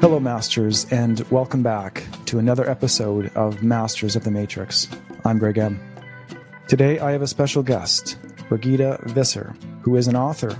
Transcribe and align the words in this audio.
Hello, 0.00 0.20
Masters, 0.20 0.84
and 0.92 1.20
welcome 1.30 1.62
back 1.62 2.04
to 2.26 2.38
another 2.38 2.68
episode 2.68 3.34
of 3.34 3.62
Masters 3.62 4.14
of 4.14 4.24
the 4.24 4.30
Matrix. 4.30 4.86
I'm 5.24 5.38
Greg 5.38 5.56
M. 5.56 5.80
Today, 6.68 6.98
I 6.98 7.12
have 7.12 7.22
a 7.22 7.26
special 7.26 7.62
guest, 7.62 8.18
Brigida 8.50 9.00
Visser, 9.04 9.54
who 9.80 9.96
is 9.96 10.08
an 10.08 10.16
author, 10.16 10.54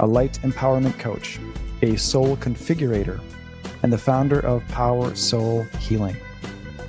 a 0.00 0.06
light 0.06 0.38
empowerment 0.42 0.98
coach, 0.98 1.40
a 1.80 1.96
soul 1.96 2.36
configurator, 2.36 3.18
and 3.82 3.90
the 3.90 3.96
founder 3.96 4.40
of 4.40 4.68
Power 4.68 5.14
Soul 5.14 5.62
Healing. 5.80 6.18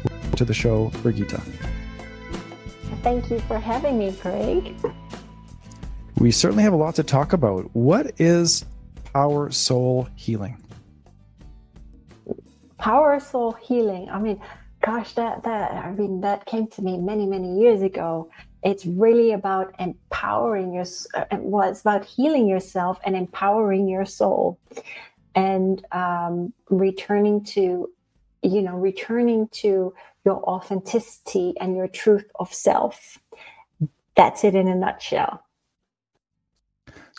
Welcome 0.03 0.31
to 0.31 0.43
the 0.43 0.53
show, 0.53 0.89
Brigitte. 1.01 1.58
Thank 3.01 3.29
you 3.29 3.39
for 3.41 3.59
having 3.59 3.97
me, 3.97 4.11
Craig. 4.13 4.75
We 6.17 6.31
certainly 6.31 6.63
have 6.63 6.73
a 6.73 6.77
lot 6.77 6.95
to 6.95 7.03
talk 7.03 7.33
about. 7.33 7.73
What 7.73 8.19
is 8.19 8.65
Power 9.13 9.51
Soul 9.51 10.07
Healing? 10.15 10.57
power 12.79 13.19
soul 13.19 13.51
healing 13.51 14.09
i 14.09 14.17
mean 14.17 14.41
gosh 14.81 15.13
that 15.13 15.43
that 15.43 15.71
i 15.71 15.91
mean 15.91 16.21
that 16.21 16.45
came 16.45 16.65
to 16.65 16.81
me 16.81 16.97
many 16.97 17.25
many 17.25 17.59
years 17.59 17.81
ago 17.81 18.29
it's 18.63 18.85
really 18.85 19.33
about 19.33 19.75
empowering 19.79 20.73
your 20.73 20.85
uh, 21.13 21.25
well 21.39 21.69
it's 21.69 21.81
about 21.81 22.05
healing 22.05 22.47
yourself 22.47 22.97
and 23.05 23.15
empowering 23.15 23.87
your 23.87 24.05
soul 24.05 24.57
and 25.35 25.85
um, 25.91 26.51
returning 26.69 27.43
to 27.43 27.89
you 28.41 28.61
know 28.61 28.75
returning 28.75 29.47
to 29.49 29.93
your 30.25 30.43
authenticity 30.43 31.53
and 31.59 31.75
your 31.75 31.87
truth 31.87 32.25
of 32.39 32.53
self 32.53 33.17
that's 34.15 34.43
it 34.43 34.55
in 34.55 34.67
a 34.67 34.75
nutshell 34.75 35.43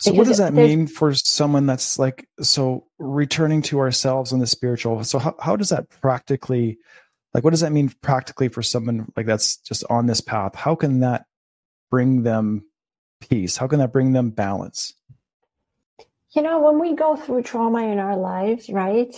so 0.01 0.13
what 0.13 0.25
does 0.25 0.39
that 0.39 0.53
mean 0.53 0.87
for 0.87 1.13
someone 1.13 1.67
that's 1.67 1.99
like 1.99 2.27
so 2.41 2.87
returning 2.97 3.61
to 3.63 3.79
ourselves 3.79 4.31
and 4.31 4.41
the 4.41 4.47
spiritual? 4.47 5.03
So 5.03 5.19
how, 5.19 5.35
how 5.39 5.55
does 5.55 5.69
that 5.69 5.89
practically 6.01 6.79
like 7.35 7.43
what 7.43 7.51
does 7.51 7.61
that 7.61 7.71
mean 7.71 7.93
practically 8.01 8.47
for 8.47 8.63
someone 8.63 9.11
like 9.15 9.25
that's 9.25 9.57
just 9.57 9.83
on 9.89 10.07
this 10.07 10.19
path? 10.19 10.55
How 10.55 10.73
can 10.73 11.01
that 11.01 11.25
bring 11.91 12.23
them 12.23 12.65
peace? 13.19 13.57
How 13.57 13.67
can 13.67 13.79
that 13.79 13.93
bring 13.93 14.13
them 14.13 14.31
balance? 14.31 14.93
You 16.31 16.41
know, 16.41 16.59
when 16.59 16.79
we 16.79 16.95
go 16.95 17.15
through 17.15 17.43
trauma 17.43 17.83
in 17.83 17.99
our 17.99 18.17
lives, 18.17 18.69
right? 18.69 19.13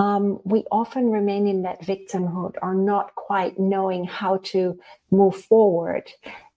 Um, 0.00 0.40
we 0.44 0.64
often 0.72 1.10
remain 1.10 1.46
in 1.46 1.62
that 1.62 1.82
victimhood 1.82 2.54
or 2.62 2.74
not 2.74 3.14
quite 3.16 3.58
knowing 3.58 4.04
how 4.04 4.38
to 4.44 4.78
move 5.10 5.36
forward 5.36 6.10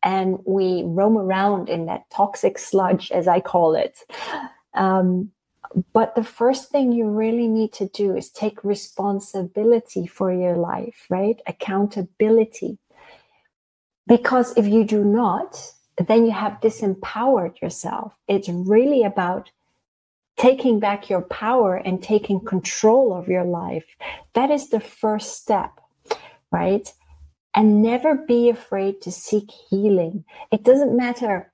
and 0.04 0.40
we 0.46 0.84
roam 0.86 1.18
around 1.18 1.70
in 1.70 1.86
that 1.88 2.10
toxic 2.10 2.58
sludge, 2.58 3.12
as 3.12 3.28
I 3.28 3.40
call 3.40 3.76
it. 3.76 3.98
Um, 4.74 5.32
but 5.92 6.16
the 6.16 6.24
first 6.24 6.70
thing 6.70 6.92
you 6.92 7.08
really 7.08 7.48
need 7.48 7.74
to 7.74 7.88
do 7.88 8.16
is 8.16 8.30
take 8.30 8.64
responsibility 8.64 10.06
for 10.06 10.32
your 10.32 10.58
life, 10.58 11.06
right? 11.10 11.42
Accountability. 11.48 12.78
Because 14.06 14.56
if 14.58 14.68
you 14.68 14.84
do 14.84 15.04
not, 15.04 15.74
then 15.98 16.26
you 16.26 16.32
have 16.32 16.60
disempowered 16.62 17.62
yourself. 17.62 18.14
It's 18.28 18.50
really 18.50 19.04
about 19.04 19.52
taking 20.38 20.80
back 20.80 21.10
your 21.10 21.22
power 21.22 21.76
and 21.76 22.02
taking 22.02 22.40
control 22.40 23.14
of 23.14 23.28
your 23.28 23.44
life. 23.44 23.86
That 24.34 24.52
is 24.52 24.70
the 24.70 24.80
first 24.80 25.38
step, 25.38 25.80
right? 26.52 26.92
and 27.56 27.82
never 27.82 28.16
be 28.16 28.50
afraid 28.50 29.02
to 29.02 29.12
seek 29.12 29.52
healing. 29.70 30.26
It 30.52 30.64
doesn't 30.64 30.96
matter. 30.96 31.52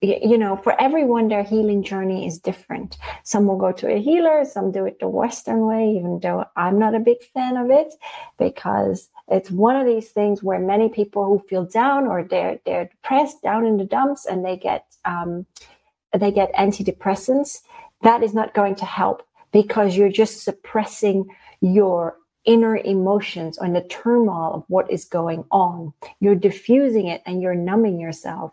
You 0.00 0.38
know, 0.38 0.56
for 0.56 0.80
everyone, 0.80 1.26
their 1.26 1.42
healing 1.42 1.82
journey 1.82 2.24
is 2.26 2.38
different. 2.38 2.96
Some 3.24 3.46
will 3.46 3.56
go 3.56 3.72
to 3.72 3.92
a 3.92 4.00
healer, 4.00 4.44
some 4.44 4.70
do 4.70 4.84
it 4.84 5.00
the 5.00 5.08
Western 5.08 5.66
way, 5.66 5.90
even 5.96 6.20
though 6.20 6.44
I'm 6.54 6.78
not 6.78 6.94
a 6.94 7.00
big 7.00 7.20
fan 7.34 7.56
of 7.56 7.70
it 7.70 7.92
because 8.38 9.08
it's 9.26 9.50
one 9.50 9.74
of 9.74 9.86
these 9.86 10.10
things 10.10 10.40
where 10.40 10.60
many 10.60 10.88
people 10.88 11.24
who 11.24 11.44
feel 11.48 11.64
down 11.64 12.06
or 12.06 12.22
they're, 12.22 12.60
they're 12.64 12.84
depressed 12.84 13.42
down 13.42 13.66
in 13.66 13.76
the 13.76 13.84
dumps 13.84 14.24
and 14.24 14.44
they 14.44 14.56
get, 14.56 14.86
um, 15.04 15.46
they 16.16 16.30
get 16.30 16.54
antidepressants. 16.54 17.62
That 18.02 18.22
is 18.22 18.34
not 18.34 18.54
going 18.54 18.76
to 18.76 18.84
help 18.84 19.22
because 19.52 19.96
you're 19.96 20.10
just 20.10 20.44
suppressing 20.44 21.26
your 21.60 22.16
inner 22.44 22.78
emotions 22.78 23.58
and 23.58 23.76
the 23.76 23.82
turmoil 23.82 24.54
of 24.54 24.64
what 24.68 24.90
is 24.90 25.04
going 25.04 25.44
on. 25.50 25.92
You're 26.20 26.34
diffusing 26.34 27.06
it 27.08 27.22
and 27.26 27.42
you're 27.42 27.54
numbing 27.54 28.00
yourself. 28.00 28.52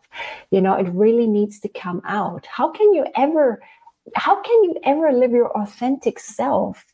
You 0.51 0.61
know, 0.61 0.73
it 0.73 0.89
really 0.89 1.27
needs 1.27 1.59
to 1.61 1.69
come 1.69 2.01
out. 2.05 2.45
How 2.45 2.71
can 2.71 2.93
you 2.93 3.05
ever, 3.15 3.61
how 4.15 4.41
can 4.41 4.63
you 4.65 4.75
ever 4.83 5.11
live 5.13 5.31
your 5.31 5.51
authentic 5.57 6.19
self, 6.19 6.85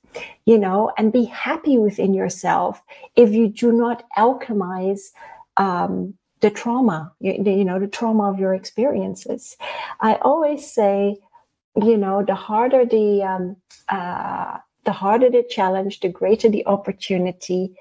you 0.45 0.59
know, 0.59 0.91
and 0.97 1.11
be 1.11 1.25
happy 1.25 1.77
within 1.77 2.13
yourself 2.13 2.83
if 3.15 3.31
you 3.31 3.47
do 3.47 3.71
not 3.71 4.03
alchemize, 4.17 5.11
um, 5.57 6.13
the 6.41 6.49
trauma, 6.49 7.13
you, 7.19 7.33
you 7.45 7.65
know, 7.65 7.79
the 7.79 7.87
trauma 7.87 8.29
of 8.29 8.39
your 8.39 8.53
experiences. 8.53 9.57
I 9.99 10.15
always 10.15 10.71
say, 10.71 11.17
you 11.75 11.97
know, 11.97 12.23
the 12.25 12.35
harder 12.35 12.85
the, 12.85 13.23
um, 13.23 13.55
uh, 13.89 14.57
the 14.85 14.91
harder 14.91 15.29
the 15.29 15.43
challenge, 15.49 15.99
the 15.99 16.09
greater 16.09 16.49
the 16.49 16.65
opportunity, 16.65 17.73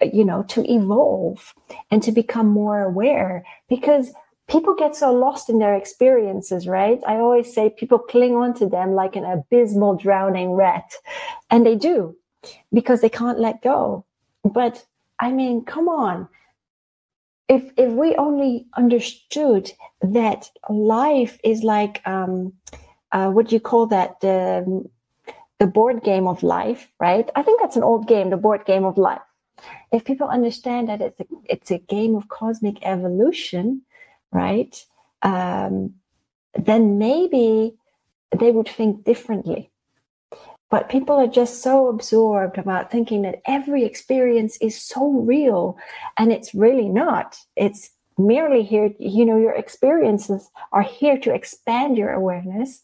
you 0.00 0.24
know, 0.24 0.42
to 0.44 0.70
evolve 0.70 1.54
and 1.90 2.02
to 2.02 2.12
become 2.12 2.48
more 2.48 2.82
aware 2.82 3.44
because 3.68 4.12
people 4.48 4.74
get 4.74 4.96
so 4.96 5.12
lost 5.12 5.48
in 5.50 5.58
their 5.58 5.74
experiences, 5.74 6.66
right? 6.66 7.00
I 7.06 7.16
always 7.16 7.52
say 7.52 7.70
people 7.70 7.98
cling 7.98 8.34
on 8.34 8.54
to 8.54 8.66
them 8.66 8.94
like 8.94 9.14
an 9.14 9.24
abysmal 9.24 9.96
drowning 9.96 10.52
rat. 10.52 10.90
And 11.50 11.64
they 11.64 11.76
do 11.76 12.16
because 12.72 13.00
they 13.00 13.08
can't 13.10 13.38
let 13.38 13.62
go. 13.62 14.04
But 14.44 14.84
I 15.18 15.32
mean, 15.32 15.64
come 15.64 15.88
on. 15.88 16.28
If, 17.48 17.72
if 17.76 17.90
we 17.92 18.14
only 18.16 18.66
understood 18.76 19.72
that 20.02 20.50
life 20.68 21.38
is 21.42 21.62
like, 21.62 22.02
um, 22.06 22.52
uh, 23.12 23.30
what 23.30 23.48
do 23.48 23.54
you 23.54 23.60
call 23.60 23.86
that? 23.86 24.20
The 24.20 24.88
the 25.58 25.66
board 25.66 26.02
game 26.04 26.26
of 26.28 26.42
life, 26.42 26.88
right? 27.00 27.28
I 27.34 27.42
think 27.42 27.60
that's 27.60 27.76
an 27.76 27.82
old 27.82 28.06
game, 28.06 28.30
the 28.30 28.36
board 28.36 28.64
game 28.64 28.84
of 28.84 28.96
life. 28.96 29.20
If 29.90 30.04
people 30.04 30.28
understand 30.28 30.88
that 30.88 31.00
it's 31.00 31.20
a, 31.20 31.26
it's 31.44 31.70
a 31.72 31.78
game 31.78 32.14
of 32.14 32.28
cosmic 32.28 32.78
evolution, 32.82 33.82
right? 34.30 34.80
Um, 35.22 35.94
then 36.54 36.98
maybe 36.98 37.74
they 38.36 38.52
would 38.52 38.68
think 38.68 39.04
differently. 39.04 39.70
But 40.70 40.90
people 40.90 41.16
are 41.16 41.26
just 41.26 41.62
so 41.62 41.88
absorbed 41.88 42.58
about 42.58 42.90
thinking 42.90 43.22
that 43.22 43.40
every 43.46 43.84
experience 43.84 44.58
is 44.60 44.80
so 44.80 45.10
real, 45.10 45.78
and 46.18 46.30
it's 46.30 46.54
really 46.54 46.88
not. 46.88 47.38
It's 47.56 47.90
merely 48.18 48.62
here, 48.62 48.92
you 48.98 49.24
know, 49.24 49.38
your 49.38 49.52
experiences 49.52 50.50
are 50.72 50.82
here 50.82 51.18
to 51.18 51.32
expand 51.32 51.96
your 51.96 52.10
awareness 52.10 52.82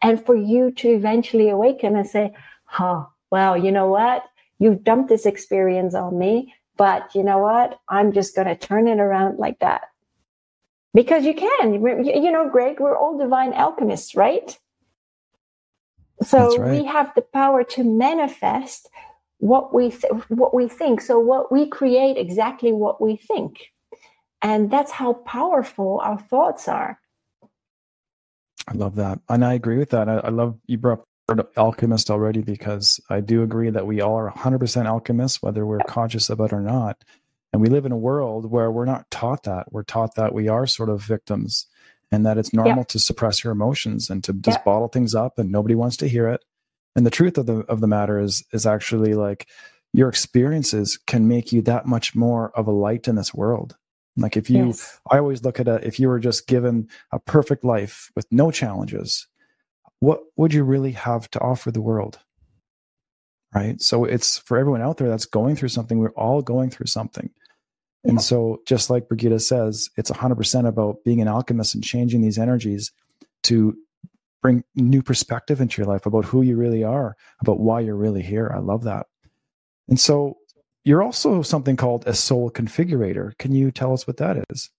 and 0.00 0.24
for 0.24 0.36
you 0.36 0.70
to 0.70 0.88
eventually 0.88 1.48
awaken 1.48 1.96
and 1.96 2.06
say, 2.06 2.34
huh, 2.64 3.04
well, 3.30 3.56
you 3.56 3.72
know 3.72 3.88
what? 3.88 4.24
You've 4.58 4.84
dumped 4.84 5.08
this 5.08 5.26
experience 5.26 5.94
on 5.94 6.18
me, 6.18 6.54
but 6.76 7.14
you 7.14 7.22
know 7.22 7.38
what? 7.38 7.78
I'm 7.88 8.12
just 8.12 8.34
going 8.34 8.46
to 8.46 8.56
turn 8.56 8.88
it 8.88 9.00
around 9.00 9.38
like 9.38 9.58
that. 9.58 9.82
Because 10.94 11.26
you 11.26 11.34
can, 11.34 11.74
you 12.04 12.32
know, 12.32 12.48
Greg, 12.48 12.80
we're 12.80 12.96
all 12.96 13.18
divine 13.18 13.52
alchemists, 13.52 14.14
right? 14.14 14.58
So 16.22 16.56
right. 16.56 16.70
we 16.70 16.84
have 16.86 17.14
the 17.14 17.20
power 17.20 17.62
to 17.64 17.84
manifest 17.84 18.88
what 19.38 19.74
we 19.74 19.90
th- 19.90 20.12
what 20.28 20.54
we 20.54 20.68
think. 20.68 21.02
So 21.02 21.18
what 21.18 21.52
we 21.52 21.68
create 21.68 22.16
exactly 22.16 22.72
what 22.72 23.02
we 23.02 23.16
think. 23.16 23.58
And 24.42 24.70
that's 24.70 24.92
how 24.92 25.14
powerful 25.14 26.00
our 26.02 26.18
thoughts 26.18 26.68
are. 26.68 27.00
I 28.68 28.74
love 28.74 28.96
that. 28.96 29.20
And 29.28 29.44
I 29.44 29.54
agree 29.54 29.78
with 29.78 29.90
that. 29.90 30.08
I, 30.08 30.16
I 30.18 30.28
love 30.28 30.58
you 30.66 30.78
brought 30.78 31.04
up 31.28 31.52
alchemist 31.56 32.10
already 32.10 32.40
because 32.40 33.00
I 33.10 33.20
do 33.20 33.42
agree 33.42 33.70
that 33.70 33.86
we 33.86 34.00
all 34.00 34.16
are 34.16 34.30
100% 34.30 34.86
alchemists, 34.86 35.42
whether 35.42 35.64
we're 35.64 35.80
conscious 35.80 36.30
of 36.30 36.40
it 36.40 36.52
or 36.52 36.60
not. 36.60 37.02
And 37.52 37.62
we 37.62 37.68
live 37.68 37.86
in 37.86 37.92
a 37.92 37.96
world 37.96 38.50
where 38.50 38.70
we're 38.70 38.84
not 38.84 39.10
taught 39.10 39.44
that. 39.44 39.72
We're 39.72 39.84
taught 39.84 40.16
that 40.16 40.34
we 40.34 40.48
are 40.48 40.66
sort 40.66 40.88
of 40.88 41.02
victims 41.02 41.66
and 42.12 42.24
that 42.26 42.38
it's 42.38 42.52
normal 42.52 42.84
to 42.84 42.98
suppress 42.98 43.42
your 43.42 43.52
emotions 43.52 44.10
and 44.10 44.22
to 44.24 44.32
just 44.32 44.64
bottle 44.64 44.88
things 44.88 45.14
up 45.14 45.38
and 45.38 45.50
nobody 45.50 45.74
wants 45.74 45.96
to 45.98 46.08
hear 46.08 46.28
it. 46.28 46.44
And 46.94 47.04
the 47.04 47.10
truth 47.10 47.36
of 47.38 47.46
the 47.46 47.58
of 47.68 47.80
the 47.80 47.86
matter 47.86 48.18
is 48.18 48.44
is 48.52 48.66
actually 48.66 49.14
like 49.14 49.46
your 49.92 50.08
experiences 50.08 50.98
can 51.06 51.28
make 51.28 51.52
you 51.52 51.62
that 51.62 51.86
much 51.86 52.14
more 52.14 52.50
of 52.56 52.66
a 52.66 52.72
light 52.72 53.08
in 53.08 53.16
this 53.16 53.34
world. 53.34 53.76
Like 54.16 54.36
if 54.36 54.48
you, 54.48 54.66
yes. 54.66 54.98
I 55.10 55.18
always 55.18 55.44
look 55.44 55.60
at 55.60 55.68
it, 55.68 55.84
if 55.84 56.00
you 56.00 56.08
were 56.08 56.18
just 56.18 56.46
given 56.46 56.88
a 57.12 57.18
perfect 57.18 57.64
life 57.64 58.10
with 58.16 58.26
no 58.30 58.50
challenges, 58.50 59.26
what 60.00 60.20
would 60.36 60.54
you 60.54 60.64
really 60.64 60.92
have 60.92 61.30
to 61.32 61.40
offer 61.40 61.70
the 61.70 61.82
world? 61.82 62.18
Right. 63.54 63.80
So 63.80 64.04
it's 64.04 64.38
for 64.38 64.58
everyone 64.58 64.82
out 64.82 64.98
there 64.98 65.08
that's 65.08 65.24
going 65.24 65.56
through 65.56 65.68
something, 65.68 65.98
we're 65.98 66.10
all 66.10 66.42
going 66.42 66.70
through 66.70 66.86
something. 66.86 67.30
Yeah. 68.04 68.10
And 68.10 68.22
so, 68.22 68.60
just 68.66 68.88
like 68.88 69.08
Brigida 69.08 69.40
says, 69.40 69.90
it's 69.96 70.10
100% 70.10 70.66
about 70.68 71.02
being 71.04 71.20
an 71.20 71.28
alchemist 71.28 71.74
and 71.74 71.82
changing 71.82 72.20
these 72.20 72.38
energies 72.38 72.92
to 73.44 73.76
bring 74.42 74.62
new 74.76 75.02
perspective 75.02 75.60
into 75.60 75.82
your 75.82 75.90
life 75.90 76.06
about 76.06 76.24
who 76.24 76.42
you 76.42 76.56
really 76.56 76.84
are, 76.84 77.16
about 77.40 77.58
why 77.58 77.80
you're 77.80 77.96
really 77.96 78.22
here. 78.22 78.52
I 78.54 78.60
love 78.60 78.84
that. 78.84 79.06
And 79.88 79.98
so, 79.98 80.36
you're 80.86 81.02
also 81.02 81.42
something 81.42 81.76
called 81.76 82.04
a 82.06 82.14
soul 82.14 82.48
configurator. 82.48 83.36
Can 83.38 83.50
you 83.50 83.72
tell 83.72 83.92
us 83.92 84.06
what 84.06 84.18
that 84.18 84.44
is? 84.50 84.70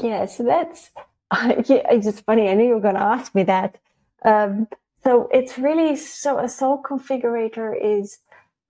Yeah, 0.00 0.26
so 0.26 0.44
that's 0.44 0.90
uh, 1.32 1.54
yeah, 1.66 1.82
it's 1.90 2.06
just 2.06 2.24
funny. 2.24 2.48
I 2.48 2.54
knew 2.54 2.68
you 2.68 2.74
were 2.74 2.80
going 2.80 2.94
to 2.94 3.02
ask 3.02 3.34
me 3.34 3.42
that. 3.42 3.78
Um, 4.24 4.68
so 5.02 5.28
it's 5.32 5.58
really 5.58 5.96
so 5.96 6.38
a 6.38 6.48
soul 6.48 6.80
configurator 6.88 7.74
is, 7.82 8.18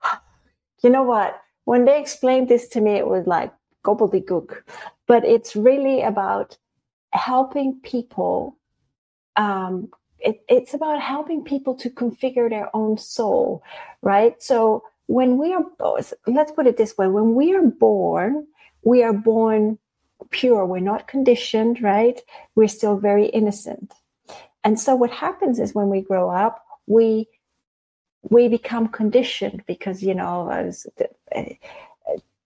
you 0.83 0.89
know 0.89 1.03
what? 1.03 1.39
When 1.65 1.85
they 1.85 2.01
explained 2.01 2.49
this 2.49 2.67
to 2.69 2.81
me, 2.81 2.93
it 2.93 3.07
was 3.07 3.27
like 3.27 3.53
gobbledygook, 3.85 4.63
but 5.07 5.23
it's 5.27 5.55
really 5.55 6.01
about 6.01 6.57
helping 7.13 7.79
people. 7.83 8.57
Um, 9.37 9.91
it, 10.19 10.41
it's 10.49 10.73
about 10.73 11.03
helping 11.03 11.45
people 11.45 11.75
to 11.75 11.91
configure 11.91 12.49
their 12.49 12.75
own 12.75 12.97
soul, 12.97 13.63
right? 14.01 14.43
So 14.43 14.83
when 15.11 15.39
we 15.39 15.53
are, 15.53 15.65
both 15.77 16.15
let's 16.29 16.53
put 16.53 16.69
it 16.69 16.77
this 16.77 16.97
way: 16.97 17.09
when 17.09 17.35
we 17.35 17.53
are 17.53 17.67
born, 17.67 18.47
we 18.83 19.03
are 19.03 19.13
born 19.13 19.77
pure. 20.31 20.65
We're 20.65 20.79
not 20.79 21.09
conditioned, 21.09 21.83
right? 21.83 22.21
We're 22.55 22.69
still 22.69 22.97
very 22.97 23.27
innocent. 23.27 23.93
And 24.63 24.79
so 24.79 24.95
what 24.95 25.11
happens 25.11 25.59
is 25.59 25.75
when 25.75 25.89
we 25.89 26.01
grow 26.01 26.31
up, 26.31 26.65
we 26.87 27.27
we 28.23 28.47
become 28.47 28.87
conditioned 28.87 29.65
because 29.67 30.01
you 30.01 30.15
know 30.15 30.49
as 30.49 30.87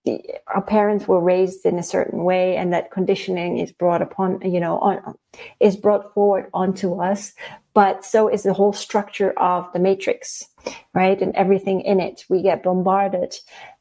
the, 0.05 0.21
our 0.47 0.61
parents 0.61 1.07
were 1.07 1.19
raised 1.19 1.65
in 1.65 1.79
a 1.79 1.83
certain 1.83 2.23
way 2.23 2.55
and 2.55 2.71
that 2.71 2.91
conditioning 2.91 3.57
is 3.57 3.71
brought 3.71 4.01
upon 4.01 4.39
you 4.41 4.59
know 4.59 4.77
on 4.79 5.15
is 5.59 5.75
brought 5.75 6.13
forward 6.13 6.49
onto 6.53 7.01
us. 7.01 7.33
But 7.73 8.05
so 8.05 8.29
is 8.29 8.43
the 8.43 8.53
whole 8.53 8.71
structure 8.71 9.31
of 9.31 9.71
the 9.73 9.79
matrix 9.79 10.47
right 10.93 11.21
and 11.21 11.35
everything 11.35 11.81
in 11.81 11.99
it. 11.99 12.23
We 12.29 12.41
get 12.41 12.63
bombarded. 12.63 13.35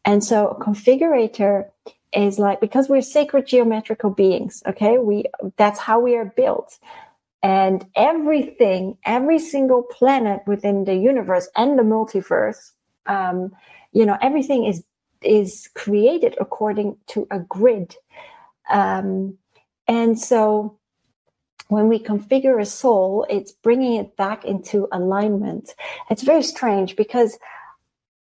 And 0.05 0.25
so 0.25 0.49
a 0.49 0.61
configurator 0.61 1.69
is 2.13 2.39
like 2.39 2.61
because 2.61 2.89
we're 2.89 3.03
sacred 3.03 3.47
geometrical 3.47 4.09
beings 4.09 4.63
okay 4.69 4.99
we 4.99 5.25
that's 5.57 5.79
how 5.79 6.01
we 6.01 6.17
are 6.17 6.33
built. 6.37 6.79
And 7.43 7.87
everything 7.95 8.97
every 9.05 9.39
single 9.39 9.83
planet 9.83 10.41
within 10.47 10.85
the 10.85 10.97
universe 10.97 11.49
and 11.55 11.79
the 11.79 11.83
multiverse 11.83 12.73
um, 13.07 13.53
you 13.93 14.07
know 14.07 14.17
everything 14.23 14.65
is 14.65 14.83
is 15.25 15.69
created 15.75 16.35
according 16.41 16.97
to 17.07 17.27
a 17.31 17.39
grid 17.41 17.97
um, 18.71 19.37
and 19.87 20.19
so 20.19 20.79
when 21.69 21.89
we 21.89 21.99
configure 21.99 22.61
a 22.61 22.67
soul 22.67 23.27
it's 23.29 23.53
bringing 23.53 23.95
it 23.95 24.17
back 24.17 24.45
into 24.45 24.89
alignment 24.93 25.75
it's 26.11 26.23
very 26.23 26.43
strange 26.43 26.97
because 26.97 27.39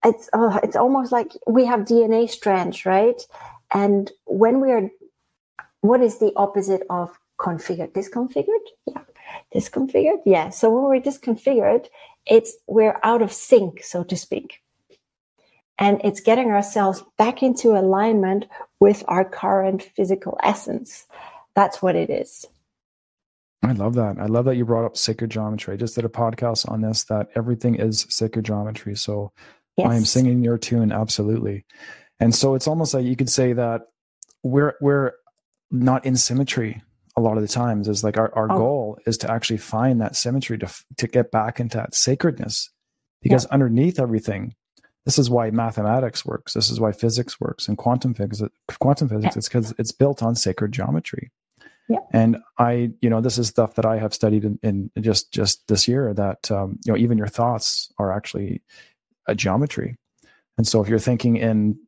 it's 0.06 0.30
uh, 0.34 0.60
it's 0.63 0.75
almost 0.75 1.12
like 1.12 1.31
we 1.48 1.66
have 1.66 1.81
dna 1.81 2.30
strands 2.30 2.86
right 2.86 3.22
and 3.74 4.12
when 4.25 4.62
we 4.62 4.72
are, 4.72 4.90
what 5.81 6.01
is 6.01 6.19
the 6.19 6.34
opposite 6.36 6.84
of 6.90 7.18
configured? 7.40 7.94
Disconfigured? 7.94 8.62
Yeah. 8.88 9.01
Disconfigured? 9.54 10.19
Yeah. 10.25 10.50
So 10.50 10.69
when 10.69 10.84
we're 10.84 11.01
disconfigured, 11.01 11.88
it's 12.25 12.56
we're 12.68 13.00
out 13.04 13.22
of 13.22 13.31
sync, 13.31 13.84
so 13.84 14.04
to 14.04 14.16
speak. 14.16 14.62
And 15.80 16.02
it's 16.04 16.20
getting 16.20 16.52
ourselves 16.52 17.04
back 17.18 17.42
into 17.42 17.70
alignment 17.70 18.46
with 18.80 19.04
our 19.08 19.24
current 19.24 19.81
physical 19.96 20.38
essence. 20.44 21.08
That's 21.56 21.81
what 21.81 21.96
it 21.96 22.10
is. 22.10 22.46
I 23.64 23.72
love 23.72 23.96
that. 23.96 24.18
I 24.20 24.26
love 24.26 24.46
that 24.46 24.56
you 24.56 24.66
brought 24.66 24.86
up 24.86 24.98
sacred 24.98 25.31
geometry. 25.31 25.74
I 25.74 25.78
just 25.78 25.96
did 25.96 26.06
a 26.06 26.10
podcast 26.10 26.70
on 26.70 26.81
this 26.81 27.06
that 27.06 27.30
everything 27.36 27.76
is 27.76 28.06
sacred 28.10 28.46
geometry. 28.46 28.96
So 28.96 29.31
yes. 29.78 29.88
I 29.88 29.96
am 29.96 30.06
singing 30.06 30.44
your 30.44 30.58
tune 30.58 30.92
absolutely. 30.92 31.66
And 32.20 32.36
so 32.36 32.56
it's 32.56 32.68
almost 32.68 32.94
like 32.94 33.06
you 33.06 33.16
could 33.16 33.30
say 33.30 33.54
that 33.54 33.82
we're 34.44 34.75
we're 34.82 35.14
not 35.72 36.06
in 36.06 36.16
symmetry 36.16 36.82
a 37.16 37.22
lot 37.22 37.38
of 37.38 37.42
the 37.44 37.50
times 37.50 37.88
is 37.88 38.04
like 38.04 38.18
our, 38.18 38.34
our 38.34 38.52
oh. 38.52 38.58
goal 38.58 39.00
is 39.06 39.18
to 39.20 39.32
actually 39.32 39.58
find 39.58 40.00
that 40.02 40.16
symmetry 40.16 40.58
to 40.58 40.70
to 40.98 41.08
get 41.08 41.32
back 41.32 41.60
into 41.60 41.78
that 41.78 41.94
sacredness 41.94 42.70
because 43.22 43.46
yeah. 43.46 43.54
underneath 43.54 44.00
everything 44.00 44.56
this 45.10 45.20
is 45.20 45.30
why 45.30 45.50
mathematics 45.50 46.26
works 46.26 46.54
this 46.54 46.70
is 46.70 46.80
why 46.80 46.92
physics 46.92 47.40
works 47.40 47.68
and 47.68 47.78
quantum 47.78 48.14
physics 48.14 48.42
quantum 48.80 49.10
physics 49.10 49.36
yeah. 49.36 49.40
is 49.40 49.48
because 49.48 49.74
it's 49.78 49.92
built 49.92 50.22
on 50.22 50.36
sacred 50.36 50.72
geometry 50.72 51.32
yeah. 51.88 52.00
and 52.14 52.38
i 52.58 52.92
you 53.02 53.10
know 53.10 53.22
this 53.22 53.38
is 53.38 53.48
stuff 53.48 53.76
that 53.76 53.86
i 53.86 53.98
have 53.98 54.14
studied 54.14 54.44
in, 54.44 54.60
in 54.64 54.92
just 55.02 55.32
just 55.32 55.68
this 55.68 55.88
year 55.88 56.14
that 56.14 56.50
um, 56.52 56.78
you 56.86 56.92
know 56.92 56.98
even 56.98 57.18
your 57.18 57.28
thoughts 57.28 57.92
are 57.98 58.12
actually 58.12 58.62
a 59.28 59.36
geometry 59.36 59.96
and 60.58 60.68
so 60.68 60.82
if 60.82 60.90
you're 60.90 61.00
thinking 61.00 61.38
in 61.38 61.80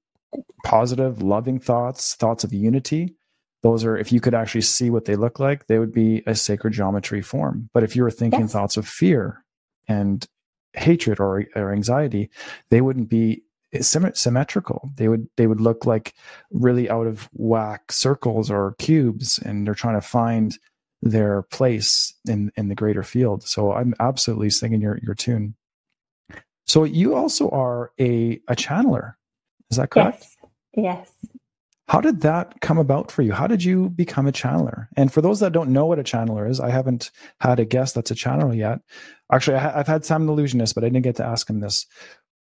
positive, 0.64 1.22
loving 1.22 1.60
thoughts, 1.60 2.16
thoughts 2.16 2.44
of 2.44 2.54
unity, 2.54 3.16
those 3.64 3.84
are, 3.84 3.98
if 3.98 4.12
you 4.12 4.20
could 4.20 4.34
actually 4.34 4.62
see 4.62 4.90
what 4.90 5.06
they 5.06 5.16
look 5.16 5.40
like, 5.40 5.68
they 5.68 5.78
would 5.78 5.94
be 5.94 6.24
a 6.26 6.36
sacred 6.36 6.74
geometry 6.74 7.22
form. 7.22 7.70
But 7.74 7.84
if 7.84 7.96
you 7.96 8.04
were 8.04 8.12
thinking 8.12 8.42
yes. 8.42 8.54
thoughts 8.54 8.78
of 8.78 8.88
fear 8.88 9.44
and 9.88 10.26
hatred 10.74 11.20
or, 11.20 11.46
or 11.56 11.72
anxiety, 11.72 12.30
they 12.70 12.82
wouldn't 12.82 13.10
be 13.10 13.44
eh, 13.74 13.82
symmetrical. 13.82 14.90
They 14.96 15.08
would 15.08 15.28
they 15.38 15.48
would 15.48 15.62
look 15.62 15.86
like 15.86 16.14
really 16.52 16.90
out 16.90 17.08
of 17.08 17.30
whack 17.34 17.92
circles 17.92 18.50
or 18.50 18.76
cubes, 18.80 19.40
and 19.40 19.66
they're 19.66 19.74
trying 19.74 19.96
to 19.96 20.08
find 20.08 20.58
their 21.02 21.44
place 21.44 22.14
in 22.28 22.52
in 22.56 22.70
the 22.70 22.76
greater 22.76 23.04
field. 23.04 23.44
So 23.44 23.74
I'm 23.74 23.94
absolutely 24.00 24.50
singing 24.50 24.82
your 24.82 25.00
your 25.02 25.16
tune. 25.16 25.56
So 26.68 26.84
you 26.84 27.16
also 27.16 27.50
are 27.50 27.92
a 28.00 28.40
a 28.48 28.56
channeler. 28.56 29.14
Is 29.70 29.78
that 29.78 29.90
correct? 29.90 30.26
Yes. 30.76 31.12
yes. 31.24 31.31
How 31.92 32.00
did 32.00 32.22
that 32.22 32.62
come 32.62 32.78
about 32.78 33.12
for 33.12 33.22
you? 33.22 33.34
How 33.34 33.48
did 33.48 33.66
you 33.66 33.90
become 33.90 34.26
a 34.26 34.32
channeler? 34.32 34.88
And 34.96 35.12
for 35.12 35.20
those 35.20 35.42
that 35.42 35.52
don't 35.52 35.74
know 35.74 35.86
what 35.86 36.00
a 36.00 36.04
channeler 36.04 36.50
is, 36.50 36.62
I 36.62 36.70
haven't 36.70 37.12
had 37.42 37.60
a 37.60 37.66
guest 37.66 37.96
that's 37.96 38.12
a 38.12 38.16
channeler 38.16 38.56
yet. 38.56 38.80
Actually, 39.30 39.58
I 39.58 39.76
have 39.80 39.88
had 39.88 40.06
Sam 40.06 40.30
Illusionist, 40.30 40.74
but 40.74 40.86
I 40.86 40.88
didn't 40.88 41.04
get 41.04 41.18
to 41.18 41.26
ask 41.26 41.50
him 41.50 41.60
this. 41.60 41.86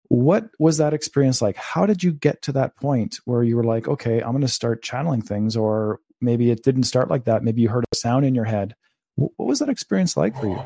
What 0.08 0.46
was 0.60 0.78
that 0.78 0.94
experience 0.94 1.42
like? 1.42 1.58
How 1.58 1.86
did 1.86 2.02
you 2.02 2.14
get 2.14 2.42
to 2.44 2.54
that 2.54 2.78
point 2.78 3.20
where 3.26 3.44
you 3.44 3.58
were 3.58 3.66
like, 3.66 3.90
okay, 3.90 4.22
I'm 4.22 4.32
going 4.32 4.44
to 4.44 4.48
start 4.48 4.82
channeling 4.82 5.22
things? 5.22 5.58
Or 5.58 6.00
maybe 6.22 6.50
it 6.50 6.64
didn't 6.64 6.84
start 6.84 7.10
like 7.10 7.26
that. 7.26 7.44
Maybe 7.44 7.64
you 7.64 7.68
heard 7.68 7.84
a 7.92 7.98
sound 7.98 8.24
in 8.24 8.36
your 8.36 8.46
head. 8.46 8.78
What 9.16 9.34
was 9.38 9.60
that 9.60 9.68
experience 9.68 10.16
like 10.16 10.40
for 10.40 10.48
you? 10.48 10.62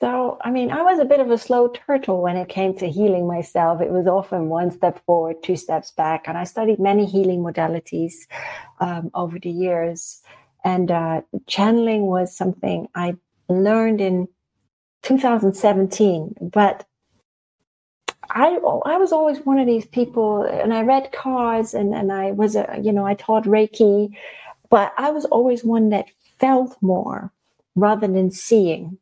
So, 0.00 0.38
I 0.40 0.50
mean, 0.50 0.70
I 0.70 0.80
was 0.80 0.98
a 0.98 1.04
bit 1.04 1.20
of 1.20 1.30
a 1.30 1.36
slow 1.36 1.68
turtle 1.68 2.22
when 2.22 2.38
it 2.38 2.48
came 2.48 2.74
to 2.78 2.88
healing 2.90 3.26
myself. 3.26 3.82
It 3.82 3.90
was 3.90 4.06
often 4.06 4.48
one 4.48 4.70
step 4.70 5.04
forward, 5.04 5.42
two 5.42 5.56
steps 5.56 5.90
back. 5.90 6.26
And 6.26 6.38
I 6.38 6.44
studied 6.44 6.78
many 6.78 7.04
healing 7.04 7.40
modalities 7.40 8.14
um, 8.80 9.10
over 9.12 9.38
the 9.38 9.50
years. 9.50 10.22
And 10.64 10.90
uh, 10.90 11.20
channeling 11.46 12.06
was 12.06 12.34
something 12.34 12.88
I 12.94 13.16
learned 13.50 14.00
in 14.00 14.26
2017. 15.02 16.34
But 16.40 16.86
I, 18.30 18.56
I 18.86 18.96
was 18.96 19.12
always 19.12 19.40
one 19.40 19.58
of 19.58 19.66
these 19.66 19.86
people, 19.86 20.44
and 20.44 20.72
I 20.72 20.82
read 20.82 21.12
cards 21.12 21.74
and, 21.74 21.94
and 21.94 22.10
I 22.12 22.30
was, 22.30 22.56
a, 22.56 22.78
you 22.80 22.92
know, 22.92 23.04
I 23.04 23.14
taught 23.14 23.44
Reiki, 23.44 24.16
but 24.70 24.94
I 24.96 25.10
was 25.10 25.26
always 25.26 25.62
one 25.62 25.90
that 25.90 26.06
felt 26.38 26.76
more 26.80 27.32
rather 27.74 28.06
than 28.06 28.30
seeing. 28.30 28.96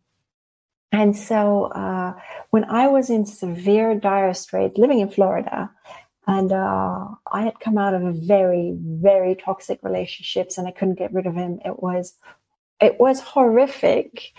And 0.92 1.16
so 1.16 1.64
uh, 1.66 2.14
when 2.50 2.64
I 2.64 2.88
was 2.88 3.10
in 3.10 3.26
severe 3.26 3.94
dire 3.94 4.34
straits, 4.34 4.78
living 4.78 5.00
in 5.00 5.10
Florida, 5.10 5.70
and 6.26 6.52
uh, 6.52 7.06
I 7.32 7.42
had 7.42 7.60
come 7.60 7.78
out 7.78 7.94
of 7.94 8.02
a 8.02 8.12
very, 8.12 8.74
very 8.78 9.34
toxic 9.34 9.80
relationships, 9.82 10.58
and 10.58 10.66
I 10.66 10.72
couldn't 10.72 10.98
get 10.98 11.12
rid 11.12 11.26
of 11.26 11.34
him. 11.34 11.58
It 11.64 11.82
was, 11.82 12.14
it 12.80 12.98
was 13.00 13.20
horrific, 13.20 14.32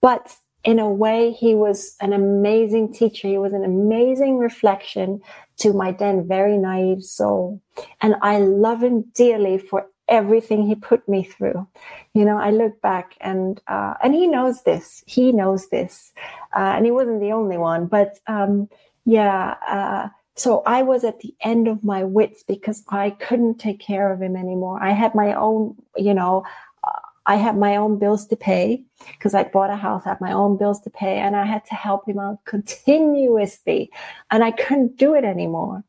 but 0.00 0.36
in 0.64 0.78
a 0.78 0.88
way, 0.88 1.32
he 1.32 1.54
was 1.54 1.96
an 2.00 2.12
amazing 2.12 2.92
teacher. 2.92 3.26
He 3.26 3.38
was 3.38 3.52
an 3.52 3.64
amazing 3.64 4.38
reflection 4.38 5.20
to 5.58 5.72
my 5.72 5.90
then 5.92 6.26
very 6.26 6.56
naive 6.56 7.02
soul, 7.02 7.60
and 8.00 8.14
I 8.22 8.38
love 8.38 8.82
him 8.82 9.06
dearly 9.14 9.58
for 9.58 9.86
everything 10.08 10.66
he 10.66 10.74
put 10.74 11.08
me 11.08 11.24
through. 11.24 11.66
You 12.14 12.24
know, 12.24 12.36
I 12.36 12.50
look 12.50 12.80
back 12.80 13.16
and 13.20 13.60
uh, 13.66 13.94
and 14.02 14.14
he 14.14 14.26
knows 14.26 14.62
this. 14.62 15.02
He 15.06 15.32
knows 15.32 15.68
this, 15.68 16.12
uh, 16.54 16.74
and 16.76 16.84
he 16.84 16.90
wasn't 16.90 17.20
the 17.20 17.32
only 17.32 17.58
one. 17.58 17.86
But 17.86 18.18
um, 18.26 18.68
yeah, 19.04 19.56
uh, 19.68 20.08
so 20.36 20.62
I 20.66 20.82
was 20.82 21.04
at 21.04 21.20
the 21.20 21.34
end 21.40 21.68
of 21.68 21.84
my 21.84 22.04
wits 22.04 22.42
because 22.42 22.82
I 22.88 23.10
couldn't 23.10 23.58
take 23.58 23.80
care 23.80 24.12
of 24.12 24.20
him 24.20 24.36
anymore. 24.36 24.82
I 24.82 24.92
had 24.92 25.14
my 25.14 25.34
own, 25.34 25.76
you 25.96 26.14
know. 26.14 26.44
Uh, 26.84 26.98
I 27.24 27.36
had 27.36 27.56
my 27.56 27.76
own 27.76 28.00
bills 28.00 28.26
to 28.28 28.36
pay 28.36 28.82
because 29.12 29.32
I 29.32 29.44
bought 29.44 29.70
a 29.70 29.76
house, 29.76 30.02
I 30.04 30.10
had 30.10 30.20
my 30.20 30.32
own 30.32 30.56
bills 30.56 30.80
to 30.80 30.90
pay, 30.90 31.18
and 31.18 31.36
I 31.36 31.44
had 31.44 31.64
to 31.66 31.74
help 31.74 32.08
him 32.08 32.18
out 32.18 32.44
continuously. 32.44 33.90
And 34.30 34.42
I 34.42 34.50
couldn't 34.50 34.96
do 34.96 35.14
it 35.14 35.24
anymore. 35.24 35.84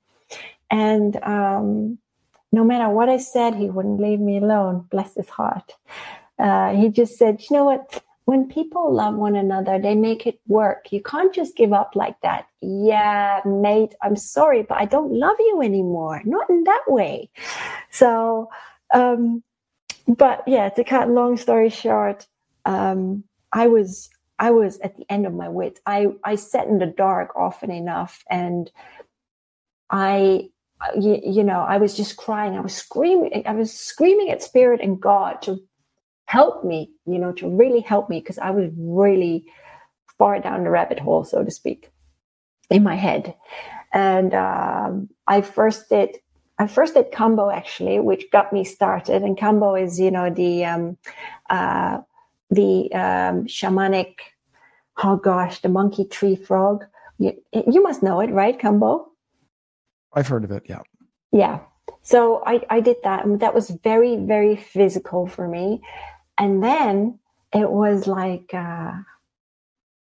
And 0.69 1.17
um, 1.23 1.97
no 2.53 2.63
matter 2.63 2.87
what 2.87 3.09
I 3.09 3.17
said, 3.17 3.55
he 3.55 3.69
wouldn't 3.69 3.99
leave 3.99 4.19
me 4.19 4.37
alone. 4.37 4.85
Bless 4.91 5.15
his 5.15 5.27
heart. 5.27 5.73
Uh, 6.37 6.73
he 6.73 6.87
just 6.89 7.17
said, 7.17 7.41
you 7.41 7.57
know 7.57 7.65
what? 7.65 8.03
When 8.25 8.47
people 8.47 8.93
love 8.93 9.15
one 9.15 9.35
another, 9.35 9.79
they 9.79 9.95
make 9.95 10.27
it 10.27 10.39
work. 10.47 10.91
You 10.93 11.01
can't 11.01 11.33
just 11.33 11.57
give 11.57 11.73
up 11.73 11.91
like 11.95 12.15
that. 12.21 12.47
Yeah, 12.61 13.41
mate, 13.43 13.95
I'm 14.01 14.15
sorry, 14.15 14.61
but 14.61 14.77
I 14.77 14.85
don't 14.85 15.11
love 15.11 15.35
you 15.39 15.61
anymore. 15.61 16.21
Not 16.25 16.49
in 16.49 16.63
that 16.63 16.83
way. 16.87 17.29
So, 17.89 18.49
um, 18.93 19.43
but 20.07 20.43
yeah, 20.47 20.69
to 20.69 20.83
cut 20.83 21.09
long 21.09 21.37
story 21.37 21.69
short, 21.69 22.27
um, 22.65 23.23
I 23.51 23.67
was 23.67 24.09
I 24.39 24.51
was 24.51 24.79
at 24.79 24.95
the 24.95 25.05
end 25.11 25.25
of 25.25 25.33
my 25.33 25.49
wits. 25.49 25.81
I 25.85 26.07
I 26.23 26.35
sat 26.35 26.67
in 26.67 26.79
the 26.79 26.85
dark 26.85 27.35
often 27.35 27.71
enough, 27.71 28.23
and 28.29 28.71
I 29.89 30.49
you, 30.99 31.19
you 31.23 31.43
know 31.43 31.61
I 31.61 31.77
was 31.77 31.95
just 31.95 32.17
crying. 32.17 32.57
I 32.57 32.61
was 32.61 32.75
screaming. 32.75 33.43
I 33.45 33.53
was 33.53 33.71
screaming 33.71 34.29
at 34.29 34.43
spirit 34.43 34.81
and 34.81 35.01
God 35.01 35.41
to 35.43 35.59
help 36.25 36.63
me. 36.63 36.91
You 37.05 37.19
know, 37.19 37.31
to 37.33 37.49
really 37.49 37.81
help 37.81 38.09
me 38.09 38.19
because 38.19 38.37
I 38.37 38.51
was 38.51 38.71
really 38.77 39.45
far 40.17 40.39
down 40.39 40.63
the 40.63 40.69
rabbit 40.69 40.99
hole, 40.99 41.23
so 41.23 41.43
to 41.43 41.51
speak, 41.51 41.91
in 42.69 42.83
my 42.83 42.95
head. 42.95 43.35
And 43.93 44.33
um, 44.33 45.09
I 45.27 45.41
first 45.41 45.89
did 45.89 46.17
I 46.59 46.67
first 46.67 46.93
did 46.93 47.11
Kambo 47.11 47.53
actually, 47.53 47.99
which 47.99 48.29
got 48.31 48.53
me 48.53 48.63
started. 48.63 49.23
And 49.23 49.37
Kambo 49.37 49.81
is, 49.81 49.99
you 49.99 50.11
know, 50.11 50.29
the 50.29 50.65
um, 50.65 50.97
uh, 51.49 51.99
the 52.49 52.91
um, 52.93 53.45
shamanic. 53.45 54.15
Oh 55.03 55.17
gosh, 55.17 55.61
the 55.61 55.69
monkey 55.69 56.05
tree 56.05 56.35
frog. 56.35 56.85
You, 57.17 57.33
you 57.51 57.81
must 57.81 58.03
know 58.03 58.19
it, 58.19 58.31
right, 58.31 58.59
Kambo? 58.59 59.05
I've 60.13 60.27
heard 60.27 60.43
of 60.43 60.51
it. 60.51 60.63
Yeah. 60.67 60.81
Yeah. 61.31 61.59
So 62.01 62.43
I 62.45 62.61
I 62.69 62.79
did 62.79 62.97
that, 63.03 63.25
and 63.25 63.39
that 63.39 63.53
was 63.53 63.69
very 63.69 64.17
very 64.17 64.55
physical 64.55 65.27
for 65.27 65.47
me. 65.47 65.81
And 66.37 66.63
then 66.63 67.19
it 67.53 67.69
was 67.69 68.07
like 68.07 68.51
uh, 68.53 68.93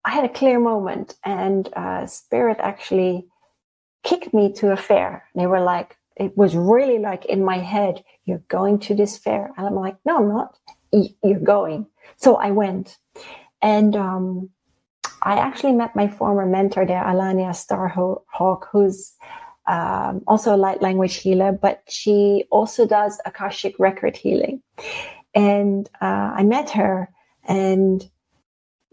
I 0.03 0.09
had 0.09 0.25
a 0.25 0.29
clear 0.29 0.59
moment, 0.59 1.15
and 1.23 1.69
uh, 1.75 2.05
spirit 2.07 2.57
actually 2.59 3.27
kicked 4.03 4.33
me 4.33 4.51
to 4.53 4.71
a 4.71 4.77
fair. 4.77 5.25
They 5.35 5.47
were 5.47 5.61
like, 5.61 5.97
it 6.15 6.37
was 6.37 6.55
really 6.55 6.99
like 6.99 7.25
in 7.25 7.43
my 7.43 7.57
head, 7.59 8.03
you're 8.25 8.43
going 8.47 8.79
to 8.79 8.95
this 8.95 9.17
fair. 9.17 9.51
And 9.57 9.65
I'm 9.67 9.75
like, 9.75 9.97
no, 10.05 10.17
I'm 10.17 10.29
not. 10.29 10.57
You're 11.23 11.39
going. 11.39 11.87
So 12.17 12.35
I 12.35 12.51
went. 12.51 12.97
And 13.61 13.95
um, 13.95 14.49
I 15.23 15.35
actually 15.35 15.73
met 15.73 15.95
my 15.95 16.07
former 16.07 16.45
mentor 16.45 16.85
there, 16.85 17.03
Alania 17.03 17.51
Starhawk, 17.51 18.67
who's 18.71 19.13
um, 19.71 20.21
also 20.27 20.53
a 20.53 20.57
light 20.57 20.81
language 20.81 21.15
healer, 21.15 21.53
but 21.53 21.81
she 21.87 22.43
also 22.51 22.85
does 22.85 23.21
Akashic 23.25 23.79
record 23.79 24.17
healing. 24.17 24.61
And 25.33 25.89
uh, 26.01 26.33
I 26.35 26.43
met 26.43 26.71
her. 26.71 27.09
And 27.45 28.03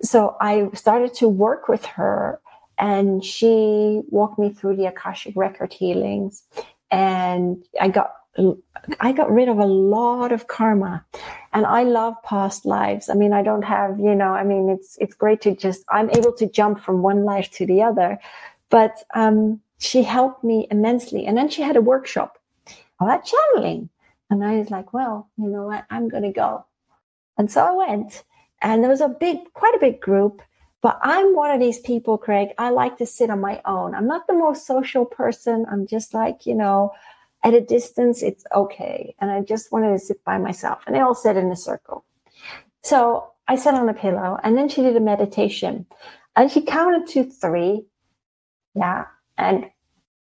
so 0.00 0.36
I 0.40 0.68
started 0.74 1.14
to 1.14 1.28
work 1.28 1.66
with 1.66 1.84
her 1.84 2.40
and 2.78 3.24
she 3.24 4.02
walked 4.08 4.38
me 4.38 4.52
through 4.52 4.76
the 4.76 4.86
Akashic 4.86 5.34
record 5.34 5.72
healings 5.72 6.44
and 6.92 7.64
I 7.80 7.88
got 7.88 8.12
I 9.00 9.10
got 9.10 9.32
rid 9.32 9.48
of 9.48 9.58
a 9.58 9.66
lot 9.66 10.30
of 10.30 10.46
karma 10.46 11.04
and 11.52 11.66
I 11.66 11.82
love 11.82 12.14
past 12.22 12.64
lives. 12.64 13.08
I 13.08 13.14
mean, 13.14 13.32
I 13.32 13.42
don't 13.42 13.64
have, 13.64 13.98
you 13.98 14.14
know, 14.14 14.32
I 14.32 14.44
mean, 14.44 14.68
it's, 14.68 14.96
it's 15.00 15.14
great 15.14 15.40
to 15.40 15.56
just, 15.56 15.82
I'm 15.90 16.08
able 16.10 16.32
to 16.34 16.48
jump 16.48 16.80
from 16.80 17.02
one 17.02 17.24
life 17.24 17.50
to 17.52 17.66
the 17.66 17.82
other, 17.82 18.20
but, 18.70 19.02
um, 19.12 19.60
she 19.78 20.02
helped 20.02 20.44
me 20.44 20.66
immensely. 20.70 21.26
And 21.26 21.36
then 21.36 21.48
she 21.48 21.62
had 21.62 21.76
a 21.76 21.82
workshop 21.82 22.38
about 23.00 23.24
channeling. 23.24 23.88
And 24.30 24.44
I 24.44 24.56
was 24.58 24.70
like, 24.70 24.92
well, 24.92 25.28
you 25.36 25.48
know 25.48 25.66
what? 25.66 25.86
I'm 25.90 26.08
going 26.08 26.24
to 26.24 26.32
go. 26.32 26.64
And 27.38 27.50
so 27.50 27.64
I 27.64 27.72
went 27.72 28.24
and 28.60 28.82
there 28.82 28.90
was 28.90 29.00
a 29.00 29.08
big, 29.08 29.52
quite 29.54 29.74
a 29.74 29.80
big 29.80 30.00
group 30.00 30.42
but 30.80 30.98
I'm 31.02 31.34
one 31.34 31.50
of 31.50 31.60
these 31.60 31.80
people, 31.80 32.18
Craig. 32.18 32.50
I 32.56 32.70
like 32.70 32.98
to 32.98 33.06
sit 33.06 33.30
on 33.30 33.40
my 33.40 33.60
own. 33.64 33.94
I'm 33.94 34.06
not 34.06 34.26
the 34.26 34.34
most 34.34 34.66
social 34.66 35.04
person. 35.04 35.66
I'm 35.70 35.86
just 35.86 36.14
like, 36.14 36.46
you 36.46 36.54
know, 36.54 36.92
at 37.42 37.54
a 37.54 37.60
distance, 37.60 38.22
it's 38.22 38.44
okay. 38.54 39.14
And 39.18 39.30
I 39.30 39.40
just 39.40 39.72
wanted 39.72 39.90
to 39.92 39.98
sit 39.98 40.22
by 40.24 40.38
myself. 40.38 40.82
And 40.86 40.94
they 40.94 41.00
all 41.00 41.14
sat 41.14 41.36
in 41.36 41.50
a 41.50 41.56
circle. 41.56 42.04
So 42.82 43.32
I 43.48 43.56
sat 43.56 43.74
on 43.74 43.88
a 43.88 43.94
pillow 43.94 44.38
and 44.42 44.56
then 44.56 44.68
she 44.68 44.82
did 44.82 44.96
a 44.96 45.00
meditation 45.00 45.86
and 46.36 46.50
she 46.50 46.60
counted 46.60 47.08
to 47.08 47.24
three. 47.24 47.84
Yeah. 48.74 49.06
And 49.38 49.70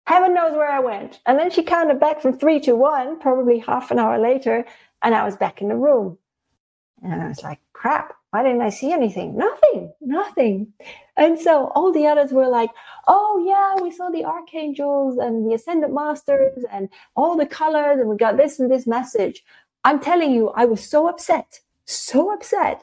heaven 0.07 0.35
knows 0.35 0.53
where 0.53 0.71
I 0.71 0.79
went. 0.79 1.21
And 1.27 1.39
then 1.39 1.51
she 1.51 1.63
counted 1.65 1.99
back 1.99 2.21
from 2.21 2.39
three 2.39 2.61
to 2.61 2.77
one, 2.77 3.19
probably 3.19 3.59
half 3.59 3.91
an 3.91 3.99
hour 3.99 4.19
later. 4.19 4.65
And 5.03 5.15
I 5.15 5.25
was 5.25 5.37
back 5.37 5.61
in 5.61 5.69
the 5.69 5.77
room. 5.77 6.19
And 7.03 7.23
I 7.23 7.29
was 7.29 7.43
like, 7.43 7.61
crap, 7.73 8.15
why 8.31 8.43
didn't 8.43 8.63
I 8.63 8.71
see 8.71 8.93
anything? 8.93 9.37
Nothing, 9.37 9.93
nothing. 10.01 10.73
And 11.17 11.39
so 11.39 11.73
all 11.75 11.93
the 11.93 12.07
others 12.07 12.33
were 12.33 12.49
like, 12.49 12.71
oh, 13.07 13.45
yeah, 13.47 13.83
we 13.83 13.91
saw 13.91 14.11
the 14.11 14.25
archangels 14.25 15.19
and 15.19 15.49
the 15.49 15.55
ascended 15.55 15.93
masters 15.93 16.65
and 16.71 16.89
all 17.17 17.37
the 17.37 17.47
colors, 17.47 17.99
and 17.99 18.09
we 18.09 18.17
got 18.17 18.37
this 18.37 18.59
and 18.59 18.71
this 18.71 18.87
message. 18.87 19.43
I'm 19.85 20.01
telling 20.01 20.33
you, 20.33 20.51
I 20.51 20.65
was 20.65 20.89
so 20.89 21.09
upset, 21.09 21.61
so 21.85 22.33
upset. 22.33 22.83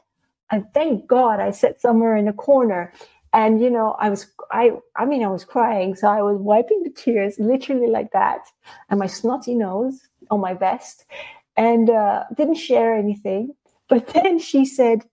And 0.52 0.66
thank 0.74 1.08
God 1.08 1.40
I 1.40 1.52
sat 1.52 1.82
somewhere 1.82 2.16
in 2.16 2.28
a 2.28 2.34
corner. 2.34 2.94
And 3.34 3.62
you 3.62 3.70
know, 3.70 3.96
I 4.00 4.10
was 4.10 4.28
I 4.52 4.72
I 4.96 5.06
mean 5.06 5.24
I 5.24 5.28
was 5.28 5.46
crying, 5.46 5.96
so 5.96 6.08
I 6.08 6.22
was 6.22 6.38
wiping 6.40 6.84
the 6.84 6.92
tears 6.92 7.40
literally 7.40 7.88
like 7.88 8.12
that, 8.12 8.46
and 8.90 9.00
my 9.00 9.08
snotty 9.08 9.56
nose 9.56 10.02
on 10.30 10.40
my 10.40 10.54
vest, 10.54 11.06
and 11.58 11.90
uh, 11.90 12.26
didn't 12.36 12.56
share 12.56 12.96
anything. 12.96 13.56
But 13.90 14.08
then 14.14 14.40
she 14.40 14.66
said, 14.66 15.04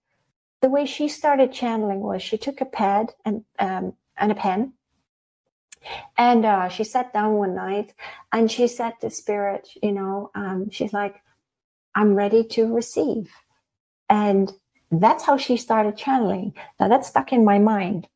the 0.60 0.68
way 0.68 0.86
she 0.86 1.08
started 1.08 1.52
channeling 1.52 2.00
was 2.00 2.22
she 2.22 2.36
took 2.38 2.60
a 2.60 2.66
pad 2.66 3.12
and 3.24 3.44
um, 3.58 3.94
and 4.16 4.32
a 4.32 4.34
pen 4.34 4.74
and 6.18 6.44
uh, 6.44 6.68
she 6.68 6.84
sat 6.84 7.12
down 7.12 7.34
one 7.34 7.54
night 7.54 7.94
and 8.32 8.50
she 8.50 8.68
said 8.68 8.92
to 9.00 9.10
spirit 9.10 9.68
you 9.82 9.92
know 9.92 10.30
um, 10.34 10.70
she's 10.70 10.92
like 10.92 11.22
i'm 11.94 12.14
ready 12.14 12.44
to 12.44 12.72
receive 12.72 13.30
and 14.08 14.52
that's 14.90 15.24
how 15.24 15.36
she 15.36 15.56
started 15.56 15.96
channeling 15.96 16.52
now 16.78 16.88
that 16.88 17.04
stuck 17.04 17.32
in 17.32 17.44
my 17.44 17.58
mind 17.58 18.08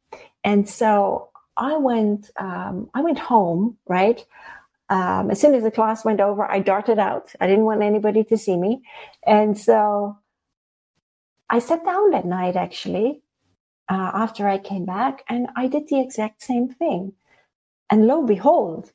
and 0.43 0.69
so 0.69 1.29
i 1.57 1.77
went 1.77 2.31
um, 2.39 2.91
i 2.95 3.01
went 3.01 3.19
home 3.19 3.77
right 3.87 4.25
um, 4.91 5.31
as 5.31 5.41
soon 5.41 5.55
as 5.55 5.63
the 5.63 5.71
class 5.71 6.05
went 6.05 6.21
over 6.21 6.51
i 6.51 6.59
darted 6.59 6.99
out 6.99 7.33
i 7.41 7.47
didn't 7.47 7.65
want 7.65 7.83
anybody 7.83 8.25
to 8.25 8.37
see 8.37 8.57
me 8.57 8.83
and 9.27 9.57
so 9.59 10.19
I 11.55 11.59
sat 11.59 11.85
down 11.85 12.11
that 12.11 12.25
night 12.25 12.57
actually 12.57 13.23
uh, 13.89 14.11
after 14.15 14.49
I 14.49 14.59
came 14.59 14.85
back 14.85 15.23
and 15.29 15.49
I 15.57 15.69
did 15.69 15.89
the 15.89 16.01
exact 16.01 16.43
same 16.43 16.69
thing. 16.69 17.13
And 17.91 18.07
lo 18.07 18.19
and 18.19 18.27
behold, 18.27 18.93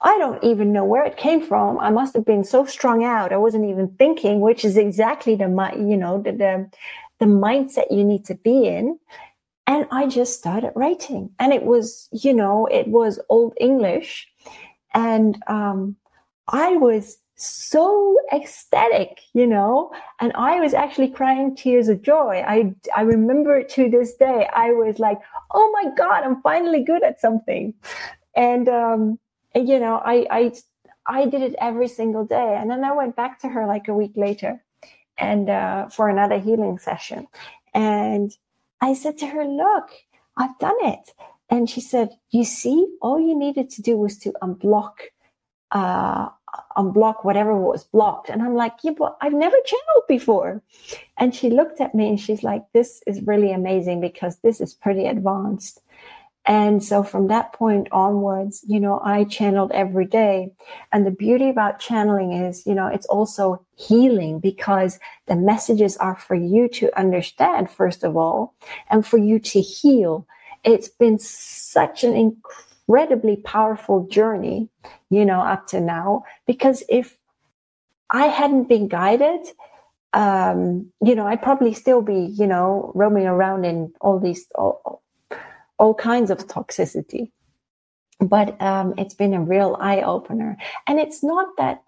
I 0.00 0.16
don't 0.18 0.42
even 0.42 0.72
know 0.72 0.84
where 0.84 1.04
it 1.04 1.18
came 1.18 1.42
from. 1.42 1.78
I 1.78 1.90
must 1.90 2.14
have 2.14 2.24
been 2.24 2.42
so 2.42 2.64
strung 2.64 3.04
out. 3.04 3.32
I 3.32 3.36
wasn't 3.36 3.66
even 3.66 3.88
thinking, 3.98 4.40
which 4.40 4.64
is 4.64 4.76
exactly 4.78 5.34
the 5.34 5.48
you 5.76 5.96
know 5.96 6.22
the 6.22 6.32
the, 6.32 6.70
the 7.20 7.26
mindset 7.26 7.90
you 7.90 8.04
need 8.04 8.24
to 8.26 8.34
be 8.34 8.66
in. 8.66 8.98
And 9.66 9.86
I 9.92 10.08
just 10.08 10.36
started 10.36 10.72
writing, 10.74 11.30
and 11.38 11.52
it 11.52 11.62
was 11.62 12.08
you 12.12 12.34
know 12.34 12.66
it 12.66 12.88
was 12.88 13.20
old 13.28 13.54
English, 13.60 14.26
and 14.94 15.40
um, 15.46 15.96
I 16.48 16.76
was 16.76 17.18
so 17.40 18.16
ecstatic, 18.32 19.20
you 19.32 19.46
know, 19.46 19.90
and 20.20 20.32
I 20.34 20.60
was 20.60 20.74
actually 20.74 21.08
crying 21.08 21.56
tears 21.56 21.88
of 21.88 22.02
joy. 22.02 22.44
I, 22.46 22.74
I 22.94 23.02
remember 23.02 23.56
it 23.56 23.70
to 23.70 23.88
this 23.88 24.14
day. 24.14 24.46
I 24.54 24.72
was 24.72 24.98
like, 24.98 25.18
oh 25.52 25.70
my 25.72 25.90
God, 25.96 26.22
I'm 26.22 26.42
finally 26.42 26.84
good 26.84 27.02
at 27.02 27.20
something. 27.20 27.72
And, 28.36 28.68
um, 28.68 29.18
and, 29.54 29.66
you 29.66 29.80
know, 29.80 30.02
I, 30.04 30.26
I, 30.30 30.52
I 31.06 31.26
did 31.26 31.40
it 31.42 31.54
every 31.58 31.88
single 31.88 32.26
day. 32.26 32.56
And 32.60 32.70
then 32.70 32.84
I 32.84 32.92
went 32.92 33.16
back 33.16 33.40
to 33.40 33.48
her 33.48 33.66
like 33.66 33.88
a 33.88 33.94
week 33.94 34.12
later 34.16 34.62
and, 35.20 35.48
uh, 35.50 35.88
for 35.88 36.08
another 36.08 36.38
healing 36.38 36.78
session. 36.78 37.26
And 37.74 38.36
I 38.80 38.94
said 38.94 39.18
to 39.18 39.26
her, 39.26 39.44
look, 39.44 39.90
I've 40.36 40.58
done 40.58 40.76
it. 40.80 41.12
And 41.50 41.68
she 41.68 41.80
said, 41.80 42.10
you 42.30 42.44
see, 42.44 42.86
all 43.02 43.20
you 43.20 43.36
needed 43.38 43.70
to 43.70 43.82
do 43.82 43.96
was 43.96 44.16
to 44.18 44.32
unblock, 44.42 44.94
uh, 45.72 46.28
unblock 46.76 47.24
whatever 47.24 47.56
was 47.56 47.84
blocked. 47.84 48.30
And 48.30 48.42
I'm 48.42 48.54
like, 48.54 48.74
yeah, 48.82 48.92
but 48.96 49.16
I've 49.20 49.32
never 49.32 49.56
channeled 49.64 50.06
before. 50.08 50.62
And 51.18 51.34
she 51.34 51.50
looked 51.50 51.80
at 51.80 51.94
me 51.94 52.08
and 52.08 52.20
she's 52.20 52.42
like, 52.42 52.64
this 52.72 53.02
is 53.06 53.22
really 53.22 53.52
amazing 53.52 54.00
because 54.00 54.38
this 54.38 54.60
is 54.60 54.74
pretty 54.74 55.06
advanced. 55.06 55.82
And 56.46 56.82
so 56.82 57.02
from 57.02 57.28
that 57.28 57.52
point 57.52 57.88
onwards, 57.92 58.64
you 58.66 58.80
know, 58.80 59.00
I 59.04 59.24
channeled 59.24 59.72
every 59.72 60.06
day. 60.06 60.52
And 60.90 61.06
the 61.06 61.10
beauty 61.10 61.50
about 61.50 61.78
channeling 61.80 62.32
is, 62.32 62.66
you 62.66 62.74
know, 62.74 62.86
it's 62.86 63.06
also 63.06 63.64
healing 63.76 64.40
because 64.40 64.98
the 65.26 65.36
messages 65.36 65.96
are 65.98 66.16
for 66.16 66.34
you 66.34 66.68
to 66.68 66.98
understand, 66.98 67.70
first 67.70 68.02
of 68.04 68.16
all, 68.16 68.54
and 68.90 69.06
for 69.06 69.18
you 69.18 69.38
to 69.38 69.60
heal. 69.60 70.26
It's 70.64 70.88
been 70.88 71.18
such 71.18 72.04
an 72.04 72.16
incredibly 72.16 73.36
powerful 73.36 74.06
journey, 74.06 74.70
you 75.10 75.24
know, 75.26 75.40
up 75.40 75.66
to 75.68 75.80
now. 75.80 76.24
Because 76.46 76.82
if 76.88 77.18
I 78.08 78.26
hadn't 78.26 78.68
been 78.68 78.88
guided, 78.88 79.46
um, 80.14 80.90
you 81.04 81.14
know, 81.14 81.26
I'd 81.26 81.42
probably 81.42 81.74
still 81.74 82.02
be, 82.02 82.34
you 82.36 82.46
know, 82.46 82.92
roaming 82.94 83.26
around 83.26 83.64
in 83.64 83.92
all 84.00 84.18
these, 84.18 84.46
all, 84.54 85.02
all 85.80 85.94
kinds 85.94 86.30
of 86.30 86.46
toxicity. 86.46 87.32
But 88.20 88.60
um, 88.60 88.92
it's 88.98 89.14
been 89.14 89.32
a 89.32 89.40
real 89.40 89.76
eye 89.80 90.02
opener. 90.02 90.58
And 90.86 91.00
it's 91.00 91.24
not 91.24 91.48
that 91.56 91.82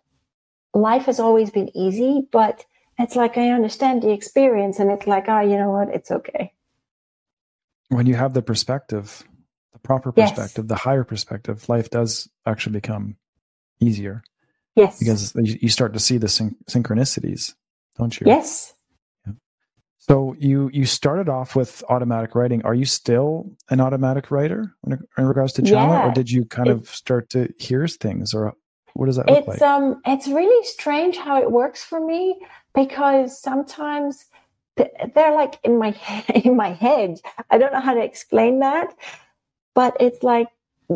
life 0.72 1.04
has 1.04 1.20
always 1.20 1.50
been 1.50 1.70
easy, 1.76 2.26
but 2.32 2.64
it's 2.99 3.14
like 3.16 3.37
I 3.37 3.50
understand 3.50 4.02
the 4.02 4.11
experience 4.11 4.78
and 4.78 4.90
it's 4.90 5.06
like, 5.06 5.26
ah, 5.28 5.38
oh, 5.38 5.40
you 5.42 5.58
know 5.58 5.70
what? 5.70 5.90
It's 5.90 6.11
okay. 6.11 6.54
When 7.90 8.06
you 8.06 8.14
have 8.14 8.32
the 8.32 8.40
perspective, 8.40 9.22
the 9.75 9.78
proper 9.78 10.11
perspective, 10.11 10.64
yes. 10.64 10.68
the 10.68 10.76
higher 10.76 11.04
perspective, 11.04 11.68
life 11.68 11.90
does 11.90 12.30
actually 12.46 12.72
become 12.72 13.16
easier. 13.78 14.25
Yes. 14.75 14.99
Because 14.99 15.34
you 15.34 15.68
start 15.68 15.92
to 15.92 16.00
see 16.00 16.16
the 16.16 16.28
syn- 16.28 16.56
synchronicities, 16.70 17.54
don't 17.99 18.18
you? 18.18 18.26
Yes. 18.26 18.72
So 20.09 20.35
you 20.37 20.68
you 20.73 20.85
started 20.85 21.28
off 21.28 21.54
with 21.54 21.85
automatic 21.88 22.35
writing. 22.35 22.64
Are 22.64 22.75
you 22.75 22.85
still 22.85 23.52
an 23.71 23.80
automatic 23.80 24.32
writer 24.32 24.75
in, 24.85 24.99
in 25.16 25.25
regards 25.25 25.52
to 25.54 25.62
channel, 25.62 25.94
yeah. 25.94 26.09
or 26.09 26.12
did 26.12 26.28
you 26.28 26.44
kind 26.44 26.68
of 26.68 26.88
start 26.88 27.30
to 27.30 27.54
hear 27.56 27.87
things, 27.87 28.35
or 28.35 28.52
what 28.94 29.06
does 29.06 29.14
that 29.14 29.28
look 29.28 29.38
it's, 29.38 29.47
like? 29.47 29.62
Um, 29.62 30.02
it's 30.04 30.26
really 30.26 30.66
strange 30.66 31.16
how 31.16 31.40
it 31.40 31.52
works 31.52 31.85
for 31.85 32.04
me 32.04 32.37
because 32.75 33.40
sometimes 33.40 34.26
they're 34.76 35.37
like 35.37 35.61
in 35.62 35.78
my 35.78 35.94
in 36.35 36.56
my 36.56 36.73
head. 36.73 37.21
I 37.49 37.59
don't 37.59 37.73
know 37.73 37.80
how 37.80 37.94
to 37.94 38.02
explain 38.02 38.59
that, 38.59 38.92
but 39.73 39.97
it's 40.00 40.25
like 40.25 40.49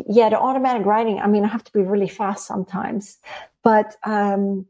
yeah, 0.09 0.31
the 0.31 0.39
automatic 0.41 0.85
writing. 0.85 1.21
I 1.21 1.29
mean, 1.29 1.45
I 1.45 1.49
have 1.49 1.63
to 1.63 1.73
be 1.73 1.83
really 1.83 2.09
fast 2.09 2.45
sometimes, 2.45 3.19
but 3.63 3.95
um, 4.03 4.67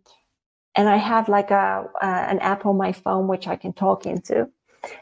and 0.76 0.88
I 0.88 0.96
have 0.96 1.28
like 1.28 1.50
a 1.50 1.88
uh, 2.00 2.26
an 2.28 2.38
app 2.40 2.66
on 2.66 2.76
my 2.76 2.92
phone 2.92 3.26
which 3.26 3.48
I 3.48 3.56
can 3.56 3.72
talk 3.72 4.06
into 4.06 4.48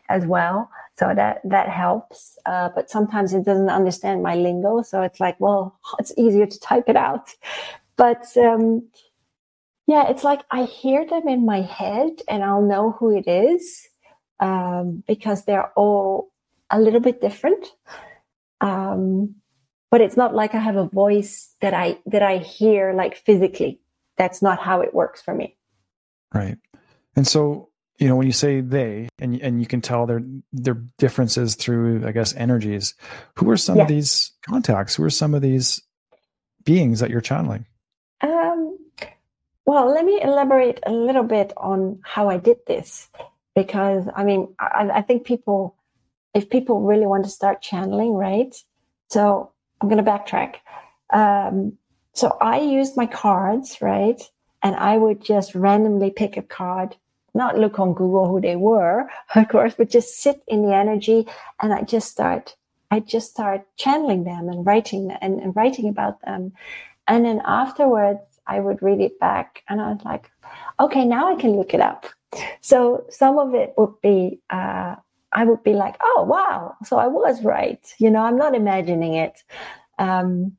as 0.08 0.24
well. 0.24 0.70
So 0.96 1.12
that 1.14 1.40
that 1.44 1.68
helps. 1.68 2.38
Uh, 2.46 2.70
but 2.74 2.88
sometimes 2.88 3.34
it 3.34 3.44
doesn't 3.44 3.70
understand 3.70 4.22
my 4.22 4.36
lingo, 4.36 4.82
so 4.82 5.02
it's 5.02 5.20
like, 5.20 5.38
well, 5.40 5.78
it's 5.98 6.12
easier 6.16 6.46
to 6.46 6.60
type 6.60 6.88
it 6.88 6.96
out. 6.96 7.30
But 7.96 8.24
um, 8.36 8.88
yeah, 9.86 10.08
it's 10.08 10.24
like 10.24 10.42
I 10.50 10.64
hear 10.64 11.06
them 11.06 11.28
in 11.28 11.44
my 11.44 11.62
head, 11.62 12.22
and 12.28 12.44
I'll 12.44 12.62
know 12.62 12.92
who 12.92 13.16
it 13.16 13.28
is 13.28 13.88
um, 14.40 15.02
because 15.06 15.44
they're 15.44 15.72
all 15.76 16.30
a 16.70 16.80
little 16.80 17.00
bit 17.00 17.20
different. 17.20 17.66
Um, 18.60 19.36
but 19.90 20.00
it's 20.00 20.16
not 20.16 20.34
like 20.34 20.54
I 20.54 20.58
have 20.58 20.76
a 20.76 20.88
voice 20.88 21.54
that 21.60 21.74
I 21.74 21.98
that 22.06 22.22
I 22.22 22.38
hear 22.38 22.92
like 22.94 23.16
physically. 23.16 23.80
That's 24.16 24.42
not 24.42 24.60
how 24.60 24.80
it 24.80 24.94
works 24.94 25.20
for 25.20 25.34
me. 25.34 25.56
Right. 26.34 26.58
And 27.16 27.26
so, 27.26 27.70
you 27.98 28.08
know, 28.08 28.16
when 28.16 28.26
you 28.26 28.32
say 28.32 28.60
they 28.60 29.08
and 29.18 29.40
and 29.40 29.60
you 29.60 29.66
can 29.66 29.80
tell 29.80 30.06
their 30.06 30.22
their 30.52 30.82
differences 30.98 31.54
through 31.54 32.06
I 32.06 32.12
guess 32.12 32.34
energies, 32.34 32.94
who 33.36 33.48
are 33.50 33.56
some 33.56 33.76
yeah. 33.76 33.82
of 33.82 33.88
these 33.88 34.32
contacts? 34.42 34.96
Who 34.96 35.04
are 35.04 35.10
some 35.10 35.34
of 35.34 35.42
these 35.42 35.80
beings 36.64 37.00
that 37.00 37.10
you're 37.10 37.20
channeling? 37.20 37.66
Um 38.20 38.76
well, 39.66 39.86
let 39.86 40.04
me 40.04 40.20
elaborate 40.20 40.80
a 40.84 40.92
little 40.92 41.22
bit 41.22 41.52
on 41.56 42.00
how 42.02 42.28
I 42.28 42.36
did 42.36 42.58
this 42.66 43.08
because 43.54 44.06
I 44.14 44.24
mean, 44.24 44.54
I, 44.58 44.90
I 44.94 45.02
think 45.02 45.24
people, 45.24 45.76
if 46.34 46.50
people 46.50 46.82
really 46.82 47.06
want 47.06 47.24
to 47.24 47.30
start 47.30 47.62
channeling, 47.62 48.12
right? 48.12 48.54
So 49.08 49.52
I'm 49.80 49.88
going 49.88 50.04
to 50.04 50.10
backtrack. 50.10 50.56
Um, 51.12 51.78
so 52.12 52.36
I 52.40 52.60
used 52.60 52.96
my 52.96 53.06
cards, 53.06 53.78
right? 53.80 54.20
And 54.64 54.74
I 54.76 54.96
would 54.96 55.22
just 55.22 55.54
randomly 55.54 56.10
pick 56.10 56.36
a 56.36 56.42
card, 56.42 56.96
not 57.34 57.58
look 57.58 57.78
on 57.78 57.94
Google 57.94 58.26
who 58.26 58.40
they 58.40 58.56
were, 58.56 59.08
of 59.36 59.48
course, 59.48 59.74
but 59.76 59.90
just 59.90 60.20
sit 60.20 60.42
in 60.48 60.66
the 60.66 60.74
energy 60.74 61.28
and 61.60 61.72
I 61.72 61.82
just 61.82 62.10
start, 62.10 62.56
I 62.90 63.00
just 63.00 63.30
start 63.30 63.64
channeling 63.76 64.24
them 64.24 64.48
and 64.48 64.66
writing 64.66 65.12
and, 65.20 65.40
and 65.40 65.54
writing 65.54 65.88
about 65.88 66.20
them. 66.22 66.52
And 67.06 67.24
then 67.24 67.40
afterwards, 67.44 68.20
I 68.46 68.60
would 68.60 68.82
read 68.82 69.00
it 69.00 69.20
back 69.20 69.62
and 69.68 69.80
I 69.80 69.92
was 69.92 70.04
like, 70.04 70.30
okay, 70.80 71.04
now 71.04 71.32
I 71.32 71.40
can 71.40 71.52
look 71.52 71.74
it 71.74 71.80
up. 71.80 72.06
So 72.60 73.04
some 73.10 73.38
of 73.38 73.54
it 73.54 73.74
would 73.76 74.00
be, 74.02 74.40
uh, 74.50 74.96
I 75.32 75.44
would 75.44 75.62
be 75.62 75.72
like, 75.72 75.96
oh, 76.00 76.24
wow. 76.28 76.76
So 76.84 76.98
I 76.98 77.06
was 77.06 77.42
right. 77.42 77.80
You 77.98 78.10
know, 78.10 78.20
I'm 78.20 78.36
not 78.36 78.54
imagining 78.54 79.14
it. 79.14 79.42
Um, 79.98 80.56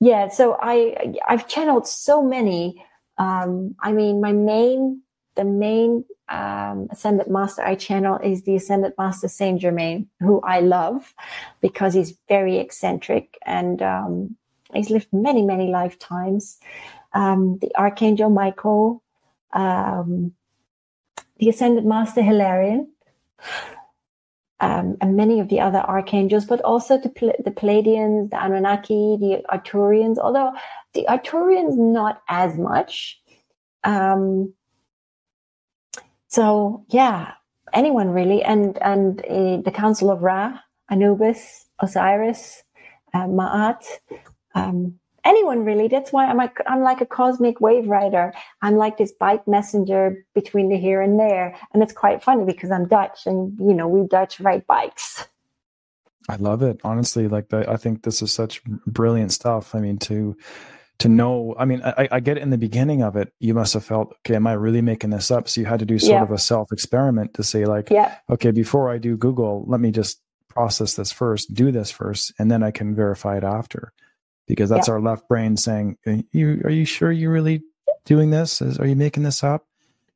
yeah. 0.00 0.28
So 0.28 0.58
I, 0.60 1.14
I've 1.28 1.48
channeled 1.48 1.86
so 1.86 2.22
many. 2.22 2.84
Um, 3.18 3.74
I 3.80 3.92
mean, 3.92 4.20
my 4.20 4.32
main, 4.32 5.02
the 5.34 5.44
main, 5.44 6.04
um, 6.28 6.88
Ascended 6.90 7.28
Master 7.28 7.62
I 7.62 7.74
channel 7.76 8.18
is 8.18 8.42
the 8.42 8.56
Ascended 8.56 8.94
Master 8.98 9.28
Saint 9.28 9.60
Germain, 9.60 10.08
who 10.20 10.40
I 10.40 10.60
love 10.60 11.14
because 11.60 11.94
he's 11.94 12.18
very 12.28 12.58
eccentric 12.58 13.38
and, 13.44 13.80
um, 13.82 14.36
he's 14.74 14.90
lived 14.90 15.08
many, 15.12 15.42
many 15.42 15.68
lifetimes. 15.68 16.58
Um, 17.12 17.58
the 17.60 17.74
Archangel 17.76 18.30
Michael, 18.30 19.02
um, 19.52 20.32
the 21.38 21.48
Ascended 21.48 21.86
Master 21.86 22.22
Hilarion, 22.22 22.88
um, 24.60 24.96
and 25.00 25.16
many 25.16 25.40
of 25.40 25.48
the 25.48 25.60
other 25.60 25.78
archangels, 25.78 26.46
but 26.46 26.62
also 26.62 26.96
the, 26.98 27.10
the 27.44 27.50
Pleiadians, 27.50 28.30
the 28.30 28.42
Anunnaki, 28.42 29.16
the 29.20 29.42
Arcturians, 29.50 30.18
although 30.18 30.52
the 30.96 31.06
Arcturians 31.08 31.76
not 31.76 32.22
as 32.28 32.56
much. 32.58 33.20
Um, 33.84 34.54
so 36.28 36.84
yeah, 36.88 37.34
anyone 37.72 38.10
really, 38.10 38.42
and 38.42 38.76
and 38.82 39.20
uh, 39.24 39.62
the 39.62 39.72
Council 39.72 40.10
of 40.10 40.22
Ra, 40.22 40.58
Anubis, 40.90 41.66
Osiris, 41.80 42.62
uh, 43.14 43.26
Ma'at, 43.26 43.84
um, 44.54 44.98
anyone 45.24 45.64
really. 45.64 45.88
That's 45.88 46.12
why 46.12 46.26
I'm 46.26 46.36
like 46.36 46.58
I'm 46.66 46.82
like 46.82 47.00
a 47.00 47.06
cosmic 47.06 47.60
wave 47.60 47.86
rider. 47.86 48.32
I'm 48.62 48.76
like 48.76 48.98
this 48.98 49.12
bike 49.12 49.46
messenger 49.46 50.24
between 50.34 50.68
the 50.68 50.78
here 50.78 51.00
and 51.00 51.18
there, 51.20 51.56
and 51.72 51.82
it's 51.82 51.92
quite 51.92 52.22
funny 52.22 52.44
because 52.44 52.70
I'm 52.70 52.88
Dutch, 52.88 53.26
and 53.26 53.58
you 53.58 53.74
know 53.74 53.86
we 53.86 54.06
Dutch 54.08 54.40
ride 54.40 54.66
bikes. 54.66 55.28
I 56.28 56.36
love 56.36 56.62
it 56.62 56.80
honestly. 56.82 57.28
Like 57.28 57.50
the, 57.50 57.70
I 57.70 57.76
think 57.76 58.02
this 58.02 58.20
is 58.20 58.32
such 58.32 58.64
brilliant 58.64 59.32
stuff. 59.32 59.74
I 59.74 59.80
mean 59.80 59.98
to 59.98 60.36
to 60.98 61.08
know. 61.08 61.54
I 61.58 61.64
mean, 61.64 61.82
I, 61.82 62.08
I 62.10 62.20
get 62.20 62.36
it 62.36 62.42
in 62.42 62.50
the 62.50 62.58
beginning 62.58 63.02
of 63.02 63.16
it. 63.16 63.32
You 63.38 63.54
must 63.54 63.74
have 63.74 63.84
felt, 63.84 64.14
okay, 64.20 64.36
am 64.36 64.46
I 64.46 64.52
really 64.52 64.82
making 64.82 65.10
this 65.10 65.30
up? 65.30 65.48
So 65.48 65.60
you 65.60 65.66
had 65.66 65.80
to 65.80 65.86
do 65.86 65.98
sort 65.98 66.12
yeah. 66.12 66.22
of 66.22 66.30
a 66.30 66.38
self 66.38 66.72
experiment 66.72 67.34
to 67.34 67.42
say, 67.42 67.64
like, 67.64 67.90
yeah. 67.90 68.16
okay, 68.30 68.50
before 68.50 68.90
I 68.90 68.98
do 68.98 69.16
Google, 69.16 69.64
let 69.66 69.80
me 69.80 69.90
just 69.90 70.20
process 70.48 70.94
this 70.94 71.12
first, 71.12 71.54
do 71.54 71.70
this 71.70 71.90
first, 71.90 72.32
and 72.38 72.50
then 72.50 72.62
I 72.62 72.70
can 72.70 72.94
verify 72.94 73.36
it 73.36 73.44
after 73.44 73.92
because 74.46 74.70
that's 74.70 74.88
our 74.88 75.00
left 75.00 75.28
brain 75.28 75.56
saying, 75.56 75.98
are 76.06 76.18
you, 76.32 76.62
are 76.64 76.70
you 76.70 76.84
sure 76.84 77.10
you're 77.10 77.32
really 77.32 77.62
doing 78.04 78.30
this? 78.30 78.62
Is, 78.62 78.78
Are 78.78 78.86
you 78.86 78.96
making 78.96 79.24
this 79.24 79.44
up? 79.44 79.66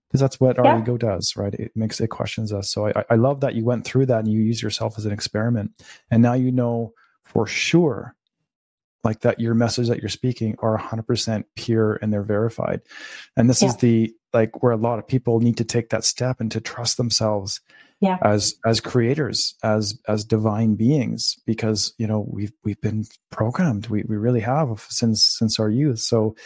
Because 0.09 0.21
that's 0.21 0.41
what 0.41 0.59
our 0.59 0.65
yeah. 0.65 0.81
ego 0.81 0.97
does, 0.97 1.37
right? 1.37 1.53
It 1.55 1.73
makes 1.77 2.01
it 2.01 2.09
questions 2.09 2.53
us. 2.53 2.71
So 2.71 2.89
I, 2.89 3.05
I 3.11 3.15
love 3.15 3.41
that 3.41 3.55
you 3.55 3.65
went 3.65 3.85
through 3.85 4.07
that 4.07 4.21
and 4.21 4.29
you 4.29 4.41
use 4.41 4.63
yourself 4.63 4.99
as 4.99 5.07
an 5.07 5.13
experiment. 5.13 5.73
And 6.11 6.23
now 6.23 6.33
you 6.33 6.51
know 6.51 6.95
for 7.23 7.47
sure 7.47 8.17
like 9.05 9.21
that 9.21 9.41
your 9.41 9.55
message 9.55 9.89
that 9.89 10.01
you're 10.01 10.09
speaking 10.09 10.57
are 10.61 10.79
100% 10.79 11.45
pure 11.57 11.99
and 12.03 12.13
they're 12.13 12.23
verified. 12.23 12.83
And 13.37 13.49
this 13.49 13.63
yeah. 13.63 13.69
is 13.69 13.77
the 13.77 14.15
like 14.33 14.63
where 14.63 14.73
a 14.73 14.77
lot 14.77 14.99
of 14.99 15.09
people 15.09 15.41
need 15.41 15.57
to 15.57 15.65
take 15.65 15.91
that 15.91 16.05
step 16.05 16.41
and 16.41 16.51
to 16.53 16.61
trust 16.61 16.97
themselves 16.97 17.61
yeah. 18.01 18.19
as 18.23 18.55
as 18.65 18.81
creators 18.81 19.55
as 19.63 19.99
as 20.09 20.25
divine 20.25 20.75
beings 20.75 21.37
because 21.47 21.93
you 21.99 22.07
know 22.07 22.27
we've 22.29 22.53
we've 22.65 22.81
been 22.81 23.05
programmed. 23.31 23.89
We 23.89 24.05
we 24.07 24.17
really 24.17 24.41
have 24.41 24.87
since 24.89 25.25
since 25.25 25.59
our 25.59 25.69
youth. 25.69 25.99
So 25.99 26.37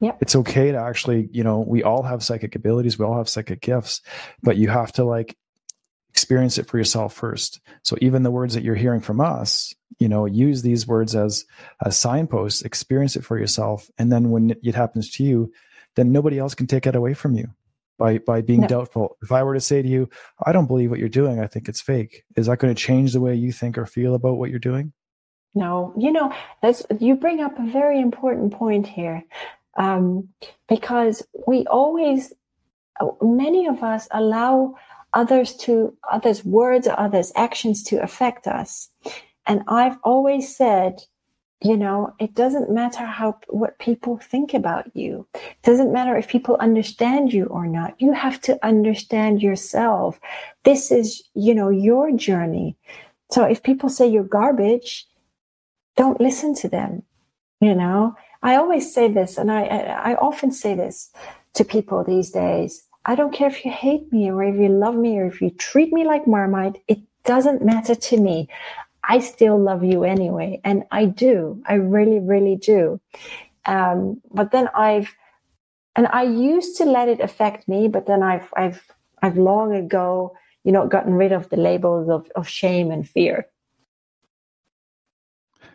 yeah. 0.00 0.12
it's 0.20 0.36
okay 0.36 0.72
to 0.72 0.78
actually 0.78 1.28
you 1.32 1.44
know 1.44 1.60
we 1.60 1.82
all 1.82 2.02
have 2.02 2.22
psychic 2.22 2.54
abilities. 2.54 2.98
We 2.98 3.04
all 3.04 3.18
have 3.18 3.28
psychic 3.28 3.60
gifts 3.60 4.00
but 4.42 4.56
you 4.56 4.68
have 4.68 4.92
to 4.92 5.04
like 5.04 5.36
experience 6.28 6.58
it 6.58 6.66
for 6.66 6.76
yourself 6.76 7.14
first 7.14 7.58
so 7.82 7.96
even 8.02 8.22
the 8.22 8.30
words 8.30 8.52
that 8.52 8.62
you're 8.62 8.74
hearing 8.74 9.00
from 9.00 9.18
us 9.18 9.74
you 9.98 10.08
know 10.08 10.26
use 10.26 10.60
these 10.60 10.86
words 10.86 11.16
as 11.16 11.46
a 11.80 11.90
signpost, 11.90 12.66
experience 12.66 13.16
it 13.16 13.24
for 13.24 13.38
yourself 13.38 13.90
and 13.96 14.12
then 14.12 14.30
when 14.30 14.54
it 14.62 14.74
happens 14.74 15.10
to 15.10 15.24
you 15.24 15.50
then 15.96 16.12
nobody 16.12 16.38
else 16.38 16.54
can 16.54 16.66
take 16.66 16.86
it 16.86 16.94
away 16.94 17.14
from 17.14 17.34
you 17.34 17.48
by 17.98 18.18
by 18.18 18.42
being 18.42 18.60
no. 18.60 18.68
doubtful. 18.68 19.16
If 19.22 19.32
I 19.32 19.42
were 19.42 19.54
to 19.54 19.60
say 19.60 19.82
to 19.82 19.88
you, 19.88 20.08
I 20.46 20.52
don't 20.52 20.66
believe 20.66 20.90
what 20.90 21.00
you're 21.00 21.08
doing, 21.08 21.40
I 21.40 21.46
think 21.46 21.68
it's 21.68 21.80
fake. 21.80 22.24
Is 22.36 22.46
that 22.46 22.58
going 22.58 22.74
to 22.74 22.80
change 22.80 23.12
the 23.12 23.20
way 23.20 23.34
you 23.34 23.50
think 23.50 23.76
or 23.76 23.86
feel 23.86 24.14
about 24.14 24.36
what 24.36 24.50
you're 24.50 24.60
doing? 24.60 24.92
No, 25.54 25.92
you 25.98 26.12
know, 26.12 26.32
that's 26.62 26.84
you 27.00 27.16
bring 27.16 27.40
up 27.40 27.58
a 27.58 27.66
very 27.66 28.00
important 28.00 28.52
point 28.52 28.86
here. 28.86 29.24
Um, 29.76 30.28
because 30.68 31.26
we 31.46 31.66
always 31.66 32.32
many 33.20 33.66
of 33.66 33.82
us 33.82 34.08
allow 34.10 34.74
others 35.20 35.56
to 35.64 35.96
others 36.10 36.44
words 36.44 36.86
or 36.86 36.98
others 36.98 37.32
actions 37.34 37.82
to 37.84 38.02
affect 38.02 38.46
us. 38.46 38.90
And 39.46 39.62
I've 39.68 39.98
always 40.04 40.44
said 40.56 41.02
you 41.70 41.76
know 41.76 42.14
it 42.20 42.32
doesn't 42.34 42.70
matter 42.70 43.04
how 43.04 43.30
what 43.48 43.78
people 43.78 44.16
think 44.18 44.54
about 44.54 44.84
you. 44.94 45.26
It 45.34 45.62
doesn't 45.64 45.92
matter 45.92 46.16
if 46.16 46.28
people 46.28 46.56
understand 46.68 47.32
you 47.32 47.46
or 47.46 47.66
not. 47.66 48.00
You 48.04 48.12
have 48.12 48.40
to 48.42 48.52
understand 48.72 49.42
yourself. 49.42 50.20
This 50.64 50.92
is 50.92 51.06
you 51.34 51.54
know 51.54 51.70
your 51.70 52.12
journey. 52.12 52.76
So 53.30 53.44
if 53.44 53.62
people 53.62 53.88
say 53.88 54.06
you're 54.08 54.34
garbage 54.40 55.06
don't 55.96 56.20
listen 56.20 56.54
to 56.54 56.68
them 56.68 57.02
you 57.60 57.74
know? 57.74 58.14
I 58.42 58.54
always 58.54 58.94
say 58.94 59.08
this 59.12 59.36
and 59.36 59.50
i, 59.50 59.62
I 59.64 60.14
often 60.14 60.52
say 60.52 60.74
this 60.74 61.10
to 61.54 61.64
people 61.64 62.04
these 62.04 62.30
days 62.30 62.84
i 63.08 63.16
don't 63.16 63.34
care 63.34 63.48
if 63.48 63.64
you 63.64 63.72
hate 63.72 64.12
me 64.12 64.30
or 64.30 64.44
if 64.44 64.54
you 64.54 64.68
love 64.68 64.94
me 64.94 65.18
or 65.18 65.26
if 65.26 65.40
you 65.40 65.50
treat 65.50 65.92
me 65.92 66.04
like 66.04 66.26
marmite 66.26 66.80
it 66.86 67.00
doesn't 67.24 67.64
matter 67.64 67.94
to 67.94 68.16
me 68.16 68.48
I 69.08 69.20
still 69.20 69.58
love 69.58 69.82
you 69.82 70.04
anyway. 70.04 70.60
And 70.64 70.84
I 70.90 71.06
do. 71.06 71.62
I 71.66 71.74
really, 71.74 72.20
really 72.20 72.56
do. 72.56 73.00
Um, 73.64 74.20
but 74.30 74.52
then 74.52 74.68
I've, 74.74 75.14
and 75.96 76.06
I 76.08 76.24
used 76.24 76.76
to 76.76 76.84
let 76.84 77.08
it 77.08 77.20
affect 77.20 77.68
me, 77.68 77.88
but 77.88 78.06
then 78.06 78.22
I've, 78.22 78.52
I've, 78.54 78.82
I've 79.22 79.38
long 79.38 79.74
ago, 79.74 80.36
you 80.62 80.72
know, 80.72 80.86
gotten 80.86 81.14
rid 81.14 81.32
of 81.32 81.48
the 81.48 81.56
labels 81.56 82.10
of, 82.10 82.30
of 82.36 82.46
shame 82.46 82.90
and 82.90 83.08
fear. 83.08 83.46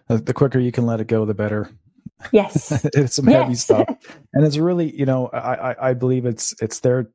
The 0.07 0.33
quicker 0.33 0.59
you 0.59 0.71
can 0.71 0.85
let 0.85 0.99
it 0.99 1.07
go, 1.07 1.25
the 1.25 1.33
better. 1.33 1.71
Yes, 2.31 2.85
it's 2.93 3.15
some 3.15 3.25
heavy 3.25 3.53
yes. 3.53 3.63
stuff, 3.63 3.87
and 4.33 4.45
it's 4.45 4.57
really, 4.57 4.95
you 4.95 5.05
know, 5.05 5.27
I, 5.27 5.71
I, 5.71 5.89
I 5.89 5.93
believe 5.93 6.25
it's 6.25 6.53
it's 6.61 6.81
there 6.81 7.09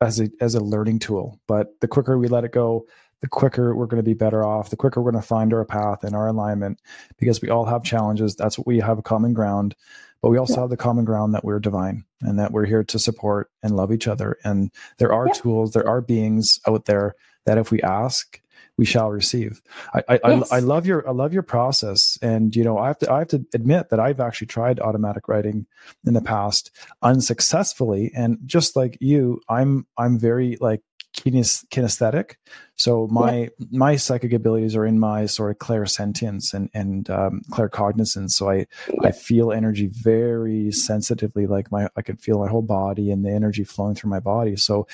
as 0.00 0.20
a 0.20 0.30
as 0.40 0.54
a 0.54 0.62
learning 0.62 0.98
tool. 0.98 1.40
But 1.46 1.78
the 1.80 1.88
quicker 1.88 2.18
we 2.18 2.28
let 2.28 2.44
it 2.44 2.52
go, 2.52 2.86
the 3.20 3.28
quicker 3.28 3.74
we're 3.74 3.86
going 3.86 4.02
to 4.02 4.08
be 4.08 4.14
better 4.14 4.44
off, 4.44 4.70
the 4.70 4.76
quicker 4.76 5.00
we're 5.00 5.12
going 5.12 5.22
to 5.22 5.26
find 5.26 5.52
our 5.52 5.64
path 5.64 6.04
and 6.04 6.14
our 6.14 6.28
alignment 6.28 6.80
because 7.18 7.40
we 7.40 7.50
all 7.50 7.66
have 7.66 7.84
challenges. 7.84 8.34
That's 8.34 8.58
what 8.58 8.66
we 8.66 8.78
have 8.78 8.98
a 8.98 9.02
common 9.02 9.34
ground. 9.34 9.74
But 10.22 10.30
we 10.30 10.38
also 10.38 10.54
yeah. 10.54 10.60
have 10.60 10.70
the 10.70 10.76
common 10.76 11.04
ground 11.04 11.34
that 11.34 11.44
we're 11.44 11.60
divine 11.60 12.04
and 12.20 12.38
that 12.38 12.52
we're 12.52 12.66
here 12.66 12.84
to 12.84 12.98
support 12.98 13.50
and 13.62 13.74
love 13.76 13.90
each 13.90 14.06
other. 14.06 14.36
And 14.44 14.70
there 14.98 15.12
are 15.12 15.26
yeah. 15.28 15.32
tools, 15.32 15.72
there 15.72 15.88
are 15.88 16.02
beings 16.02 16.60
out 16.66 16.84
there 16.84 17.14
that 17.46 17.56
if 17.56 17.70
we 17.70 17.80
ask, 17.82 18.40
we 18.80 18.86
shall 18.86 19.10
receive. 19.10 19.60
I 19.92 20.02
I, 20.08 20.18
yes. 20.24 20.50
I, 20.50 20.56
I 20.56 20.60
love 20.60 20.86
your 20.86 21.06
I 21.06 21.12
love 21.12 21.34
your 21.34 21.42
process, 21.42 22.18
and 22.22 22.56
you 22.56 22.64
know 22.64 22.78
I 22.78 22.86
have 22.86 22.98
to 23.00 23.12
I 23.12 23.18
have 23.18 23.28
to 23.28 23.44
admit 23.52 23.90
that 23.90 24.00
I've 24.00 24.20
actually 24.20 24.46
tried 24.46 24.80
automatic 24.80 25.28
writing 25.28 25.66
in 26.06 26.14
the 26.14 26.22
past 26.22 26.70
unsuccessfully, 27.02 28.10
and 28.16 28.38
just 28.46 28.76
like 28.76 28.96
you, 28.98 29.42
I'm 29.50 29.86
I'm 29.98 30.18
very 30.18 30.56
like 30.62 30.80
kinesthetic. 31.14 32.36
So 32.76 33.06
my 33.08 33.36
yeah. 33.36 33.48
my 33.70 33.96
psychic 33.96 34.32
abilities 34.32 34.74
are 34.74 34.86
in 34.86 34.98
my 34.98 35.26
sort 35.26 35.50
of 35.50 35.58
clairsentience 35.58 36.54
and 36.54 36.70
and 36.72 37.10
um, 37.10 37.42
claircognizance. 37.50 38.30
So 38.30 38.48
I 38.48 38.66
yeah. 38.88 39.08
I 39.08 39.12
feel 39.12 39.52
energy 39.52 39.88
very 39.92 40.72
sensitively, 40.72 41.46
like 41.46 41.70
my 41.70 41.88
I 41.96 42.00
can 42.00 42.16
feel 42.16 42.38
my 42.38 42.48
whole 42.48 42.62
body 42.62 43.10
and 43.10 43.26
the 43.26 43.30
energy 43.30 43.62
flowing 43.62 43.94
through 43.94 44.08
my 44.08 44.20
body. 44.20 44.56
So 44.56 44.86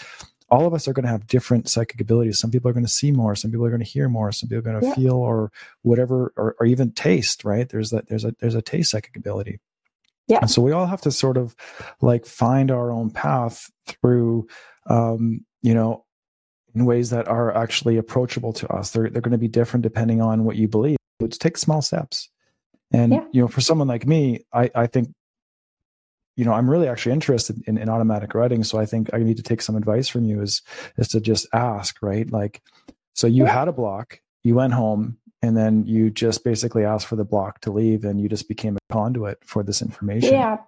all 0.49 0.67
of 0.67 0.75
us 0.75 0.87
are 0.87 0.93
going 0.93 1.05
to 1.05 1.11
have 1.11 1.27
different 1.27 1.69
psychic 1.69 2.01
abilities. 2.01 2.39
Some 2.39 2.51
people 2.51 2.71
are 2.71 2.75
going 2.75 2.87
to 2.87 2.91
see 2.91 3.11
more. 3.11 3.35
Some 3.35 3.51
people 3.51 3.67
are 3.67 3.71
going 3.71 3.83
to 3.83 3.89
hear 3.89 4.09
more. 4.09 4.31
Some 4.33 4.49
people 4.49 4.61
are 4.61 4.73
going 4.73 4.81
to 4.81 4.87
yeah. 4.87 4.95
feel 4.95 5.15
or 5.15 5.51
whatever, 5.83 6.33
or, 6.37 6.57
or 6.61 6.67
even 6.67 6.93
taste. 6.93 7.45
Right? 7.45 7.69
There's 7.69 7.91
that. 7.91 8.09
There's 8.09 8.25
a 8.25 8.35
there's 8.39 8.55
a 8.55 8.63
taste 8.63 8.91
psychic 8.91 9.17
ability. 9.17 9.61
Yeah. 10.29 10.39
And 10.41 10.51
so 10.51 10.61
we 10.61 10.73
all 10.73 10.87
have 10.87 11.01
to 11.03 11.13
sort 11.13 11.37
of 11.37 11.55
like 12.01 12.27
find 12.27 12.71
our 12.71 12.91
own 12.91 13.11
path 13.11 13.71
through, 13.87 14.49
um, 14.91 15.45
you 15.63 15.73
know, 15.73 16.05
in 16.75 16.85
ways 16.85 17.11
that 17.11 17.29
are 17.29 17.57
actually 17.57 17.97
approachable 17.97 18.53
to 18.55 18.69
us. 18.69 18.91
They're 18.91 19.09
they're 19.09 19.23
going 19.23 19.33
to 19.33 19.39
be 19.39 19.49
different 19.49 19.83
depending 19.83 20.21
on 20.21 20.45
what 20.45 20.57
you 20.57 20.69
believe. 20.69 20.97
But 21.19 21.33
take 21.33 21.57
small 21.57 21.83
steps. 21.83 22.29
And 22.93 23.13
yeah. 23.13 23.25
you 23.33 23.41
know, 23.41 23.49
for 23.49 23.61
someone 23.61 23.89
like 23.89 24.07
me, 24.07 24.45
I 24.53 24.71
I 24.75 24.87
think 24.87 25.09
you 26.37 26.45
know 26.45 26.53
i'm 26.53 26.71
really 26.71 26.89
actually 26.89 27.13
interested 27.13 27.61
in, 27.67 27.77
in 27.79 27.89
automatic 27.89 28.35
writing 28.35 28.63
so 28.63 28.79
i 28.79 28.87
think 28.87 29.11
i 29.13 29.19
need 29.19 29.37
to 29.37 29.43
take 29.43 29.63
some 29.63 29.77
advice 29.77 30.09
from 30.09 30.25
you 30.25 30.41
is 30.41 30.63
is 30.97 31.09
to 31.09 31.21
just 31.21 31.47
ask 31.53 32.01
right 32.03 32.31
like 32.31 32.63
so 33.15 33.27
you 33.27 33.45
had 33.45 33.69
a 33.69 33.73
block 33.73 34.21
you 34.45 34.55
went 34.55 34.73
home 34.73 35.17
and 35.43 35.57
then 35.57 35.85
you 35.87 36.11
just 36.11 36.45
basically 36.45 36.85
asked 36.85 37.07
for 37.07 37.17
the 37.17 37.25
block 37.25 37.61
to 37.61 37.71
leave 37.71 38.05
and 38.05 38.21
you 38.21 38.29
just 38.29 38.49
became 38.49 38.77
a 38.77 38.93
conduit 38.93 39.39
for 39.45 39.63
this 39.63 39.83
information 39.83 40.33
yeah 40.33 40.59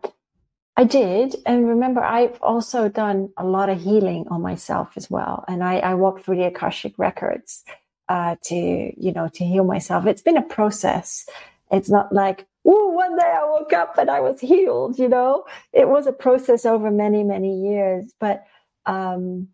I 0.79 0.85
did. 0.85 1.35
And 1.45 1.69
remember, 1.69 2.01
I've 2.01 2.41
also 2.41 2.89
done 2.89 3.31
a 3.37 3.45
lot 3.45 3.69
of 3.69 3.83
healing 3.83 4.27
on 4.31 4.43
myself 4.43 4.93
as 4.95 5.11
well. 5.11 5.45
And 5.49 5.65
I, 5.65 5.79
I 5.79 5.95
walked 5.95 6.25
through 6.25 6.37
the 6.37 6.45
Akashic 6.45 6.97
records 6.99 7.65
uh, 8.09 8.37
to, 8.45 8.55
you 8.55 9.13
know, 9.13 9.27
to 9.27 9.45
heal 9.45 9.65
myself. 9.65 10.07
It's 10.07 10.23
been 10.23 10.37
a 10.37 10.43
process. 10.43 11.29
It's 11.73 11.91
not 11.91 12.13
like, 12.13 12.47
oh, 12.69 12.89
one 12.91 13.17
day 13.17 13.25
I 13.25 13.45
woke 13.45 13.73
up 13.73 13.97
and 13.99 14.11
I 14.11 14.21
was 14.21 14.41
healed, 14.41 14.99
you 14.99 15.09
know? 15.09 15.45
It 15.73 15.89
was 15.89 16.07
a 16.07 16.13
process 16.13 16.67
over 16.67 16.91
many, 16.91 17.25
many 17.25 17.63
years. 17.63 18.13
But 18.21 18.45
um, 18.87 19.49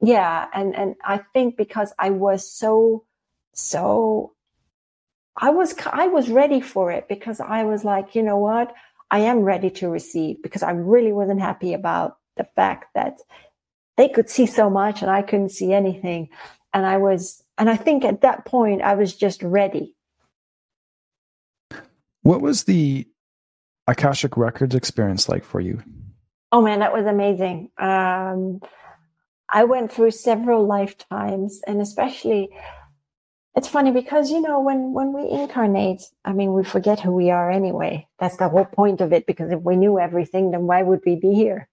yeah, 0.00 0.46
and, 0.54 0.74
and 0.76 0.94
I 1.04 1.20
think 1.34 1.56
because 1.56 1.92
I 1.98 2.10
was 2.10 2.50
so, 2.50 3.04
so 3.54 4.34
I 5.36 5.50
was 5.50 5.74
I 5.86 6.06
was 6.06 6.28
ready 6.28 6.60
for 6.60 6.92
it 6.92 7.08
because 7.08 7.40
I 7.40 7.64
was 7.64 7.84
like, 7.84 8.14
you 8.14 8.22
know 8.22 8.36
what? 8.36 8.74
I 9.10 9.20
am 9.20 9.40
ready 9.40 9.70
to 9.70 9.88
receive 9.88 10.42
because 10.42 10.62
I 10.62 10.72
really 10.72 11.12
wasn't 11.12 11.40
happy 11.40 11.72
about 11.72 12.18
the 12.36 12.44
fact 12.44 12.94
that 12.94 13.18
they 13.96 14.08
could 14.08 14.30
see 14.30 14.46
so 14.46 14.70
much 14.70 15.02
and 15.02 15.10
I 15.10 15.22
couldn't 15.22 15.50
see 15.50 15.72
anything. 15.72 16.28
And 16.72 16.86
I 16.86 16.98
was, 16.98 17.42
and 17.58 17.68
I 17.68 17.76
think 17.76 18.04
at 18.04 18.20
that 18.20 18.44
point 18.44 18.82
I 18.82 18.94
was 18.94 19.14
just 19.14 19.42
ready. 19.42 19.94
What 22.22 22.40
was 22.40 22.64
the 22.64 23.06
Akashic 23.86 24.36
Records 24.36 24.74
experience 24.74 25.28
like 25.28 25.44
for 25.44 25.60
you? 25.60 25.82
Oh 26.52 26.62
man, 26.62 26.80
that 26.80 26.92
was 26.92 27.06
amazing. 27.06 27.70
Um, 27.78 28.60
I 29.48 29.64
went 29.64 29.92
through 29.92 30.12
several 30.12 30.66
lifetimes 30.66 31.60
and 31.66 31.80
especially 31.80 32.50
it's 33.56 33.68
funny 33.68 33.90
because 33.90 34.30
you 34.30 34.40
know 34.40 34.60
when 34.60 34.92
when 34.92 35.12
we 35.12 35.28
incarnate 35.28 36.02
i 36.24 36.32
mean 36.32 36.52
we 36.52 36.62
forget 36.62 37.00
who 37.00 37.12
we 37.12 37.30
are 37.30 37.50
anyway 37.50 38.06
that's 38.18 38.36
the 38.36 38.48
whole 38.48 38.64
point 38.64 39.00
of 39.00 39.12
it 39.12 39.26
because 39.26 39.50
if 39.50 39.60
we 39.60 39.76
knew 39.76 39.98
everything 39.98 40.50
then 40.50 40.66
why 40.66 40.82
would 40.82 41.00
we 41.04 41.16
be 41.16 41.34
here 41.34 41.68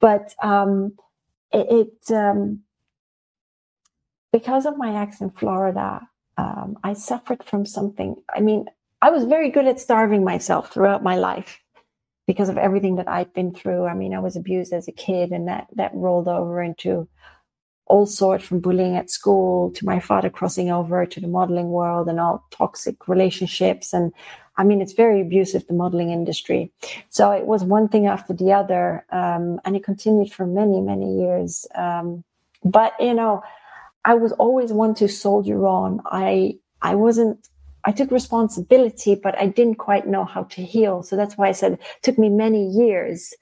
but 0.00 0.34
um 0.42 0.92
it, 1.52 1.66
it 1.70 2.14
um 2.14 2.60
because 4.32 4.64
of 4.64 4.78
my 4.78 5.02
ex 5.02 5.20
in 5.20 5.30
florida 5.30 6.00
um 6.38 6.76
i 6.82 6.92
suffered 6.92 7.44
from 7.44 7.66
something 7.66 8.16
i 8.34 8.40
mean 8.40 8.64
i 9.02 9.10
was 9.10 9.24
very 9.24 9.50
good 9.50 9.66
at 9.66 9.80
starving 9.80 10.24
myself 10.24 10.72
throughout 10.72 11.02
my 11.02 11.16
life 11.16 11.60
because 12.26 12.48
of 12.48 12.56
everything 12.56 12.96
that 12.96 13.08
i'd 13.08 13.32
been 13.34 13.52
through. 13.54 13.84
I 13.84 13.94
mean 13.94 14.14
i 14.14 14.20
was 14.20 14.36
abused 14.36 14.72
as 14.72 14.88
a 14.88 14.92
kid 14.92 15.30
and 15.32 15.48
that 15.48 15.66
that 15.76 15.94
rolled 15.94 16.28
over 16.28 16.62
into 16.62 17.08
all 17.86 18.06
sorts 18.06 18.44
from 18.44 18.60
bullying 18.60 18.96
at 18.96 19.10
school 19.10 19.70
to 19.72 19.84
my 19.84 20.00
father 20.00 20.30
crossing 20.30 20.70
over 20.70 21.04
to 21.04 21.20
the 21.20 21.28
modeling 21.28 21.68
world 21.68 22.08
and 22.08 22.18
all 22.18 22.42
toxic 22.50 23.06
relationships. 23.08 23.92
And 23.92 24.12
i 24.56 24.64
mean 24.64 24.80
it's 24.80 24.92
very 24.94 25.20
abusive 25.20 25.66
the 25.66 25.74
modeling 25.74 26.10
industry. 26.10 26.72
So 27.10 27.32
it 27.32 27.46
was 27.46 27.64
one 27.64 27.88
thing 27.88 28.06
after 28.06 28.32
the 28.32 28.52
other 28.52 29.04
um, 29.10 29.60
and 29.64 29.76
it 29.76 29.84
continued 29.84 30.32
for 30.32 30.46
many 30.46 30.80
many 30.80 31.18
years. 31.20 31.66
Um, 31.74 32.24
but 32.64 32.92
you 33.00 33.14
know 33.14 33.42
i 34.04 34.14
was 34.14 34.32
always 34.32 34.72
one 34.72 34.94
to 34.94 35.08
soldier 35.08 35.66
on. 35.66 36.00
I 36.06 36.58
i 36.80 36.94
wasn't 36.94 37.48
I 37.84 37.92
took 37.92 38.10
responsibility, 38.10 39.14
but 39.14 39.36
I 39.38 39.46
didn't 39.46 39.76
quite 39.76 40.06
know 40.06 40.24
how 40.24 40.44
to 40.44 40.62
heal. 40.62 41.02
So 41.02 41.16
that's 41.16 41.36
why 41.36 41.48
I 41.48 41.52
said 41.52 41.72
it 41.72 41.80
took 42.02 42.18
me 42.18 42.28
many 42.28 42.68
years. 42.68 43.34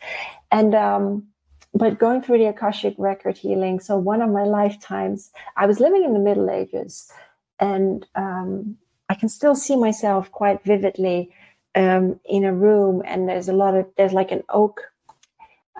And 0.51 0.75
um, 0.75 1.27
but 1.75 1.99
going 1.99 2.23
through 2.23 2.39
the 2.39 2.47
Akashic 2.47 2.95
record 2.99 3.39
healing, 3.39 3.81
so 3.81 3.97
one 3.97 4.23
of 4.23 4.31
my 4.31 4.45
lifetimes, 4.45 5.31
I 5.57 5.67
was 5.67 5.79
living 5.79 6.05
in 6.05 6.15
the 6.15 6.19
Middle 6.19 6.51
Ages, 6.51 7.11
and 7.59 8.07
um, 8.15 8.77
I 9.09 9.15
can 9.15 9.29
still 9.29 9.55
see 9.55 9.77
myself 9.77 10.33
quite 10.33 10.65
vividly 10.65 11.31
um, 11.75 12.19
in 12.25 12.45
a 12.45 12.55
room, 12.55 13.03
and 13.05 13.29
there's 13.29 13.49
a 13.49 13.53
lot 13.53 13.77
of 13.77 13.87
there's 13.97 14.13
like 14.13 14.33
an 14.33 14.43
oak. 14.49 14.81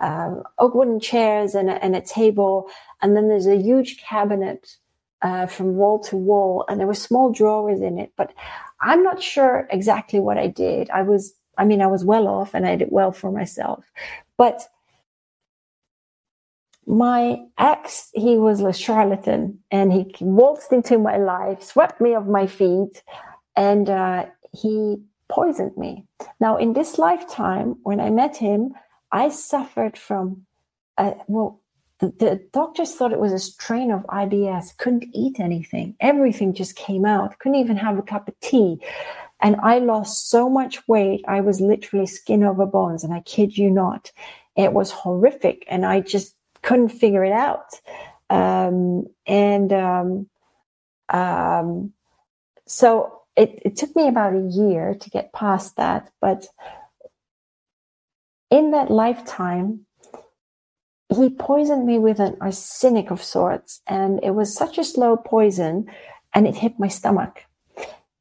Um, 0.01 0.41
oak 0.57 0.73
wooden 0.73 0.99
chairs 0.99 1.53
and 1.53 1.69
a, 1.69 1.73
and 1.83 1.95
a 1.95 2.01
table, 2.01 2.67
and 3.03 3.15
then 3.15 3.27
there's 3.27 3.45
a 3.45 3.55
huge 3.55 4.01
cabinet 4.01 4.77
uh, 5.21 5.45
from 5.45 5.75
wall 5.75 5.99
to 5.99 6.17
wall, 6.17 6.65
and 6.67 6.79
there 6.79 6.87
were 6.87 6.93
small 6.93 7.31
drawers 7.31 7.81
in 7.81 7.97
it. 7.97 8.11
But 8.15 8.33
I'm 8.81 9.03
not 9.03 9.21
sure 9.21 9.67
exactly 9.69 10.19
what 10.19 10.37
I 10.37 10.47
did. 10.47 10.89
I 10.89 11.03
was, 11.03 11.33
I 11.57 11.65
mean, 11.65 11.81
I 11.81 11.87
was 11.87 12.03
well 12.03 12.27
off, 12.27 12.53
and 12.53 12.65
I 12.65 12.75
did 12.75 12.89
well 12.91 13.11
for 13.11 13.31
myself. 13.31 13.85
But 14.37 14.67
my 16.85 17.43
ex, 17.57 18.09
he 18.13 18.37
was 18.37 18.61
a 18.61 18.73
charlatan 18.73 19.59
and 19.71 19.93
he 19.93 20.13
waltzed 20.19 20.73
into 20.73 20.97
my 20.97 21.17
life, 21.17 21.61
swept 21.63 22.01
me 22.01 22.15
off 22.15 22.25
my 22.25 22.47
feet, 22.47 23.03
and 23.55 23.89
uh, 23.89 24.25
he 24.51 24.97
poisoned 25.29 25.77
me. 25.77 26.05
Now, 26.39 26.57
in 26.57 26.73
this 26.73 26.97
lifetime, 26.97 27.77
when 27.83 28.01
I 28.01 28.09
met 28.09 28.35
him, 28.35 28.73
I 29.11 29.29
suffered 29.29 29.97
from, 29.97 30.45
uh, 30.97 31.13
well, 31.27 31.60
the, 32.01 32.07
the, 32.17 32.43
doctors 32.51 32.95
thought 32.95 33.13
it 33.13 33.19
was 33.19 33.31
a 33.31 33.39
strain 33.39 33.91
of 33.91 34.01
IBS, 34.07 34.75
couldn't 34.77 35.05
eat 35.13 35.39
anything. 35.39 35.95
Everything 35.99 36.53
just 36.53 36.75
came 36.75 37.05
out, 37.05 37.37
couldn't 37.37 37.59
even 37.59 37.77
have 37.77 37.99
a 37.99 38.01
cup 38.01 38.27
of 38.27 38.39
tea. 38.39 38.83
And 39.39 39.55
I 39.61 39.77
lost 39.77 40.29
so 40.29 40.49
much 40.49 40.87
weight. 40.87 41.23
I 41.27 41.41
was 41.41 41.61
literally 41.61 42.07
skin 42.07 42.43
over 42.43 42.65
bones. 42.65 43.03
And 43.03 43.13
I 43.13 43.21
kid 43.21 43.55
you 43.55 43.69
not, 43.69 44.11
it 44.55 44.73
was 44.73 44.91
horrific. 44.91 45.63
And 45.67 45.85
I 45.85 45.99
just 46.01 46.35
couldn't 46.63 46.89
figure 46.89 47.23
it 47.23 47.31
out. 47.31 47.79
Um, 48.31 49.05
and 49.27 49.71
um, 49.71 50.29
um, 51.09 51.93
so 52.65 53.21
it, 53.35 53.61
it 53.63 53.75
took 53.75 53.95
me 53.95 54.07
about 54.07 54.33
a 54.33 54.49
year 54.49 54.95
to 54.95 55.09
get 55.11 55.33
past 55.33 55.75
that. 55.75 56.09
But 56.19 56.47
in 58.49 58.71
that 58.71 58.89
lifetime, 58.89 59.85
he 61.15 61.29
poisoned 61.29 61.85
me 61.85 61.99
with 61.99 62.19
an 62.19 62.37
arsenic 62.39 63.11
of 63.11 63.21
sorts. 63.23 63.81
And 63.87 64.19
it 64.23 64.31
was 64.31 64.55
such 64.55 64.77
a 64.77 64.83
slow 64.83 65.17
poison 65.17 65.85
and 66.33 66.47
it 66.47 66.55
hit 66.55 66.79
my 66.79 66.87
stomach. 66.87 67.45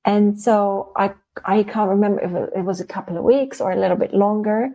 And 0.04 0.40
so 0.40 0.92
I, 0.96 1.12
I 1.44 1.62
can't 1.62 1.90
remember 1.90 2.20
if 2.20 2.56
it 2.56 2.64
was 2.64 2.80
a 2.80 2.86
couple 2.86 3.16
of 3.16 3.24
weeks 3.24 3.60
or 3.60 3.70
a 3.70 3.78
little 3.78 3.96
bit 3.96 4.14
longer, 4.14 4.70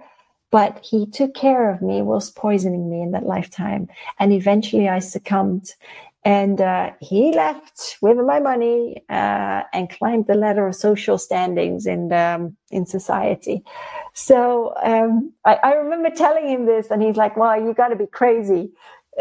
but 0.52 0.80
he 0.84 1.06
took 1.06 1.34
care 1.34 1.70
of 1.70 1.82
me 1.82 2.02
whilst 2.02 2.36
poisoning 2.36 2.90
me 2.90 3.02
in 3.02 3.12
that 3.12 3.26
lifetime. 3.26 3.90
And 4.20 4.32
eventually 4.32 4.88
I 4.88 5.00
succumbed 5.00 5.74
and 6.26 6.60
uh, 6.60 6.92
he 7.00 7.32
left 7.34 7.98
with 8.02 8.18
my 8.18 8.40
money 8.40 9.04
uh, 9.10 9.62
and 9.72 9.92
climbed 9.92 10.26
the 10.26 10.34
ladder 10.34 10.68
of 10.68 10.76
social 10.76 11.20
standings 11.20 11.86
in 11.86 12.12
um, 12.12 12.58
in 12.72 12.88
society. 12.88 13.64
So 14.14 14.74
um, 14.84 15.32
I, 15.46 15.54
I, 15.56 15.74
remember 15.74 16.10
telling 16.10 16.50
him 16.50 16.66
this, 16.66 16.90
and 16.90 17.02
he's 17.04 17.16
like, 17.16 17.38
"Well, 17.38 17.62
you 17.62 17.76
got 17.76 17.90
to 17.90 17.96
be 17.96 18.08
crazy." 18.08 18.72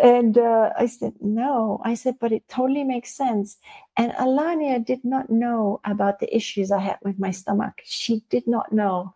And 0.02 0.38
uh, 0.38 0.70
I 0.78 0.86
said, 0.86 1.12
"No." 1.20 1.80
I 1.84 1.92
said, 1.92 2.16
"But 2.18 2.32
it 2.32 2.48
totally 2.48 2.84
makes 2.84 3.14
sense." 3.14 3.58
And 3.98 4.12
Alania 4.12 4.84
did 4.84 5.04
not 5.04 5.28
know 5.28 5.80
about 5.84 6.20
the 6.20 6.34
issues 6.34 6.72
I 6.72 6.80
had 6.80 6.98
with 7.02 7.18
my 7.18 7.32
stomach. 7.32 7.82
She 7.84 8.22
did 8.30 8.46
not 8.46 8.72
know, 8.72 9.12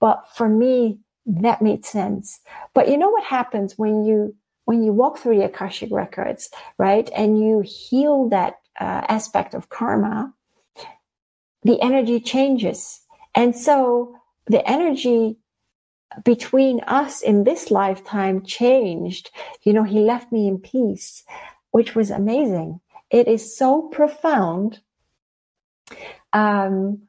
but 0.00 0.26
for 0.34 0.48
me, 0.48 1.00
that 1.26 1.60
made 1.60 1.84
sense. 1.84 2.40
But 2.72 2.88
you 2.88 2.96
know 2.96 3.10
what 3.10 3.24
happens 3.24 3.76
when 3.76 4.06
you 4.06 4.34
when 4.66 4.82
you 4.82 4.92
walk 4.92 5.18
through 5.18 5.38
the 5.38 5.44
Akashic 5.44 5.90
records, 5.90 6.50
right, 6.76 7.08
and 7.16 7.40
you 7.40 7.62
heal 7.64 8.28
that 8.28 8.56
uh, 8.78 9.02
aspect 9.08 9.54
of 9.54 9.70
karma, 9.70 10.34
the 11.62 11.80
energy 11.80 12.20
changes. 12.20 13.00
And 13.34 13.56
so 13.56 14.16
the 14.46 14.68
energy 14.68 15.38
between 16.24 16.80
us 16.80 17.22
in 17.22 17.44
this 17.44 17.70
lifetime 17.70 18.44
changed. 18.44 19.30
You 19.62 19.72
know, 19.72 19.84
he 19.84 20.00
left 20.00 20.32
me 20.32 20.48
in 20.48 20.58
peace, 20.58 21.22
which 21.70 21.94
was 21.94 22.10
amazing. 22.10 22.80
It 23.10 23.28
is 23.28 23.56
so 23.56 23.82
profound. 23.82 24.80
Um, 26.32 27.02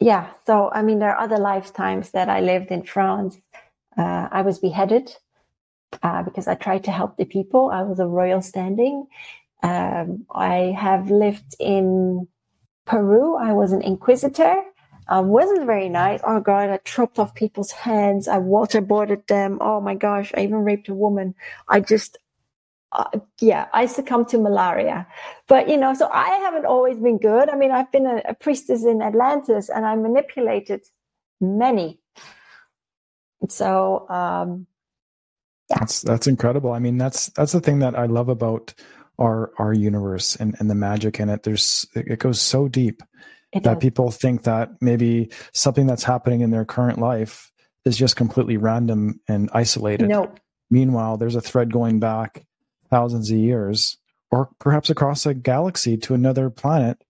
yeah. 0.00 0.30
So, 0.46 0.70
I 0.72 0.82
mean, 0.82 0.98
there 0.98 1.14
are 1.14 1.24
other 1.24 1.38
lifetimes 1.38 2.12
that 2.12 2.30
I 2.30 2.40
lived 2.40 2.70
in 2.70 2.84
France. 2.84 3.36
Uh, 3.96 4.28
I 4.30 4.42
was 4.42 4.58
beheaded 4.58 5.14
uh, 6.02 6.22
because 6.22 6.48
I 6.48 6.54
tried 6.54 6.84
to 6.84 6.90
help 6.90 7.16
the 7.16 7.24
people. 7.24 7.70
I 7.72 7.82
was 7.82 7.98
a 7.98 8.06
royal 8.06 8.42
standing. 8.42 9.06
Um, 9.62 10.26
I 10.30 10.74
have 10.78 11.10
lived 11.10 11.54
in 11.58 12.28
Peru. 12.84 13.36
I 13.36 13.52
was 13.52 13.72
an 13.72 13.82
inquisitor. 13.82 14.62
I 15.08 15.20
wasn't 15.20 15.66
very 15.66 15.88
nice. 15.88 16.20
Oh 16.24 16.40
god, 16.40 16.70
I 16.70 16.78
chopped 16.78 17.18
off 17.18 17.34
people's 17.34 17.70
hands. 17.70 18.26
I 18.28 18.38
waterboarded 18.38 19.26
them. 19.26 19.58
Oh 19.60 19.80
my 19.80 19.94
gosh, 19.94 20.32
I 20.36 20.40
even 20.40 20.64
raped 20.64 20.88
a 20.88 20.94
woman. 20.94 21.34
I 21.68 21.80
just, 21.80 22.18
uh, 22.92 23.18
yeah, 23.40 23.66
I 23.72 23.86
succumbed 23.86 24.28
to 24.28 24.38
malaria. 24.38 25.06
But 25.46 25.68
you 25.68 25.76
know, 25.76 25.94
so 25.94 26.08
I 26.12 26.30
haven't 26.38 26.66
always 26.66 26.98
been 26.98 27.18
good. 27.18 27.48
I 27.48 27.56
mean, 27.56 27.70
I've 27.70 27.90
been 27.92 28.06
a, 28.06 28.22
a 28.28 28.34
priestess 28.34 28.84
in 28.84 29.00
Atlantis, 29.00 29.68
and 29.68 29.86
I 29.86 29.94
manipulated 29.94 30.82
many. 31.40 32.00
So 33.48 34.08
um, 34.08 34.66
yeah. 35.70 35.78
That's 35.80 36.02
that's 36.02 36.26
incredible. 36.26 36.72
I 36.72 36.78
mean, 36.78 36.98
that's 36.98 37.26
that's 37.30 37.52
the 37.52 37.60
thing 37.60 37.80
that 37.80 37.98
I 37.98 38.06
love 38.06 38.28
about 38.28 38.74
our 39.18 39.52
our 39.58 39.72
universe 39.72 40.36
and, 40.36 40.54
and 40.58 40.70
the 40.70 40.74
magic 40.74 41.18
in 41.20 41.28
it. 41.28 41.42
There's 41.42 41.86
it 41.94 42.18
goes 42.18 42.40
so 42.40 42.68
deep 42.68 43.02
it 43.52 43.62
that 43.62 43.74
does. 43.74 43.80
people 43.80 44.10
think 44.10 44.44
that 44.44 44.70
maybe 44.80 45.30
something 45.52 45.86
that's 45.86 46.04
happening 46.04 46.40
in 46.40 46.50
their 46.50 46.64
current 46.64 46.98
life 46.98 47.50
is 47.84 47.96
just 47.96 48.16
completely 48.16 48.56
random 48.56 49.20
and 49.28 49.48
isolated. 49.52 50.08
No. 50.08 50.32
Meanwhile, 50.70 51.16
there's 51.16 51.36
a 51.36 51.40
thread 51.40 51.72
going 51.72 52.00
back 52.00 52.44
thousands 52.90 53.30
of 53.30 53.38
years 53.38 53.96
or 54.30 54.50
perhaps 54.58 54.90
across 54.90 55.26
a 55.26 55.34
galaxy 55.34 55.96
to 55.96 56.14
another 56.14 56.50
planet. 56.50 57.02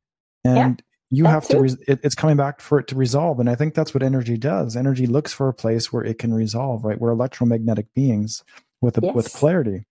And 0.44 0.82
you 1.10 1.24
have 1.24 1.46
to 1.48 1.60
re- 1.60 1.76
it, 1.86 2.00
it's 2.02 2.14
coming 2.14 2.36
back 2.36 2.60
for 2.60 2.78
it 2.78 2.88
to 2.88 2.96
resolve. 2.96 3.38
And 3.40 3.48
i 3.48 3.54
think 3.54 3.74
that's 3.74 3.94
what 3.94 4.02
energy 4.02 4.36
does. 4.36 4.76
Energy 4.76 5.06
looks 5.06 5.32
for 5.32 5.48
a 5.48 5.54
place 5.54 5.92
where 5.92 6.04
it 6.04 6.18
can 6.18 6.34
resolve 6.34 6.84
right? 6.84 7.00
We're 7.00 7.10
electromagnetic 7.10 7.86
beings 7.94 8.42
with 8.80 8.98
a, 8.98 9.00
yes. 9.02 9.14
with 9.14 9.32
clarity. 9.32 9.86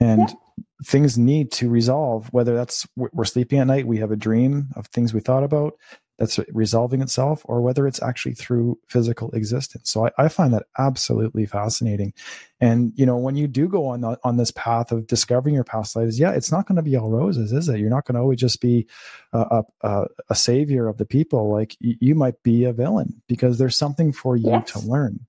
And 0.00 0.20
yeah. 0.20 0.64
things 0.86 1.18
need 1.18 1.52
to 1.52 1.68
resolve 1.68 2.28
whether 2.32 2.54
that's 2.54 2.86
we're 2.96 3.24
sleeping 3.24 3.58
at 3.58 3.66
night 3.66 3.86
we 3.86 3.98
have 3.98 4.10
a 4.10 4.16
dream 4.16 4.68
of 4.76 4.86
things 4.86 5.12
we 5.12 5.20
thought 5.20 5.44
about 5.44 5.74
that's 6.20 6.38
resolving 6.52 7.00
itself 7.00 7.40
or 7.46 7.62
whether 7.62 7.86
it's 7.86 8.02
actually 8.02 8.34
through 8.34 8.78
physical 8.86 9.30
existence. 9.30 9.90
So 9.90 10.06
I, 10.06 10.10
I, 10.18 10.28
find 10.28 10.52
that 10.52 10.66
absolutely 10.78 11.46
fascinating. 11.46 12.12
And, 12.60 12.92
you 12.94 13.06
know, 13.06 13.16
when 13.16 13.36
you 13.36 13.48
do 13.48 13.68
go 13.68 13.86
on, 13.86 14.02
the, 14.02 14.18
on 14.22 14.36
this 14.36 14.50
path 14.50 14.92
of 14.92 15.06
discovering 15.06 15.54
your 15.54 15.64
past 15.64 15.96
lives, 15.96 16.20
yeah, 16.20 16.32
it's 16.32 16.52
not 16.52 16.68
going 16.68 16.76
to 16.76 16.82
be 16.82 16.94
all 16.94 17.10
roses, 17.10 17.52
is 17.52 17.70
it? 17.70 17.80
You're 17.80 17.88
not 17.88 18.04
going 18.04 18.16
to 18.16 18.20
always 18.20 18.38
just 18.38 18.60
be 18.60 18.86
a, 19.32 19.64
a, 19.80 20.04
a 20.28 20.34
savior 20.34 20.88
of 20.88 20.98
the 20.98 21.06
people. 21.06 21.50
Like 21.50 21.74
you 21.80 22.14
might 22.14 22.42
be 22.42 22.64
a 22.64 22.74
villain 22.74 23.22
because 23.26 23.56
there's 23.56 23.78
something 23.78 24.12
for 24.12 24.36
you 24.36 24.50
yes. 24.50 24.72
to 24.72 24.80
learn. 24.80 25.20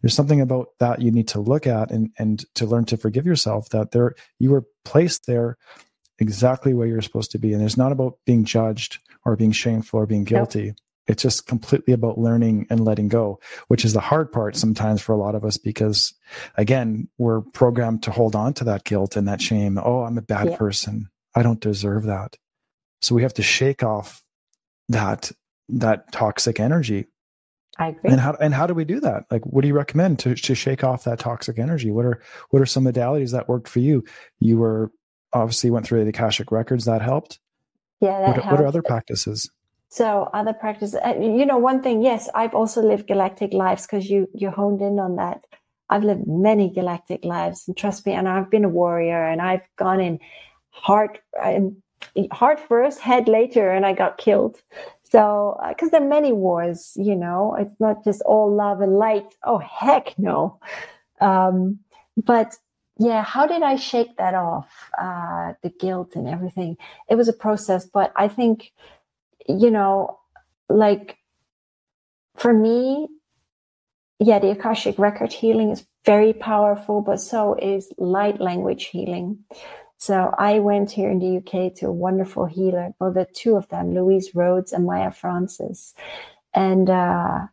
There's 0.00 0.14
something 0.14 0.40
about 0.40 0.68
that 0.78 1.02
you 1.02 1.10
need 1.10 1.28
to 1.28 1.40
look 1.40 1.66
at 1.66 1.90
and, 1.90 2.12
and 2.18 2.42
to 2.54 2.64
learn 2.64 2.86
to 2.86 2.96
forgive 2.96 3.26
yourself 3.26 3.68
that 3.68 3.90
there, 3.90 4.14
you 4.38 4.48
were 4.48 4.64
placed 4.86 5.26
there 5.26 5.58
exactly 6.18 6.72
where 6.72 6.86
you're 6.86 7.02
supposed 7.02 7.30
to 7.32 7.38
be. 7.38 7.52
And 7.52 7.62
it's 7.62 7.76
not 7.76 7.92
about 7.92 8.16
being 8.24 8.46
judged 8.46 9.00
or 9.24 9.36
being 9.36 9.52
shameful 9.52 10.00
or 10.00 10.06
being 10.06 10.24
guilty. 10.24 10.66
Yep. 10.66 10.76
It's 11.06 11.22
just 11.22 11.46
completely 11.46 11.92
about 11.92 12.18
learning 12.18 12.66
and 12.70 12.84
letting 12.84 13.08
go, 13.08 13.40
which 13.66 13.84
is 13.84 13.92
the 13.92 14.00
hard 14.00 14.30
part 14.30 14.54
sometimes 14.54 15.02
for 15.02 15.12
a 15.12 15.18
lot 15.18 15.34
of 15.34 15.44
us 15.44 15.56
because, 15.56 16.14
again, 16.56 17.08
we're 17.18 17.40
programmed 17.40 18.04
to 18.04 18.12
hold 18.12 18.36
on 18.36 18.54
to 18.54 18.64
that 18.64 18.84
guilt 18.84 19.16
and 19.16 19.26
that 19.26 19.42
shame. 19.42 19.76
Oh, 19.82 20.02
I'm 20.02 20.18
a 20.18 20.22
bad 20.22 20.50
yep. 20.50 20.58
person. 20.58 21.10
I 21.34 21.42
don't 21.42 21.60
deserve 21.60 22.04
that. 22.04 22.36
So 23.00 23.14
we 23.14 23.22
have 23.22 23.34
to 23.34 23.42
shake 23.42 23.82
off 23.82 24.22
that 24.88 25.32
that 25.68 26.12
toxic 26.12 26.60
energy. 26.60 27.06
I 27.78 27.88
agree. 27.88 28.10
And 28.10 28.20
how 28.20 28.36
and 28.40 28.52
how 28.54 28.66
do 28.66 28.74
we 28.74 28.84
do 28.84 29.00
that? 29.00 29.24
Like, 29.30 29.44
what 29.46 29.62
do 29.62 29.68
you 29.68 29.74
recommend 29.74 30.18
to 30.20 30.34
to 30.34 30.54
shake 30.54 30.84
off 30.84 31.04
that 31.04 31.18
toxic 31.18 31.58
energy? 31.58 31.90
What 31.90 32.04
are 32.04 32.22
what 32.50 32.60
are 32.60 32.66
some 32.66 32.84
modalities 32.84 33.32
that 33.32 33.48
worked 33.48 33.68
for 33.68 33.80
you? 33.80 34.04
You 34.38 34.58
were 34.58 34.92
obviously 35.32 35.70
went 35.70 35.86
through 35.86 36.04
the 36.04 36.10
Akashic 36.10 36.52
records. 36.52 36.84
That 36.84 37.02
helped. 37.02 37.40
Yeah. 38.00 38.20
That 38.20 38.36
what, 38.36 38.46
what, 38.52 38.60
are 38.60 38.66
other 38.66 38.82
practices? 38.82 39.50
So 39.88 40.30
other 40.32 40.52
practices, 40.52 40.98
uh, 41.04 41.14
you 41.20 41.44
know, 41.44 41.58
one 41.58 41.82
thing, 41.82 42.02
yes, 42.02 42.28
I've 42.34 42.54
also 42.54 42.80
lived 42.80 43.08
galactic 43.08 43.52
lives 43.52 43.86
because 43.86 44.08
you, 44.08 44.28
you 44.32 44.50
honed 44.50 44.80
in 44.80 45.00
on 45.00 45.16
that. 45.16 45.44
I've 45.88 46.04
lived 46.04 46.26
many 46.26 46.70
galactic 46.70 47.24
lives 47.24 47.64
and 47.66 47.76
trust 47.76 48.06
me, 48.06 48.12
and 48.12 48.28
I've 48.28 48.48
been 48.50 48.64
a 48.64 48.68
warrior 48.68 49.24
and 49.26 49.42
I've 49.42 49.62
gone 49.76 50.00
in 50.00 50.20
heart, 50.70 51.18
heart 52.30 52.60
first, 52.60 53.00
head 53.00 53.26
later, 53.26 53.70
and 53.70 53.84
I 53.84 53.92
got 53.92 54.16
killed. 54.16 54.62
So, 55.02 55.60
because 55.68 55.88
uh, 55.88 55.90
there 55.90 56.02
are 56.02 56.08
many 56.08 56.32
wars, 56.32 56.92
you 56.94 57.16
know, 57.16 57.56
it's 57.58 57.80
not 57.80 58.04
just 58.04 58.22
all 58.22 58.54
love 58.54 58.80
and 58.80 58.96
light. 58.96 59.26
Oh, 59.44 59.58
heck 59.58 60.16
no. 60.16 60.60
Um, 61.20 61.80
but 62.16 62.56
yeah, 63.00 63.22
how 63.24 63.46
did 63.46 63.62
I 63.62 63.76
shake 63.76 64.18
that 64.18 64.34
off? 64.34 64.68
Uh, 64.96 65.54
the 65.62 65.70
guilt 65.70 66.16
and 66.16 66.28
everything. 66.28 66.76
It 67.08 67.14
was 67.14 67.28
a 67.28 67.32
process, 67.32 67.86
but 67.86 68.12
I 68.14 68.28
think, 68.28 68.72
you 69.48 69.70
know, 69.70 70.18
like 70.68 71.16
for 72.36 72.52
me, 72.52 73.08
yeah, 74.18 74.38
the 74.38 74.50
Akashic 74.50 74.98
record 74.98 75.32
healing 75.32 75.70
is 75.70 75.86
very 76.04 76.34
powerful, 76.34 77.00
but 77.00 77.22
so 77.22 77.54
is 77.54 77.90
light 77.96 78.38
language 78.38 78.84
healing. 78.86 79.38
So 79.96 80.34
I 80.36 80.58
went 80.58 80.90
here 80.90 81.10
in 81.10 81.20
the 81.20 81.38
UK 81.38 81.74
to 81.76 81.86
a 81.86 81.92
wonderful 81.92 82.44
healer. 82.44 82.92
Well, 83.00 83.14
the 83.14 83.26
two 83.34 83.56
of 83.56 83.66
them, 83.70 83.94
Louise 83.94 84.34
Rhodes 84.34 84.72
and 84.74 84.84
Maya 84.84 85.10
Francis. 85.10 85.94
And 86.52 86.90
uh, 86.90 87.46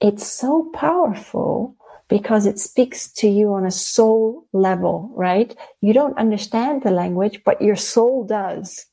it's 0.00 0.26
so 0.26 0.70
powerful 0.74 1.76
because 2.12 2.44
it 2.44 2.58
speaks 2.58 3.10
to 3.10 3.26
you 3.26 3.54
on 3.54 3.64
a 3.64 3.70
soul 3.70 4.46
level, 4.52 5.10
right? 5.14 5.56
You 5.80 5.94
don't 5.94 6.18
understand 6.18 6.82
the 6.82 6.90
language, 6.90 7.40
but 7.42 7.62
your 7.62 7.74
soul 7.74 8.24
does. 8.24 8.84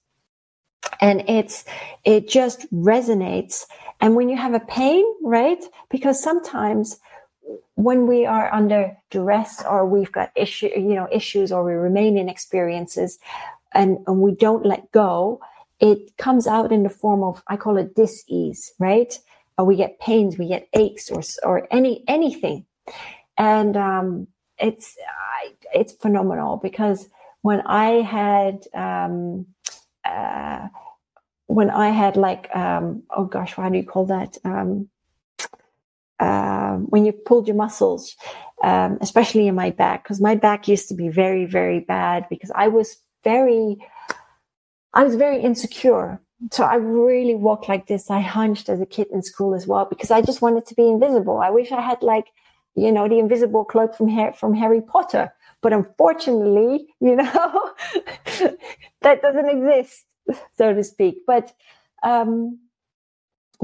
And 1.02 1.30
it's, 1.30 1.66
it 2.06 2.30
just 2.30 2.72
resonates. 2.74 3.66
And 4.00 4.16
when 4.16 4.30
you 4.30 4.38
have 4.38 4.54
a 4.54 4.62
pain, 4.62 5.04
right? 5.22 5.62
Because 5.90 6.24
sometimes 6.24 6.98
when 7.76 8.08
we 8.08 8.26
are 8.26 8.54
under 8.54 8.96
duress 9.10 9.62
or 9.70 9.86
we've 9.86 10.14
got 10.14 10.32
issue, 10.34 10.70
you 10.74 10.96
know, 10.96 11.10
issues 11.12 11.52
or 11.52 11.66
we 11.66 11.74
remain 11.74 12.18
in 12.18 12.30
experiences 12.30 13.20
and, 13.74 13.98
and 14.08 14.22
we 14.22 14.34
don't 14.34 14.66
let 14.66 14.90
go, 14.94 15.42
it 15.82 16.16
comes 16.16 16.48
out 16.48 16.72
in 16.72 16.84
the 16.84 16.90
form 16.90 17.24
of 17.24 17.44
I 17.48 17.58
call 17.58 17.76
it 17.76 17.96
dis-ease, 17.96 18.72
right? 18.80 19.20
Or 19.58 19.66
we 19.66 19.76
get 19.76 20.00
pains, 20.00 20.38
we 20.38 20.48
get 20.48 20.70
aches, 20.72 21.12
or 21.12 21.22
or 21.44 21.68
any 21.70 22.06
anything, 22.08 22.66
and 23.38 23.78
um, 23.78 24.28
it's 24.58 24.98
it's 25.74 25.94
phenomenal 25.94 26.58
because 26.58 27.08
when 27.42 27.62
I 27.62 28.02
had 28.02 28.66
um, 28.74 29.48
uh, 30.06 30.68
when 31.48 31.70
I 31.70 31.90
had 31.90 32.18
like 32.18 32.54
um, 32.56 33.04
oh 33.16 33.26
gosh, 33.26 33.58
why 33.58 33.70
do 33.70 33.78
you 33.78 33.86
call 33.86 34.06
that? 34.06 34.38
Um, 34.44 34.90
uh, 36.20 36.76
when 36.76 37.06
you 37.06 37.14
pulled 37.14 37.48
your 37.48 37.56
muscles, 37.56 38.16
um, 38.64 38.98
especially 39.02 39.48
in 39.48 39.56
my 39.56 39.70
back, 39.70 40.04
because 40.04 40.20
my 40.20 40.36
back 40.36 40.68
used 40.68 40.90
to 40.90 40.94
be 40.94 41.08
very, 41.08 41.46
very 41.46 41.80
bad 41.80 42.26
because 42.30 42.52
I 42.54 42.68
was 42.68 42.98
very, 43.24 43.78
I 44.94 45.04
was 45.04 45.16
very 45.16 45.42
insecure. 45.42 46.22
So 46.52 46.64
I 46.64 46.76
really 46.76 47.36
walked 47.36 47.70
like 47.70 47.88
this. 47.88 48.10
I 48.10 48.20
hunched 48.20 48.70
as 48.70 48.82
a 48.82 48.86
kid 48.86 49.08
in 49.12 49.22
school 49.24 49.56
as 49.56 49.66
well 49.66 49.86
because 49.86 50.12
I 50.12 50.22
just 50.22 50.42
wanted 50.42 50.66
to 50.68 50.76
be 50.76 50.88
invisible. 50.88 51.40
I 51.40 51.50
wish 51.50 51.72
I 51.72 51.82
had 51.82 52.02
like, 52.02 52.26
you 52.80 52.92
know, 52.92 53.08
the 53.08 53.20
invisible 53.20 53.66
cloak 53.66 53.96
from 53.96 54.10
from 54.34 54.54
Harry 54.54 54.82
Potter. 54.82 55.34
But 55.62 55.74
unfortunately, 55.74 56.88
you 57.02 57.16
know, 57.16 57.72
that 59.02 59.22
doesn't 59.22 59.50
exist, 59.50 60.06
so 60.58 60.74
to 60.74 60.84
speak. 60.84 61.18
But 61.28 61.54
um, 62.04 62.60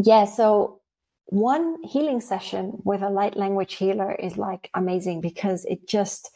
yeah, 0.03 0.25
so 0.25 0.81
one 1.27 1.81
healing 1.83 2.21
session 2.21 2.81
with 2.83 3.01
a 3.01 3.09
light 3.09 3.35
language 3.37 3.75
healer 3.75 4.13
is 4.13 4.37
like 4.37 4.69
amazing 4.73 5.21
because 5.21 5.65
it 5.65 5.87
just 5.87 6.31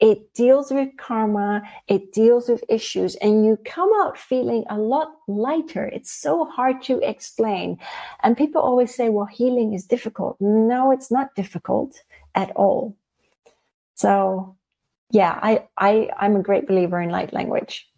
it 0.00 0.34
deals 0.34 0.70
with 0.70 0.88
karma 0.96 1.62
it 1.86 2.12
deals 2.12 2.48
with 2.48 2.64
issues 2.68 3.14
and 3.16 3.44
you 3.46 3.56
come 3.64 3.90
out 4.02 4.18
feeling 4.18 4.64
a 4.68 4.78
lot 4.78 5.08
lighter. 5.28 5.86
It's 5.86 6.10
so 6.10 6.44
hard 6.44 6.82
to 6.82 6.98
explain. 6.98 7.78
And 8.22 8.36
people 8.36 8.60
always 8.60 8.94
say 8.94 9.08
well 9.08 9.26
healing 9.26 9.72
is 9.72 9.86
difficult. 9.86 10.36
No 10.40 10.90
it's 10.90 11.10
not 11.10 11.34
difficult 11.34 12.02
at 12.34 12.50
all. 12.56 12.96
So 13.94 14.56
yeah 15.10 15.38
i 15.42 15.64
i 15.76 16.10
i'm 16.18 16.36
a 16.36 16.42
great 16.42 16.66
believer 16.66 17.00
in 17.00 17.10
light 17.10 17.32
language. 17.32 17.88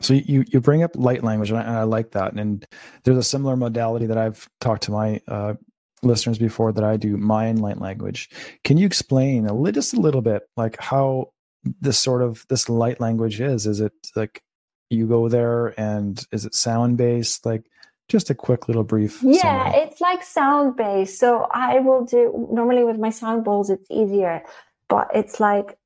So 0.00 0.12
you 0.12 0.44
you 0.48 0.60
bring 0.60 0.82
up 0.82 0.94
light 0.94 1.24
language, 1.24 1.50
and 1.50 1.58
I, 1.58 1.62
and 1.62 1.76
I, 1.76 1.82
like 1.84 2.10
that. 2.10 2.34
And 2.34 2.66
there's 3.04 3.16
a 3.16 3.22
similar 3.22 3.56
modality 3.56 4.06
that 4.06 4.18
I've 4.18 4.48
talked 4.60 4.82
to 4.84 4.90
my 4.90 5.20
uh, 5.26 5.54
listeners 6.02 6.38
before 6.38 6.72
that 6.72 6.84
I 6.84 6.96
do 6.96 7.16
Mayan 7.16 7.56
light 7.56 7.80
language. 7.80 8.30
Can 8.64 8.78
you 8.78 8.86
explain 8.86 9.46
a 9.46 9.54
little, 9.54 9.72
just 9.72 9.94
a 9.94 10.00
little 10.00 10.22
bit, 10.22 10.42
like 10.56 10.80
how 10.80 11.32
this 11.80 11.98
sort 11.98 12.22
of 12.22 12.44
this 12.48 12.68
light 12.68 13.00
language 13.00 13.40
is? 13.40 13.66
Is 13.66 13.80
it 13.80 13.92
like 14.14 14.42
you 14.90 15.06
go 15.06 15.28
there, 15.28 15.78
and 15.78 16.24
is 16.32 16.44
it 16.44 16.54
sound 16.54 16.96
based? 16.96 17.44
Like 17.44 17.64
just 18.08 18.30
a 18.30 18.34
quick 18.34 18.68
little 18.68 18.84
brief. 18.84 19.22
Yeah, 19.22 19.64
summary. 19.70 19.82
it's 19.82 20.00
like 20.00 20.22
sound 20.22 20.76
based. 20.76 21.18
So 21.18 21.48
I 21.50 21.80
will 21.80 22.04
do 22.04 22.48
normally 22.52 22.84
with 22.84 22.98
my 22.98 23.10
sound 23.10 23.44
bowls. 23.44 23.70
It's 23.70 23.90
easier, 23.90 24.42
but 24.88 25.08
it's 25.14 25.40
like 25.40 25.76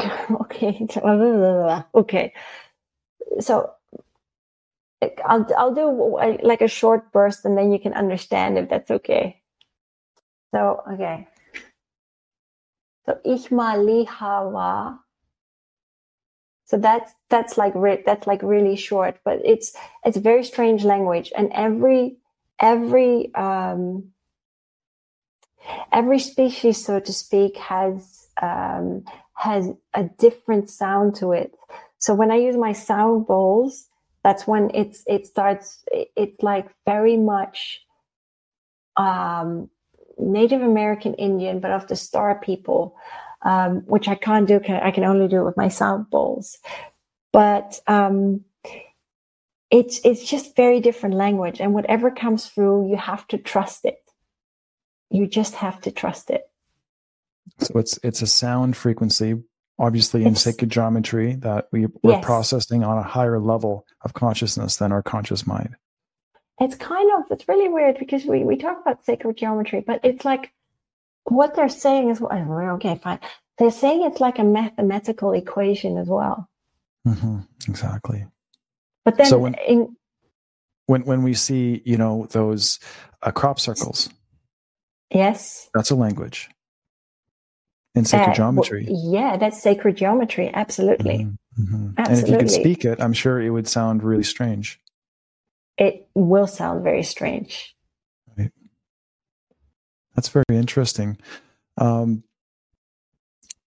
okay, 0.42 0.86
okay 1.94 2.32
so 3.40 3.72
I'll 5.24 5.46
I'll 5.56 5.74
do 5.74 6.18
like 6.42 6.60
a 6.60 6.68
short 6.68 7.12
burst 7.12 7.44
and 7.44 7.56
then 7.56 7.72
you 7.72 7.78
can 7.78 7.92
understand 7.92 8.58
if 8.58 8.68
that's 8.68 8.90
okay. 8.90 9.42
So 10.54 10.82
okay. 10.92 11.28
So 13.06 13.18
ich 13.24 13.50
malihawa. 13.50 14.98
So 16.64 16.78
that's 16.78 17.12
that's 17.28 17.58
like 17.58 17.74
that's 18.06 18.26
like 18.26 18.42
really 18.42 18.76
short, 18.76 19.18
but 19.24 19.40
it's 19.44 19.76
it's 20.04 20.16
very 20.16 20.44
strange 20.44 20.84
language, 20.84 21.32
and 21.36 21.52
every 21.52 22.16
every 22.58 23.34
um, 23.34 24.12
every 25.92 26.18
species, 26.18 26.82
so 26.82 26.98
to 27.00 27.12
speak, 27.12 27.58
has 27.58 28.28
um, 28.40 29.04
has 29.34 29.68
a 29.92 30.04
different 30.04 30.70
sound 30.70 31.16
to 31.16 31.32
it. 31.32 31.52
So 31.98 32.14
when 32.14 32.30
I 32.30 32.36
use 32.36 32.56
my 32.56 32.72
sound 32.72 33.26
bowls, 33.26 33.88
that's 34.22 34.46
when 34.46 34.70
it's 34.74 35.02
it 35.06 35.26
starts. 35.26 35.84
It's 35.90 36.42
like 36.42 36.68
very 36.86 37.16
much 37.16 37.80
um, 38.96 39.68
Native 40.18 40.62
American 40.62 41.14
Indian, 41.14 41.60
but 41.60 41.70
of 41.70 41.88
the 41.88 41.96
star 41.96 42.38
people, 42.40 42.96
um, 43.42 43.82
which 43.86 44.08
I 44.08 44.14
can't 44.14 44.46
do. 44.46 44.60
I 44.68 44.90
can 44.90 45.04
only 45.04 45.28
do 45.28 45.40
it 45.40 45.44
with 45.44 45.56
my 45.56 45.68
sound 45.68 46.08
bowls. 46.10 46.58
But 47.32 47.80
um, 47.86 48.44
it's 49.70 50.00
it's 50.04 50.24
just 50.24 50.54
very 50.54 50.80
different 50.80 51.16
language, 51.16 51.60
and 51.60 51.74
whatever 51.74 52.10
comes 52.10 52.46
through, 52.46 52.90
you 52.90 52.96
have 52.96 53.26
to 53.28 53.38
trust 53.38 53.84
it. 53.84 53.98
You 55.10 55.26
just 55.26 55.56
have 55.56 55.80
to 55.82 55.90
trust 55.90 56.30
it. 56.30 56.48
So 57.58 57.78
it's 57.78 57.98
it's 58.04 58.22
a 58.22 58.26
sound 58.26 58.76
frequency 58.76 59.42
obviously 59.82 60.24
in 60.24 60.36
sacred 60.36 60.70
geometry 60.70 61.34
that 61.34 61.66
we, 61.72 61.86
we're 62.04 62.12
yes. 62.12 62.24
processing 62.24 62.84
on 62.84 62.98
a 62.98 63.02
higher 63.02 63.40
level 63.40 63.84
of 64.02 64.14
consciousness 64.14 64.76
than 64.76 64.92
our 64.92 65.02
conscious 65.02 65.44
mind. 65.44 65.74
It's 66.60 66.76
kind 66.76 67.10
of, 67.18 67.24
it's 67.32 67.48
really 67.48 67.68
weird 67.68 67.98
because 67.98 68.24
we, 68.24 68.44
we 68.44 68.56
talk 68.56 68.80
about 68.80 69.04
sacred 69.04 69.36
geometry, 69.36 69.82
but 69.84 69.98
it's 70.04 70.24
like 70.24 70.52
what 71.24 71.56
they're 71.56 71.68
saying 71.68 72.10
is, 72.10 72.22
okay, 72.22 73.00
fine. 73.02 73.18
They're 73.58 73.72
saying 73.72 74.04
it's 74.04 74.20
like 74.20 74.38
a 74.38 74.44
mathematical 74.44 75.32
equation 75.32 75.98
as 75.98 76.06
well. 76.06 76.48
Mm-hmm, 77.06 77.40
exactly. 77.68 78.26
But 79.04 79.16
then 79.16 79.26
so 79.26 79.38
when, 79.40 79.54
in, 79.66 79.96
when, 80.86 81.04
when 81.04 81.24
we 81.24 81.34
see, 81.34 81.82
you 81.84 81.96
know, 81.96 82.28
those 82.30 82.78
uh, 83.20 83.32
crop 83.32 83.58
circles. 83.58 84.08
Yes. 85.10 85.68
That's 85.74 85.90
a 85.90 85.96
language 85.96 86.48
in 87.94 88.04
sacred 88.04 88.30
uh, 88.30 88.34
geometry. 88.34 88.86
Yeah, 88.88 89.36
that's 89.36 89.62
sacred 89.62 89.96
geometry. 89.96 90.50
Absolutely. 90.52 91.18
Mm-hmm, 91.58 91.62
mm-hmm. 91.62 91.90
Absolutely. 91.98 92.14
And 92.14 92.22
if 92.22 92.28
you 92.28 92.38
could 92.38 92.50
speak 92.50 92.84
it, 92.84 93.00
I'm 93.00 93.12
sure 93.12 93.40
it 93.40 93.50
would 93.50 93.68
sound 93.68 94.02
really 94.02 94.22
strange. 94.22 94.80
It 95.78 96.08
will 96.14 96.46
sound 96.46 96.84
very 96.84 97.02
strange. 97.02 97.74
Right. 98.36 98.52
That's 100.14 100.28
very 100.28 100.44
interesting. 100.50 101.18
Um, 101.78 102.24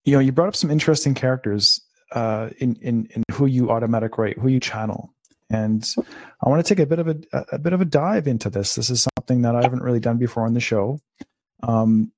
you 0.04 0.12
know, 0.12 0.20
you 0.20 0.32
brought 0.32 0.48
up 0.48 0.56
some 0.56 0.70
interesting 0.70 1.14
characters 1.14 1.80
uh, 2.12 2.50
in, 2.58 2.76
in 2.76 3.08
in 3.14 3.24
who 3.32 3.46
you 3.46 3.70
automatic 3.70 4.16
write, 4.18 4.38
who 4.38 4.48
you 4.48 4.60
channel, 4.60 5.12
and 5.50 5.84
I 6.40 6.48
want 6.48 6.64
to 6.64 6.74
take 6.74 6.82
a 6.82 6.86
bit 6.86 7.00
of 7.00 7.08
a 7.08 7.16
a 7.50 7.58
bit 7.58 7.72
of 7.72 7.80
a 7.80 7.84
dive 7.84 8.28
into 8.28 8.48
this. 8.48 8.76
This 8.76 8.88
is 8.88 9.08
something 9.18 9.42
that 9.42 9.56
I 9.56 9.62
haven't 9.62 9.82
really 9.82 9.98
done 9.98 10.18
before 10.18 10.46
on 10.46 10.54
the 10.54 10.60
show. 10.60 11.00
Um, 11.64 12.12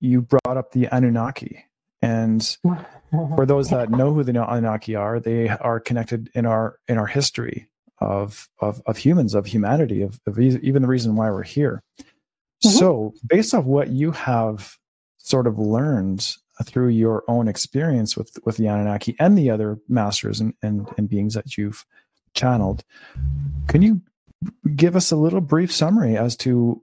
you 0.00 0.22
brought 0.22 0.56
up 0.56 0.72
the 0.72 0.86
Anunnaki. 0.86 1.64
And 2.00 2.42
for 3.10 3.46
those 3.46 3.70
that 3.70 3.90
know 3.90 4.12
who 4.12 4.22
the 4.22 4.32
Anunnaki 4.32 4.94
are, 4.94 5.20
they 5.20 5.48
are 5.48 5.80
connected 5.80 6.30
in 6.34 6.46
our 6.46 6.78
in 6.88 6.98
our 6.98 7.06
history 7.06 7.68
of 8.00 8.48
of, 8.60 8.80
of 8.86 8.96
humans, 8.96 9.34
of 9.34 9.46
humanity, 9.46 10.02
of, 10.02 10.20
of 10.26 10.38
even 10.38 10.82
the 10.82 10.88
reason 10.88 11.16
why 11.16 11.30
we're 11.30 11.42
here. 11.42 11.82
Mm-hmm. 12.64 12.76
So, 12.76 13.14
based 13.26 13.54
off 13.54 13.64
what 13.64 13.88
you 13.88 14.12
have 14.12 14.76
sort 15.18 15.46
of 15.46 15.58
learned 15.58 16.34
through 16.64 16.88
your 16.88 17.22
own 17.28 17.48
experience 17.48 18.16
with 18.16 18.36
with 18.44 18.56
the 18.56 18.66
Anunnaki 18.66 19.16
and 19.18 19.36
the 19.36 19.50
other 19.50 19.78
masters 19.88 20.40
and, 20.40 20.54
and, 20.62 20.88
and 20.96 21.08
beings 21.08 21.34
that 21.34 21.56
you've 21.56 21.84
channeled, 22.34 22.84
can 23.66 23.82
you 23.82 24.02
give 24.74 24.96
us 24.96 25.10
a 25.10 25.16
little 25.16 25.40
brief 25.40 25.72
summary 25.72 26.16
as 26.16 26.36
to 26.36 26.82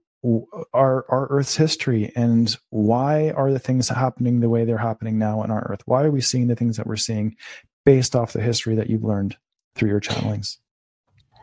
our 0.74 1.06
our 1.10 1.28
Earth's 1.30 1.56
history 1.56 2.12
and 2.16 2.58
why 2.70 3.32
are 3.32 3.52
the 3.52 3.60
things 3.60 3.90
happening 3.90 4.40
the 4.40 4.50
way 4.50 4.66
they're 4.66 4.78
happening 4.78 5.18
now 5.18 5.40
on 5.42 5.52
our 5.52 5.68
Earth? 5.70 5.82
Why 5.86 6.04
are 6.04 6.12
we 6.12 6.22
seeing 6.22 6.48
the 6.48 6.56
things 6.56 6.78
that 6.78 6.88
we're 6.88 6.96
seeing 6.96 7.36
based 7.86 8.16
off 8.16 8.34
the 8.34 8.42
history 8.42 8.76
that 8.76 8.90
you've 8.90 9.04
learned 9.04 9.38
through 9.76 9.90
your 9.90 10.02
channelings? 10.02 10.58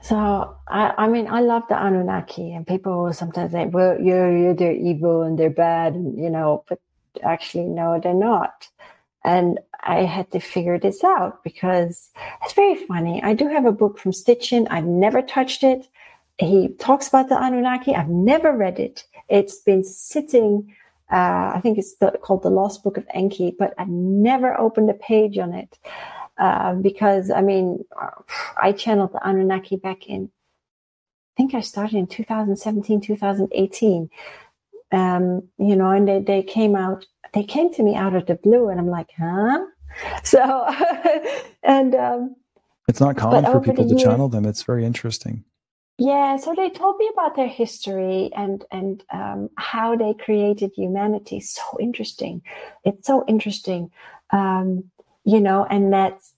So 0.02 0.56
I, 0.68 0.92
I 0.98 1.08
mean, 1.08 1.28
I 1.28 1.40
love 1.40 1.62
the 1.68 1.80
Anunnaki, 1.80 2.52
and 2.52 2.66
people 2.66 3.12
sometimes 3.12 3.52
say, 3.52 3.66
"Well, 3.66 4.00
yeah, 4.00 4.28
yeah, 4.30 4.52
they're 4.52 4.72
evil 4.72 5.22
and 5.22 5.38
they're 5.38 5.50
bad," 5.50 5.94
and, 5.94 6.18
you 6.18 6.28
know, 6.28 6.64
but 6.68 6.80
actually, 7.22 7.66
no, 7.66 8.00
they're 8.02 8.14
not. 8.14 8.68
And 9.24 9.60
I 9.80 10.00
had 10.00 10.30
to 10.32 10.40
figure 10.40 10.78
this 10.78 11.04
out 11.04 11.44
because 11.44 12.10
it's 12.42 12.52
very 12.54 12.74
funny. 12.86 13.22
I 13.22 13.34
do 13.34 13.48
have 13.48 13.64
a 13.64 13.72
book 13.72 13.98
from 13.98 14.12
Sitchin. 14.12 14.66
I've 14.70 14.86
never 14.86 15.22
touched 15.22 15.62
it 15.62 15.86
he 16.38 16.68
talks 16.78 17.08
about 17.08 17.28
the 17.28 17.40
Anunnaki. 17.40 17.94
I've 17.94 18.08
never 18.08 18.56
read 18.56 18.78
it. 18.78 19.04
It's 19.28 19.56
been 19.56 19.84
sitting, 19.84 20.74
uh, 21.10 21.52
I 21.54 21.60
think 21.62 21.78
it's 21.78 21.96
the, 21.96 22.12
called 22.22 22.42
the 22.42 22.50
Lost 22.50 22.82
Book 22.82 22.96
of 22.96 23.06
Enki, 23.14 23.54
but 23.58 23.74
I've 23.78 23.88
never 23.88 24.58
opened 24.58 24.90
a 24.90 24.94
page 24.94 25.38
on 25.38 25.54
it 25.54 25.78
uh, 26.38 26.74
because, 26.74 27.30
I 27.30 27.42
mean, 27.42 27.84
I 28.60 28.72
channeled 28.72 29.12
the 29.12 29.26
Anunnaki 29.26 29.76
back 29.76 30.06
in, 30.08 30.30
I 31.34 31.36
think 31.36 31.54
I 31.54 31.60
started 31.60 31.96
in 31.96 32.06
2017, 32.06 33.00
2018. 33.00 34.10
Um, 34.90 35.48
you 35.56 35.74
know, 35.74 35.90
and 35.90 36.06
they, 36.06 36.20
they 36.20 36.42
came 36.42 36.76
out, 36.76 37.06
they 37.32 37.42
came 37.42 37.72
to 37.74 37.82
me 37.82 37.94
out 37.94 38.14
of 38.14 38.26
the 38.26 38.34
blue, 38.34 38.68
and 38.68 38.78
I'm 38.78 38.88
like, 38.88 39.08
huh? 39.18 39.64
So, 40.22 40.68
and 41.62 41.94
um, 41.94 42.36
It's 42.88 43.00
not 43.00 43.16
common 43.16 43.44
for 43.46 43.60
people 43.60 43.84
to 43.84 43.90
years, 43.90 44.02
channel 44.02 44.28
them. 44.28 44.44
It's 44.44 44.62
very 44.62 44.84
interesting. 44.84 45.44
Yeah, 45.98 46.36
so 46.36 46.54
they 46.54 46.70
told 46.70 46.96
me 46.98 47.08
about 47.12 47.36
their 47.36 47.46
history 47.48 48.30
and 48.34 48.64
and 48.72 49.04
um, 49.12 49.50
how 49.56 49.96
they 49.96 50.14
created 50.14 50.72
humanity. 50.76 51.40
So 51.40 51.62
interesting. 51.80 52.42
It's 52.84 53.06
so 53.06 53.24
interesting, 53.28 53.90
um, 54.30 54.84
you 55.24 55.40
know, 55.40 55.64
and 55.68 55.92
that's 55.92 56.34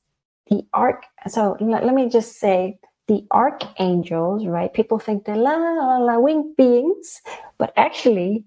the 0.51 0.63
arc. 0.75 1.05
So 1.29 1.57
let, 1.61 1.85
let 1.85 1.95
me 1.95 2.09
just 2.09 2.39
say 2.39 2.79
the 3.09 3.25
archangels, 3.31 4.47
right? 4.47 4.73
People 4.73 4.99
think 4.99 5.25
they're 5.25 5.37
la 5.37 5.55
la 5.57 5.99
la 5.99 6.19
winged 6.19 6.57
beings, 6.57 7.23
but 7.59 7.73
actually 7.77 8.45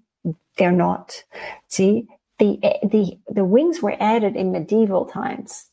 they're 0.56 0.72
not. 0.72 1.24
See, 1.68 2.06
the 2.38 2.58
the 2.84 3.18
the 3.28 3.44
wings 3.44 3.82
were 3.82 3.96
added 3.98 4.36
in 4.36 4.52
medieval 4.52 5.06
times, 5.06 5.66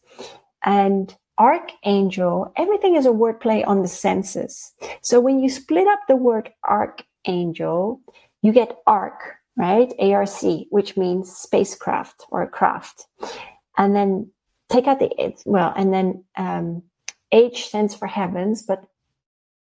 and 0.64 1.16
archangel, 1.38 2.52
everything 2.56 2.96
is 2.96 3.06
a 3.06 3.10
wordplay 3.10 3.66
on 3.66 3.82
the 3.82 3.88
senses. 3.88 4.74
So 5.02 5.20
when 5.20 5.40
you 5.40 5.50
split 5.50 5.88
up 5.88 6.00
the 6.08 6.16
word 6.16 6.52
archangel, 6.64 8.02
you 8.42 8.52
get 8.52 8.78
arc, 8.88 9.20
right? 9.58 9.94
ARC, 10.00 10.42
which 10.70 10.98
means 10.98 11.36
spacecraft 11.36 12.26
or 12.30 12.48
craft. 12.48 13.06
And 13.78 13.96
then 13.96 14.32
take 14.70 14.88
out 14.88 15.00
the, 15.00 15.34
well, 15.46 15.74
and 15.76 15.94
then 15.94 16.24
um, 16.38 16.84
H 17.32 17.68
stands 17.68 17.96
for 17.96 18.08
heavens, 18.08 18.64
but 18.64 18.84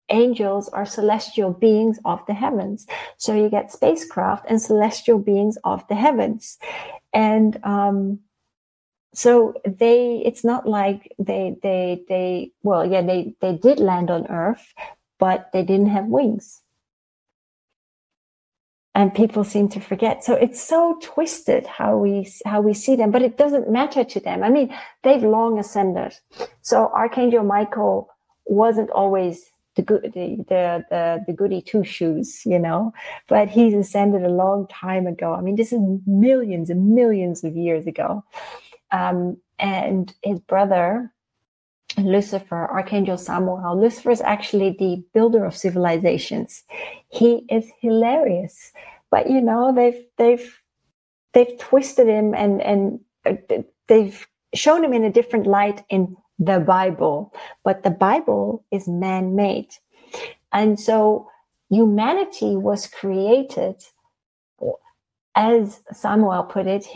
angels 0.08 0.68
are 0.68 0.84
celestial 0.84 1.52
beings 1.52 1.98
of 2.04 2.24
the 2.26 2.34
heavens. 2.34 2.86
So 3.16 3.34
you 3.34 3.48
get 3.48 3.72
spacecraft 3.72 4.46
and 4.48 4.60
celestial 4.60 5.18
beings 5.18 5.56
of 5.64 5.86
the 5.88 5.94
heavens. 5.94 6.58
And 7.12 7.58
um, 7.64 8.20
so 9.14 9.54
they 9.66 10.22
it's 10.24 10.44
not 10.44 10.66
like 10.66 11.12
they 11.18 11.56
they 11.62 12.02
they 12.08 12.50
well 12.62 12.84
yeah 12.84 13.02
they 13.02 13.34
they 13.40 13.54
did 13.54 13.78
land 13.78 14.10
on 14.10 14.26
earth 14.28 14.72
but 15.22 15.50
they 15.52 15.62
didn't 15.62 15.90
have 15.90 16.06
wings. 16.06 16.62
And 18.92 19.14
people 19.14 19.44
seem 19.44 19.68
to 19.68 19.80
forget. 19.80 20.24
So 20.24 20.34
it's 20.34 20.60
so 20.60 20.98
twisted 21.00 21.64
how 21.64 21.96
we 21.96 22.28
how 22.44 22.60
we 22.60 22.74
see 22.74 22.96
them 22.96 23.12
but 23.12 23.22
it 23.22 23.38
doesn't 23.38 23.70
matter 23.70 24.02
to 24.02 24.18
them. 24.18 24.42
I 24.42 24.50
mean 24.50 24.74
they've 25.04 25.22
long 25.22 25.60
ascended. 25.60 26.18
So 26.62 26.88
archangel 26.88 27.44
michael 27.44 28.08
wasn't 28.46 28.90
always 28.90 29.50
the 29.76 29.82
good 29.82 30.02
the 30.14 30.26
the 30.48 30.84
the, 30.90 31.24
the 31.26 31.32
goody 31.32 31.62
two 31.62 31.84
shoes 31.84 32.42
you 32.44 32.58
know 32.58 32.92
but 33.28 33.48
he's 33.48 33.74
ascended 33.74 34.24
a 34.24 34.38
long 34.44 34.66
time 34.66 35.06
ago. 35.06 35.34
I 35.34 35.40
mean 35.40 35.56
this 35.56 35.72
is 35.72 35.80
millions 36.06 36.68
and 36.68 36.94
millions 36.94 37.44
of 37.44 37.56
years 37.56 37.86
ago 37.86 38.24
um, 38.92 39.38
and 39.58 40.14
his 40.22 40.38
brother 40.40 41.12
Lucifer, 41.98 42.70
Archangel 42.70 43.18
Samuel. 43.18 43.78
Lucifer 43.80 44.10
is 44.10 44.20
actually 44.20 44.76
the 44.78 45.02
builder 45.12 45.44
of 45.44 45.56
civilizations. 45.56 46.64
He 47.08 47.44
is 47.50 47.70
hilarious, 47.80 48.72
but 49.10 49.28
you 49.28 49.40
know 49.40 49.74
they've 49.74 50.04
they've 50.16 50.62
they've 51.32 51.58
twisted 51.58 52.08
him 52.08 52.34
and 52.34 52.62
and 52.62 53.00
uh, 53.26 53.62
they've 53.88 54.26
shown 54.54 54.84
him 54.84 54.92
in 54.92 55.04
a 55.04 55.12
different 55.12 55.46
light 55.46 55.84
in 55.90 56.16
the 56.38 56.60
Bible. 56.60 57.34
But 57.64 57.82
the 57.82 57.90
Bible 57.90 58.64
is 58.70 58.88
man-made, 58.88 59.74
and 60.52 60.80
so 60.80 61.28
humanity 61.68 62.56
was 62.56 62.86
created 62.86 63.76
as 65.34 65.80
Samuel 65.92 66.44
put 66.44 66.66
it, 66.66 66.86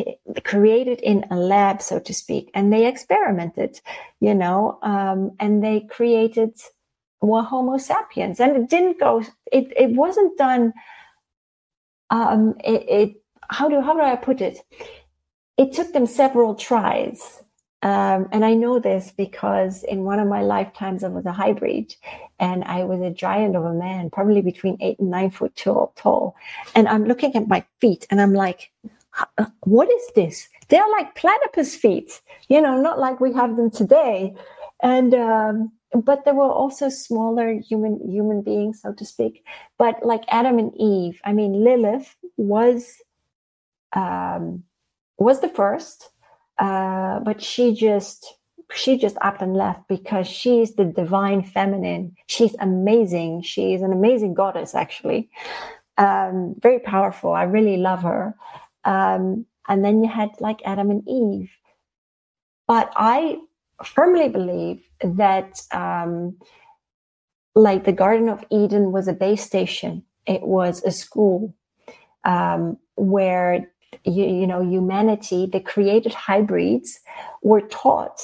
created 0.44 1.00
in 1.00 1.24
a 1.30 1.36
lab, 1.36 1.80
so 1.80 1.98
to 1.98 2.12
speak, 2.12 2.50
and 2.54 2.72
they 2.72 2.86
experimented, 2.86 3.80
you 4.20 4.34
know, 4.34 4.78
um, 4.82 5.32
and 5.40 5.64
they 5.64 5.80
created 5.80 6.52
Homo 7.20 7.78
sapiens, 7.78 8.40
and 8.40 8.56
it 8.56 8.68
didn't 8.68 9.00
go. 9.00 9.22
It 9.50 9.72
it 9.76 9.90
wasn't 9.90 10.36
done. 10.36 10.72
Um, 12.10 12.54
it, 12.62 12.88
it 12.88 13.22
how 13.48 13.68
do 13.68 13.80
how 13.80 13.94
do 13.94 14.00
I 14.00 14.16
put 14.16 14.40
it? 14.40 14.58
It 15.56 15.72
took 15.72 15.92
them 15.92 16.06
several 16.06 16.54
tries 16.54 17.42
um, 17.82 18.28
and 18.32 18.44
I 18.44 18.54
know 18.54 18.78
this 18.78 19.12
because 19.16 19.84
in 19.84 20.04
one 20.04 20.18
of 20.18 20.28
my 20.28 20.42
lifetimes, 20.42 21.04
I 21.04 21.08
was 21.08 21.26
a 21.26 21.32
hybrid 21.32 21.94
and 22.38 22.64
I 22.64 22.84
was 22.84 23.00
a 23.00 23.10
giant 23.10 23.54
of 23.54 23.64
a 23.64 23.74
man, 23.74 24.10
probably 24.10 24.42
between 24.42 24.78
eight 24.80 24.98
and 24.98 25.10
nine 25.10 25.30
foot 25.30 25.54
tall. 25.56 25.92
tall. 25.96 26.36
And 26.74 26.88
I'm 26.88 27.04
looking 27.04 27.34
at 27.36 27.48
my 27.48 27.64
feet 27.80 28.06
and 28.10 28.20
I'm 28.20 28.32
like, 28.32 28.72
uh, 29.38 29.46
what 29.60 29.90
is 29.90 30.10
this? 30.14 30.48
They're 30.68 30.88
like 30.98 31.14
platypus 31.14 31.76
feet, 31.76 32.20
you 32.48 32.60
know, 32.60 32.80
not 32.80 32.98
like 32.98 33.20
we 33.20 33.32
have 33.34 33.56
them 33.56 33.70
today. 33.70 34.34
And, 34.82 35.14
um, 35.14 35.72
but 35.94 36.24
there 36.24 36.34
were 36.34 36.50
also 36.50 36.88
smaller 36.88 37.60
human 37.60 38.00
human 38.10 38.42
beings, 38.42 38.82
so 38.82 38.92
to 38.94 39.04
speak. 39.04 39.44
But 39.78 40.04
like 40.04 40.24
Adam 40.28 40.58
and 40.58 40.72
Eve, 40.76 41.20
I 41.24 41.32
mean, 41.32 41.64
Lilith 41.64 42.14
was 42.36 43.00
um, 43.92 44.64
was 45.18 45.40
the 45.40 45.48
first, 45.48 46.10
uh, 46.58 47.20
but 47.20 47.42
she 47.42 47.74
just 47.74 48.34
she 48.74 48.98
just 48.98 49.16
up 49.20 49.40
and 49.42 49.54
left 49.54 49.86
because 49.88 50.26
she's 50.26 50.74
the 50.74 50.84
divine 50.84 51.42
feminine. 51.42 52.16
She's 52.26 52.54
amazing. 52.58 53.42
She's 53.42 53.82
an 53.82 53.92
amazing 53.92 54.34
goddess, 54.34 54.74
actually. 54.74 55.30
Um, 55.98 56.56
very 56.60 56.80
powerful. 56.80 57.32
I 57.32 57.44
really 57.44 57.76
love 57.76 58.02
her. 58.02 58.34
Um, 58.84 59.46
and 59.68 59.84
then 59.84 60.02
you 60.02 60.08
had 60.08 60.30
like 60.40 60.60
Adam 60.64 60.90
and 60.90 61.08
Eve. 61.08 61.50
But 62.66 62.92
I 62.96 63.38
firmly 63.84 64.28
believe 64.28 64.82
that 65.00 65.60
um, 65.72 66.36
like 67.54 67.84
the 67.84 67.92
Garden 67.92 68.28
of 68.28 68.44
Eden 68.50 68.90
was 68.92 69.06
a 69.06 69.12
base 69.12 69.44
station. 69.44 70.04
It 70.26 70.42
was 70.42 70.82
a 70.82 70.90
school 70.90 71.54
um, 72.24 72.78
where 72.96 73.70
you, 74.04 74.24
you 74.24 74.46
know 74.46 74.62
humanity 74.62 75.46
the 75.46 75.60
created 75.60 76.14
hybrids 76.14 77.00
were 77.42 77.62
taught 77.62 78.20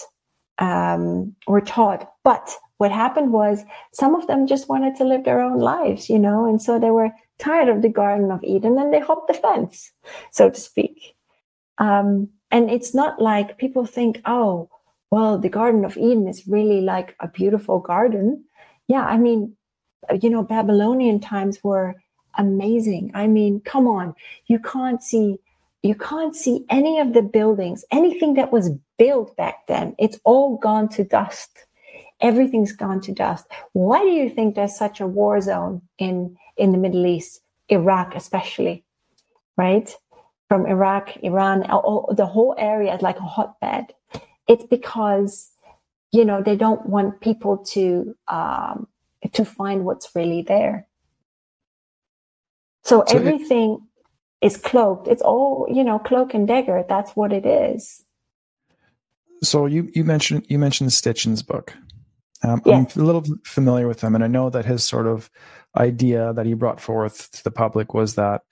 um, 0.58 1.34
were 1.46 1.60
taught. 1.60 2.12
But 2.24 2.54
what 2.78 2.92
happened 2.92 3.32
was 3.32 3.64
some 3.92 4.14
of 4.14 4.26
them 4.26 4.46
just 4.46 4.68
wanted 4.68 4.96
to 4.96 5.04
live 5.04 5.24
their 5.24 5.40
own 5.40 5.58
lives 5.58 6.10
you 6.10 6.18
know 6.18 6.46
and 6.46 6.60
so 6.60 6.78
they 6.78 6.90
were 6.90 7.10
tired 7.38 7.68
of 7.68 7.82
the 7.82 7.88
garden 7.88 8.30
of 8.30 8.42
eden 8.44 8.78
and 8.78 8.92
they 8.92 9.00
hopped 9.00 9.28
the 9.28 9.34
fence 9.34 9.92
so 10.30 10.50
to 10.50 10.60
speak. 10.60 11.14
Um, 11.78 12.28
and 12.50 12.70
it's 12.70 12.94
not 12.94 13.20
like 13.20 13.58
people 13.58 13.86
think 13.86 14.20
oh 14.24 14.68
well 15.10 15.38
the 15.38 15.48
garden 15.48 15.84
of 15.84 15.96
eden 15.96 16.28
is 16.28 16.46
really 16.46 16.80
like 16.80 17.14
a 17.20 17.28
beautiful 17.28 17.78
garden. 17.80 18.44
Yeah 18.88 19.04
i 19.04 19.16
mean 19.16 19.56
you 20.20 20.30
know 20.30 20.42
babylonian 20.42 21.20
times 21.20 21.62
were 21.62 21.94
amazing. 22.36 23.10
I 23.14 23.26
mean 23.26 23.60
come 23.60 23.86
on 23.86 24.14
you 24.46 24.58
can't 24.58 25.02
see 25.02 25.38
you 25.82 25.94
can't 25.96 26.36
see 26.36 26.64
any 26.70 27.00
of 27.00 27.12
the 27.12 27.22
buildings, 27.22 27.84
anything 27.90 28.34
that 28.34 28.52
was 28.52 28.70
built 28.98 29.36
back 29.36 29.66
then. 29.66 29.94
It's 29.98 30.18
all 30.24 30.56
gone 30.58 30.88
to 30.90 31.04
dust. 31.04 31.50
Everything's 32.20 32.72
gone 32.72 33.00
to 33.00 33.12
dust. 33.12 33.46
Why 33.72 34.00
do 34.00 34.10
you 34.10 34.30
think 34.30 34.54
there's 34.54 34.76
such 34.76 35.00
a 35.00 35.06
war 35.06 35.40
zone 35.40 35.82
in, 35.98 36.36
in 36.56 36.70
the 36.70 36.78
Middle 36.78 37.04
East, 37.04 37.40
Iraq 37.68 38.14
especially, 38.14 38.84
right? 39.56 39.92
From 40.48 40.66
Iraq, 40.66 41.16
Iran, 41.22 41.68
all, 41.68 42.14
the 42.16 42.26
whole 42.26 42.54
area 42.58 42.94
is 42.94 43.02
like 43.02 43.18
a 43.18 43.22
hotbed. 43.22 43.86
It's 44.46 44.64
because, 44.64 45.50
you 46.12 46.24
know, 46.24 46.42
they 46.42 46.54
don't 46.54 46.86
want 46.86 47.20
people 47.20 47.58
to, 47.70 48.14
um, 48.28 48.86
to 49.32 49.44
find 49.44 49.84
what's 49.84 50.14
really 50.14 50.42
there. 50.42 50.86
So, 52.84 53.02
so 53.06 53.16
everything, 53.16 53.88
is 54.42 54.56
cloaked. 54.56 55.08
It's 55.08 55.22
all, 55.22 55.66
you 55.70 55.84
know, 55.84 55.98
cloak 55.98 56.34
and 56.34 56.46
dagger. 56.46 56.84
That's 56.88 57.12
what 57.12 57.32
it 57.32 57.46
is. 57.46 58.04
So 59.42 59.66
you, 59.66 59.90
you 59.94 60.04
mentioned 60.04 60.46
you 60.48 60.58
mentioned 60.58 60.90
Sitchin's 60.90 61.42
book. 61.42 61.74
Um, 62.44 62.60
yes. 62.64 62.96
I'm 62.96 63.02
a 63.02 63.06
little 63.06 63.24
familiar 63.44 63.86
with 63.86 64.00
him, 64.00 64.14
and 64.14 64.24
I 64.24 64.26
know 64.26 64.50
that 64.50 64.64
his 64.64 64.82
sort 64.82 65.06
of 65.06 65.30
idea 65.76 66.32
that 66.32 66.44
he 66.44 66.54
brought 66.54 66.80
forth 66.80 67.30
to 67.32 67.44
the 67.44 67.50
public 67.50 67.94
was 67.94 68.16
that 68.16 68.42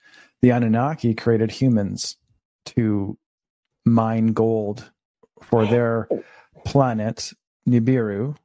the 0.41 0.51
Anunnaki 0.51 1.13
created 1.13 1.51
humans 1.51 2.15
to 2.67 3.17
mine 3.85 4.27
gold 4.27 4.91
for 5.41 5.65
their 5.65 6.07
planet 6.65 7.33
Nibiru 7.67 8.35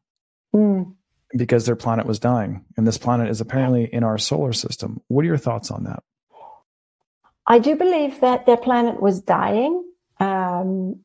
mm. 0.55 0.95
because 1.37 1.67
their 1.67 1.77
planet 1.77 2.07
was 2.07 2.19
dying, 2.19 2.65
and 2.77 2.87
this 2.87 2.99
planet 2.99 3.31
is 3.31 3.41
apparently 3.41 3.85
in 3.85 4.03
our 4.03 4.19
solar 4.19 4.53
system. 4.53 5.01
What 5.09 5.25
are 5.25 5.29
your 5.29 5.37
thoughts 5.37 5.71
on 5.71 5.85
that? 5.85 6.03
I 7.47 7.59
do 7.59 7.77
believe 7.77 8.21
that 8.21 8.47
their 8.47 8.57
planet 8.57 9.01
was 9.01 9.21
dying, 9.21 9.85
um, 10.19 11.01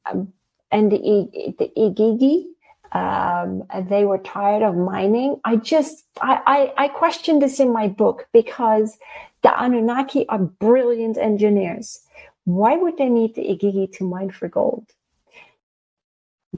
and 0.71 0.91
the, 0.91 1.53
the 1.59 1.71
Igigi, 1.77 2.45
um, 2.93 3.63
they 3.89 4.05
were 4.05 4.17
tired 4.17 4.63
of 4.63 4.75
mining. 4.75 5.39
I 5.43 5.57
just, 5.57 6.03
I, 6.21 6.73
I, 6.77 6.85
I 6.85 6.87
question 6.87 7.39
this 7.39 7.59
in 7.59 7.71
my 7.71 7.87
book 7.87 8.27
because 8.33 8.97
the 9.43 9.63
Anunnaki 9.63 10.27
are 10.29 10.39
brilliant 10.39 11.17
engineers. 11.17 12.01
Why 12.45 12.75
would 12.75 12.97
they 12.97 13.09
need 13.09 13.35
the 13.35 13.43
Igigi 13.43 13.91
to 13.97 14.03
mine 14.03 14.31
for 14.31 14.47
gold? 14.49 14.87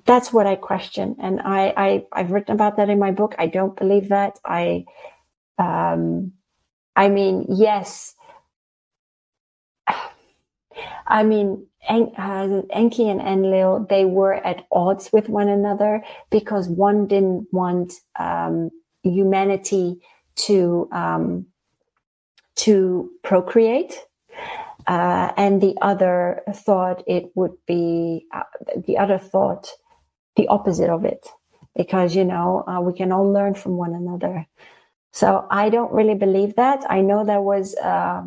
that's 0.05 0.33
what 0.33 0.47
I 0.47 0.55
question. 0.55 1.15
And 1.21 1.39
I, 1.41 1.73
I, 1.77 2.05
I've 2.11 2.31
written 2.31 2.53
about 2.53 2.77
that 2.77 2.89
in 2.89 2.99
my 2.99 3.11
book. 3.11 3.35
I 3.37 3.47
don't 3.47 3.75
believe 3.77 4.09
that. 4.09 4.39
I, 4.43 4.85
um, 5.57 6.33
I 6.95 7.09
mean, 7.09 7.45
yes. 7.49 8.15
I 11.07 11.23
mean, 11.23 11.67
en- 11.87 12.13
uh, 12.17 12.61
Enki 12.71 13.09
and 13.09 13.21
Enlil, 13.21 13.85
they 13.89 14.05
were 14.05 14.33
at 14.33 14.65
odds 14.71 15.11
with 15.11 15.29
one 15.29 15.49
another 15.49 16.03
because 16.29 16.67
one 16.67 17.07
didn't 17.07 17.47
want 17.51 17.93
um, 18.19 18.69
humanity 19.03 19.99
to 20.35 20.89
um, 20.91 21.47
to 22.55 23.09
procreate, 23.23 23.99
uh, 24.87 25.31
and 25.37 25.61
the 25.61 25.75
other 25.81 26.43
thought 26.53 27.03
it 27.07 27.31
would 27.35 27.53
be 27.67 28.25
uh, 28.33 28.43
the 28.85 28.97
other 28.97 29.17
thought 29.17 29.69
the 30.35 30.47
opposite 30.47 30.89
of 30.89 31.05
it. 31.05 31.27
Because 31.75 32.15
you 32.15 32.23
know 32.25 32.63
uh, 32.67 32.81
we 32.81 32.93
can 32.93 33.11
all 33.11 33.31
learn 33.31 33.55
from 33.55 33.77
one 33.77 33.93
another. 33.93 34.45
So 35.11 35.47
i 35.51 35.69
don't 35.69 35.91
really 35.93 36.15
believe 36.15 36.55
that. 36.55 36.83
I 36.89 37.01
know 37.01 37.23
there 37.23 37.41
was 37.41 37.75
uh, 37.77 38.23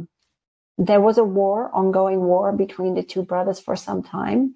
there 0.79 1.01
was 1.01 1.19
a 1.19 1.25
war 1.25 1.71
ongoing 1.73 2.21
war 2.21 2.53
between 2.53 2.95
the 2.95 3.03
two 3.03 3.23
brothers 3.23 3.61
for 3.61 3.77
some 3.77 4.03
time. 4.03 4.55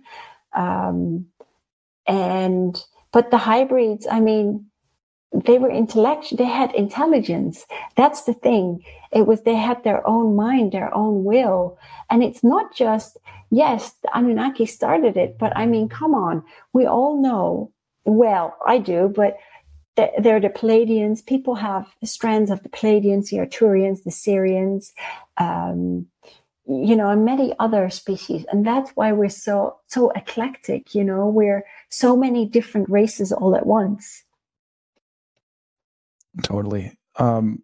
Um, 0.55 1.27
and 2.07 2.83
but 3.13 3.31
the 3.31 3.39
hybrids 3.39 4.07
i 4.11 4.21
mean 4.21 4.67
they 5.33 5.59
were 5.59 5.71
intellectual 5.71 6.37
they 6.37 6.45
had 6.45 6.75
intelligence. 6.75 7.65
That's 7.97 8.25
the 8.25 8.35
thing. 8.35 8.83
It 9.13 9.29
was 9.29 9.43
they 9.43 9.55
had 9.55 9.85
their 9.85 10.05
own 10.07 10.35
mind 10.35 10.73
their 10.73 10.93
own 10.93 11.23
will. 11.25 11.79
And 12.11 12.23
it's 12.25 12.43
not 12.43 12.75
just 12.75 13.17
yes 13.51 13.93
the 14.03 14.11
anunnaki 14.17 14.67
started 14.67 15.17
it 15.17 15.39
but 15.39 15.57
i 15.57 15.67
mean 15.67 15.89
come 15.89 16.15
on. 16.15 16.43
We 16.73 16.87
all 16.87 17.23
know 17.23 17.73
well 18.05 18.57
i 18.67 18.79
do 18.79 19.13
but 19.15 19.37
they're 19.97 20.41
the 20.41 20.49
Pleiadians. 20.49 21.25
People 21.25 21.57
have 21.57 21.87
strands 22.05 22.51
of 22.51 22.63
the 22.63 22.69
Pleiadians, 22.69 23.31
the 23.31 23.39
Arcturians, 23.39 24.05
the 24.05 24.11
Sirians, 24.11 24.93
um, 25.37 26.07
you 26.67 26.97
know, 26.97 27.11
and 27.11 27.25
many 27.25 27.53
other 27.59 27.91
species. 27.91 28.47
And 28.51 28.67
that's 28.67 28.91
why 28.93 29.13
we're 29.13 29.29
so 29.29 29.77
so 29.89 30.11
eclectic. 30.11 30.95
You 30.95 31.05
know, 31.05 31.27
we're 31.27 31.65
so 31.89 32.17
many 32.17 32.47
different 32.47 32.89
races 32.89 33.33
all 33.33 33.57
at 33.57 33.67
once. 33.67 34.25
Totally. 36.43 36.97
Um, 37.17 37.63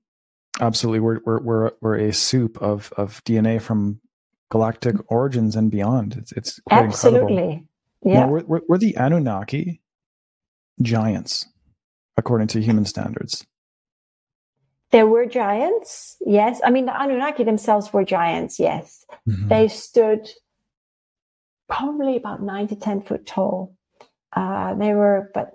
absolutely. 0.60 1.00
We're, 1.00 1.20
we're, 1.24 1.40
we're, 1.40 1.70
we're 1.80 1.96
a 1.96 2.12
soup 2.12 2.60
of, 2.60 2.92
of 2.96 3.22
DNA 3.24 3.60
from 3.60 4.00
galactic 4.50 4.96
origins 5.10 5.56
and 5.56 5.70
beyond. 5.70 6.16
It's, 6.16 6.32
it's 6.32 6.60
quite 6.60 6.84
absolutely. 6.86 7.20
incredible. 7.20 7.66
Yeah. 8.04 8.20
Now, 8.20 8.28
we're, 8.28 8.60
we're, 8.68 8.78
the 8.78 8.96
Anunnaki 8.96 9.80
giants, 10.82 11.46
according 12.16 12.48
to 12.48 12.60
human 12.60 12.84
standards. 12.84 13.46
There 14.90 15.06
were 15.06 15.26
giants, 15.26 16.16
yes. 16.24 16.60
I 16.64 16.70
mean, 16.70 16.86
the 16.86 17.00
Anunnaki 17.00 17.44
themselves 17.44 17.92
were 17.92 18.04
giants, 18.04 18.58
yes. 18.58 19.04
Mm-hmm. 19.28 19.48
They 19.48 19.68
stood 19.68 20.28
probably 21.68 22.16
about 22.16 22.42
nine 22.42 22.68
to 22.68 22.76
10 22.76 23.02
foot 23.02 23.26
tall. 23.26 23.74
Uh, 24.32 24.74
they 24.74 24.92
were, 24.92 25.30
but 25.34 25.50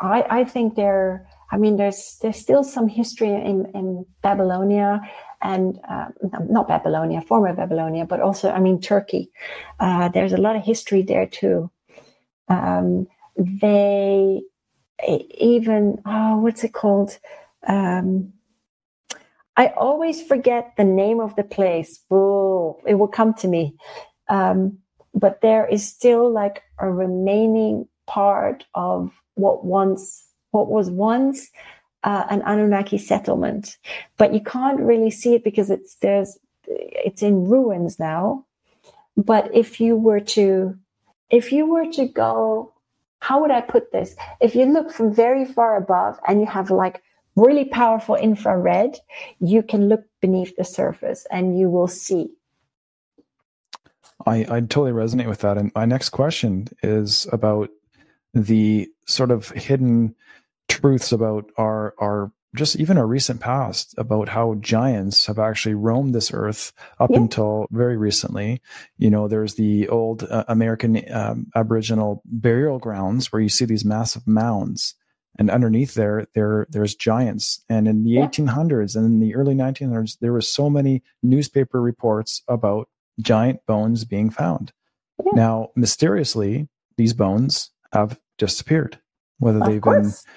I, 0.00 0.24
I 0.30 0.44
think 0.44 0.76
they're 0.76 1.26
I 1.50 1.58
mean, 1.58 1.76
there's 1.76 2.18
there's 2.22 2.36
still 2.36 2.64
some 2.64 2.88
history 2.88 3.28
in, 3.28 3.70
in 3.74 4.04
Babylonia 4.22 5.00
and 5.42 5.78
uh, 5.88 6.08
not 6.48 6.68
Babylonia, 6.68 7.20
former 7.20 7.54
Babylonia, 7.54 8.04
but 8.04 8.20
also, 8.20 8.50
I 8.50 8.58
mean, 8.58 8.80
Turkey. 8.80 9.30
Uh, 9.78 10.08
there's 10.08 10.32
a 10.32 10.38
lot 10.38 10.56
of 10.56 10.64
history 10.64 11.02
there 11.02 11.26
too. 11.26 11.70
Um, 12.48 13.06
they 13.36 14.42
even 15.06 16.00
oh, 16.06 16.38
what's 16.38 16.64
it 16.64 16.72
called? 16.72 17.18
Um, 17.66 18.32
I 19.56 19.68
always 19.68 20.22
forget 20.22 20.74
the 20.76 20.84
name 20.84 21.20
of 21.20 21.34
the 21.36 21.44
place. 21.44 22.00
Oh, 22.10 22.80
it 22.86 22.94
will 22.94 23.08
come 23.08 23.34
to 23.34 23.48
me. 23.48 23.74
Um, 24.28 24.78
but 25.14 25.40
there 25.40 25.66
is 25.66 25.86
still 25.86 26.30
like 26.30 26.62
a 26.78 26.90
remaining 26.90 27.88
part 28.06 28.64
of 28.74 29.12
what 29.34 29.64
once 29.64 30.24
what 30.50 30.68
was 30.68 30.90
once 30.90 31.50
uh, 32.04 32.24
an 32.30 32.42
Anunnaki 32.42 32.98
settlement, 32.98 33.78
but 34.16 34.32
you 34.32 34.40
can't 34.40 34.80
really 34.80 35.10
see 35.10 35.34
it 35.34 35.44
because 35.44 35.70
it's 35.70 35.96
there's 35.96 36.38
it's 36.68 37.22
in 37.22 37.48
ruins 37.48 37.98
now. 37.98 38.44
But 39.16 39.54
if 39.54 39.80
you 39.80 39.96
were 39.96 40.20
to 40.20 40.76
if 41.30 41.52
you 41.52 41.66
were 41.66 41.90
to 41.92 42.06
go, 42.06 42.72
how 43.26 43.40
would 43.40 43.50
I 43.50 43.60
put 43.60 43.90
this? 43.90 44.14
If 44.40 44.54
you 44.54 44.66
look 44.66 44.92
from 44.92 45.12
very 45.12 45.44
far 45.44 45.76
above 45.76 46.20
and 46.28 46.38
you 46.40 46.46
have 46.46 46.70
like 46.70 47.02
really 47.34 47.64
powerful 47.64 48.14
infrared, 48.14 48.98
you 49.40 49.64
can 49.64 49.88
look 49.88 50.04
beneath 50.20 50.54
the 50.56 50.62
surface 50.64 51.26
and 51.32 51.58
you 51.58 51.68
will 51.68 51.88
see. 51.88 52.30
I, 54.24 54.46
I 54.48 54.60
totally 54.60 54.92
resonate 54.92 55.28
with 55.28 55.40
that. 55.40 55.58
And 55.58 55.72
my 55.74 55.86
next 55.86 56.10
question 56.10 56.68
is 56.84 57.26
about 57.32 57.70
the 58.32 58.88
sort 59.06 59.32
of 59.32 59.50
hidden 59.50 60.14
truths 60.68 61.10
about 61.10 61.50
our 61.56 61.94
our 61.98 62.30
just 62.56 62.76
even 62.76 62.98
our 62.98 63.06
recent 63.06 63.40
past 63.40 63.94
about 63.98 64.28
how 64.28 64.54
giants 64.56 65.26
have 65.26 65.38
actually 65.38 65.74
roamed 65.74 66.14
this 66.14 66.32
earth 66.32 66.72
up 66.98 67.10
yeah. 67.10 67.18
until 67.18 67.66
very 67.70 67.96
recently. 67.96 68.60
You 68.98 69.10
know, 69.10 69.28
there's 69.28 69.54
the 69.54 69.88
old 69.88 70.24
uh, 70.24 70.44
American 70.48 71.02
um, 71.12 71.46
Aboriginal 71.54 72.22
burial 72.24 72.78
grounds 72.78 73.32
where 73.32 73.42
you 73.42 73.48
see 73.48 73.64
these 73.64 73.84
massive 73.84 74.26
mounds, 74.26 74.94
and 75.38 75.50
underneath 75.50 75.94
there, 75.94 76.26
there 76.34 76.66
there's 76.70 76.94
giants. 76.94 77.62
And 77.68 77.86
in 77.86 78.04
the 78.04 78.10
yeah. 78.10 78.26
1800s 78.26 78.96
and 78.96 79.04
in 79.04 79.20
the 79.20 79.34
early 79.34 79.54
1900s, 79.54 80.18
there 80.20 80.32
were 80.32 80.40
so 80.40 80.68
many 80.70 81.02
newspaper 81.22 81.80
reports 81.80 82.42
about 82.48 82.88
giant 83.20 83.60
bones 83.66 84.04
being 84.04 84.30
found. 84.30 84.72
Yeah. 85.24 85.32
Now, 85.34 85.68
mysteriously, 85.76 86.68
these 86.96 87.12
bones 87.12 87.70
have 87.92 88.18
disappeared. 88.38 88.98
Whether 89.38 89.60
of 89.60 89.66
they've 89.66 89.80
course. 89.80 90.22
been 90.22 90.32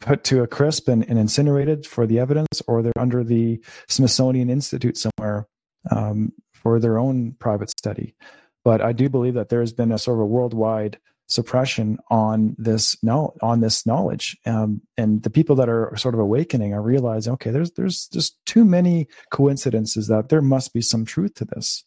put 0.00 0.24
to 0.24 0.42
a 0.42 0.46
crisp 0.46 0.88
and, 0.88 1.08
and, 1.08 1.18
incinerated 1.18 1.86
for 1.86 2.06
the 2.06 2.18
evidence, 2.18 2.62
or 2.66 2.82
they're 2.82 2.92
under 2.98 3.24
the 3.24 3.62
Smithsonian 3.88 4.50
Institute 4.50 4.96
somewhere 4.96 5.48
um, 5.90 6.32
for 6.52 6.80
their 6.80 6.98
own 6.98 7.32
private 7.38 7.70
study. 7.70 8.14
But 8.64 8.80
I 8.80 8.92
do 8.92 9.08
believe 9.08 9.34
that 9.34 9.50
there 9.50 9.60
has 9.60 9.72
been 9.72 9.92
a 9.92 9.98
sort 9.98 10.18
of 10.18 10.22
a 10.22 10.26
worldwide 10.26 10.98
suppression 11.26 11.98
on 12.10 12.54
this 12.58 12.96
no, 13.02 13.34
on 13.42 13.60
this 13.60 13.86
knowledge, 13.86 14.36
um, 14.46 14.80
and 14.96 15.22
the 15.22 15.30
people 15.30 15.56
that 15.56 15.68
are 15.68 15.94
sort 15.96 16.14
of 16.14 16.20
awakening 16.20 16.74
are 16.74 16.82
realizing, 16.82 17.32
okay, 17.34 17.50
there's 17.50 17.72
there's 17.72 18.06
just 18.08 18.38
too 18.46 18.64
many 18.64 19.08
coincidences 19.30 20.08
that 20.08 20.28
there 20.28 20.42
must 20.42 20.72
be 20.72 20.80
some 20.80 21.04
truth 21.04 21.34
to 21.34 21.44
this. 21.44 21.84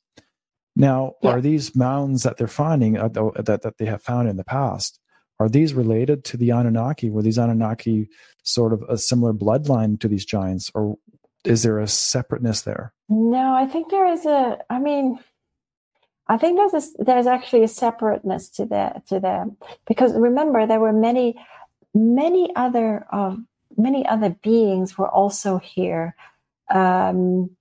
Now, 0.76 1.14
yeah. 1.24 1.32
are 1.32 1.42
these 1.42 1.76
mounds 1.76 2.24
that 2.24 2.38
they're 2.38 2.48
finding 2.48 2.98
uh, 2.98 3.10
that 3.10 3.62
that 3.64 3.78
they 3.80 3.86
have 3.86 4.04
found 4.04 4.30
in 4.30 4.38
the 4.38 4.44
past? 4.44 5.00
Are 5.40 5.50
these 5.50 5.74
related 5.74 6.24
to 6.26 6.38
the 6.38 6.52
Anunnaki? 6.52 7.10
Were 7.10 7.22
these 7.22 7.38
Anunnaki 7.38 8.10
sort 8.44 8.74
of 8.74 8.84
a 8.90 8.98
similar 8.98 9.34
bloodline 9.34 10.00
to 10.00 10.08
these 10.08 10.26
giants, 10.26 10.72
or 10.74 10.98
is 11.46 11.64
there 11.64 11.80
a 11.80 11.88
separateness 11.88 12.62
there? 12.62 12.94
No, 13.10 13.54
I 13.54 13.68
think 13.68 13.90
there 13.90 14.08
is 14.08 14.26
a. 14.26 14.58
I 14.70 14.80
mean, 14.80 15.20
I 16.28 16.38
think 16.38 16.58
there's 16.58 16.86
a, 16.86 17.04
there's 17.04 17.28
actually 17.28 17.64
a 17.64 17.68
separateness 17.68 18.50
to 18.52 18.66
the 18.66 19.02
to 19.08 19.20
them 19.20 19.58
because 19.88 20.14
remember 20.14 20.66
there 20.66 20.80
were 20.80 20.94
many 20.94 21.40
many 21.94 22.54
other 22.56 23.06
uh, 23.12 23.36
many 23.78 24.06
other 24.06 24.32
beings 24.42 24.98
were 24.98 25.10
also 25.10 25.58
here, 25.58 26.16
um, 26.70 27.52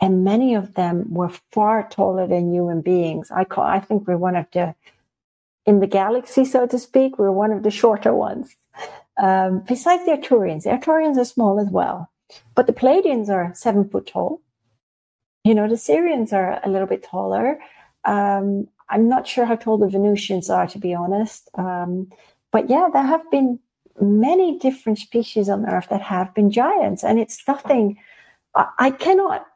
and 0.00 0.24
many 0.24 0.54
of 0.54 0.74
them 0.74 1.12
were 1.12 1.30
far 1.52 1.88
taller 1.88 2.26
than 2.26 2.52
human 2.52 2.80
beings. 2.80 3.30
I 3.30 3.44
call 3.44 3.64
I 3.64 3.80
think 3.80 4.08
we're 4.08 4.16
one 4.16 4.36
of 4.36 4.46
the 4.52 4.74
in 5.66 5.80
the 5.80 5.86
galaxy, 5.86 6.44
so 6.44 6.66
to 6.66 6.78
speak. 6.78 7.18
We're 7.18 7.30
one 7.30 7.52
of 7.52 7.62
the 7.62 7.70
shorter 7.70 8.14
ones. 8.14 8.54
Um, 9.16 9.62
besides 9.66 10.04
the 10.04 10.12
Arcturians, 10.12 10.64
the 10.64 10.70
Arcturians 10.70 11.16
are 11.16 11.24
small 11.24 11.60
as 11.60 11.68
well, 11.68 12.10
but 12.54 12.66
the 12.66 12.72
Pleiadians 12.72 13.28
are 13.28 13.52
seven 13.54 13.88
foot 13.88 14.06
tall. 14.06 14.40
You 15.44 15.54
know, 15.54 15.68
the 15.68 15.76
Sirians 15.76 16.32
are 16.32 16.60
a 16.64 16.70
little 16.70 16.88
bit 16.88 17.02
taller. 17.02 17.58
Um, 18.04 18.66
I'm 18.88 19.08
not 19.08 19.26
sure 19.26 19.44
how 19.44 19.56
tall 19.56 19.78
the 19.78 19.88
Venusians 19.88 20.50
are, 20.50 20.66
to 20.66 20.78
be 20.78 20.94
honest. 20.94 21.48
Um, 21.54 22.10
but 22.50 22.68
yeah, 22.68 22.88
there 22.92 23.02
have 23.02 23.30
been 23.30 23.58
many 24.00 24.58
different 24.58 24.98
species 24.98 25.48
on 25.48 25.66
Earth 25.66 25.88
that 25.90 26.02
have 26.02 26.34
been 26.34 26.50
giants, 26.50 27.04
and 27.04 27.18
it's 27.18 27.46
nothing. 27.46 27.98
I, 28.54 28.68
I 28.78 28.90
cannot 28.90 29.46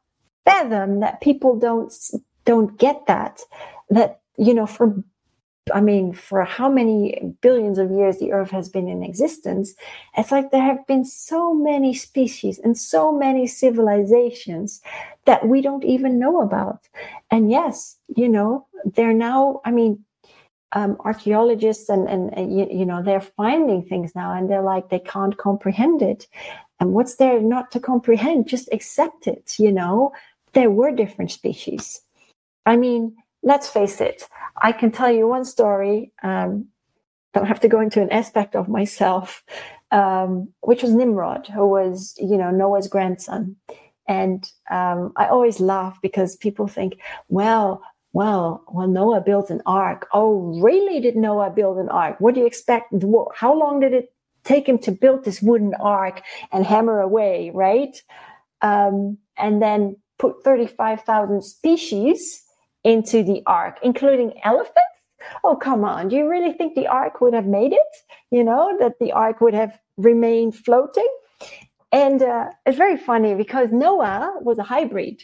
fathom 0.45 1.01
that 1.01 1.21
people 1.21 1.59
don't 1.59 1.93
don't 2.45 2.79
get 2.79 3.07
that. 3.07 3.41
That 3.91 4.21
you 4.37 4.55
know, 4.55 4.67
for 4.67 5.03
I 5.75 5.81
mean, 5.81 6.13
for 6.13 6.45
how 6.45 6.69
many 6.69 7.35
billions 7.41 7.79
of 7.79 7.91
years 7.91 8.19
the 8.19 8.33
Earth 8.33 8.51
has 8.51 8.69
been 8.69 8.89
in 8.89 9.03
existence, 9.03 9.75
it's 10.17 10.33
like 10.33 10.51
there 10.51 10.63
have 10.63 10.87
been 10.87 11.05
so 11.05 11.55
many 11.55 11.95
species 11.95 12.59
and 12.59 12.77
so 12.77 13.13
many 13.13 13.47
civilizations 13.47 14.81
that 15.25 15.47
we 15.47 15.61
don't 15.61 15.85
even 15.85 16.19
know 16.19 16.41
about. 16.41 16.89
And 17.31 17.51
yes, 17.51 17.97
you 18.17 18.29
know, 18.29 18.67
they're 18.85 19.15
now, 19.15 19.61
I 19.65 19.71
mean, 19.71 20.05
um, 20.73 20.97
archaeologists 21.01 21.89
and, 21.89 22.09
and, 22.09 22.37
and 22.37 22.57
you, 22.57 22.69
you, 22.71 22.85
know 22.85 23.03
they're 23.03 23.23
finding 23.23 23.83
things 23.83 24.15
now 24.15 24.35
and 24.35 24.51
they're 24.51 24.61
like 24.61 24.91
they 24.91 24.99
can't 24.99 25.37
comprehend 25.39 26.03
it. 26.03 26.27
And 26.79 26.93
what's 26.93 27.17
there 27.17 27.41
not 27.41 27.71
to 27.73 27.81
comprehend? 27.81 28.49
Just 28.49 28.69
accept 28.71 29.27
it 29.27 29.55
you 29.59 29.73
know? 29.73 30.13
There 30.53 30.71
were 30.71 30.91
different 30.91 31.31
species. 31.31 32.03
I 32.67 32.77
mean 32.77 33.17
let's 33.49 33.69
face 33.69 34.01
it 34.01 34.29
i 34.63 34.71
can 34.71 34.91
tell 34.91 35.11
you 35.11 35.27
one 35.27 35.45
story 35.45 36.13
um, 36.23 36.67
don't 37.35 37.47
have 37.47 37.61
to 37.61 37.69
go 37.69 37.81
into 37.81 38.01
an 38.01 38.11
aspect 38.11 38.55
of 38.55 38.69
myself 38.69 39.43
um, 39.91 40.49
which 40.61 40.83
was 40.83 40.95
nimrod 40.95 41.49
who 41.49 41.67
was 41.67 42.15
you 42.19 42.37
know 42.37 42.51
noah's 42.51 42.89
grandson 42.89 43.57
and 44.09 44.51
um, 44.71 45.13
I 45.17 45.29
always 45.29 45.61
laugh 45.61 45.99
because 46.01 46.35
people 46.37 46.67
think, 46.67 46.99
well, 47.29 47.83
well, 48.15 48.65
well, 48.73 48.89
Noah 48.89 49.21
built 49.21 49.51
an 49.51 49.61
ark. 49.67 50.09
Oh, 50.15 50.59
really? 50.63 50.99
Did 50.99 51.15
Noah 51.15 51.51
build 51.51 51.77
an 51.77 51.91
ark? 51.91 52.17
What 52.19 52.35
do 52.35 52.41
you 52.41 52.47
expect? 52.47 52.93
How 53.35 53.55
long 53.55 53.81
did 53.81 53.93
it 53.93 54.13
take 54.45 54.67
him 54.67 54.79
to 54.79 54.93
build 54.93 55.25
this 55.25 55.43
wooden 55.43 55.75
ark 55.75 56.23
and 56.51 56.65
hammer 56.65 57.01
away, 57.01 57.51
right? 57.53 58.03
Um, 58.63 59.19
and 59.37 59.61
then 59.61 59.97
put 60.19 60.43
35,000 60.43 61.43
species 61.43 62.43
into 62.85 63.23
the 63.23 63.43
ark, 63.47 63.79
including 63.83 64.39
elephants? 64.45 64.81
Oh, 65.45 65.57
come 65.57 65.85
on. 65.85 66.09
Do 66.09 66.17
you 66.17 66.29
really 66.29 66.53
think 66.53 66.75
the 66.75 66.87
ark 66.87 67.21
would 67.21 67.35
have 67.35 67.47
made 67.47 67.73
it? 67.73 67.97
You 68.31 68.45
know, 68.45 68.77
that 68.79 68.99
the 69.01 69.13
ark 69.13 69.41
would 69.41 69.55
have 69.55 69.79
remained 69.97 70.57
floating? 70.57 71.09
And 71.91 72.23
uh, 72.23 72.51
it's 72.67 72.77
very 72.77 72.97
funny 72.97 73.35
because 73.35 73.73
Noah 73.73 74.39
was 74.41 74.59
a 74.59 74.63
hybrid. 74.63 75.23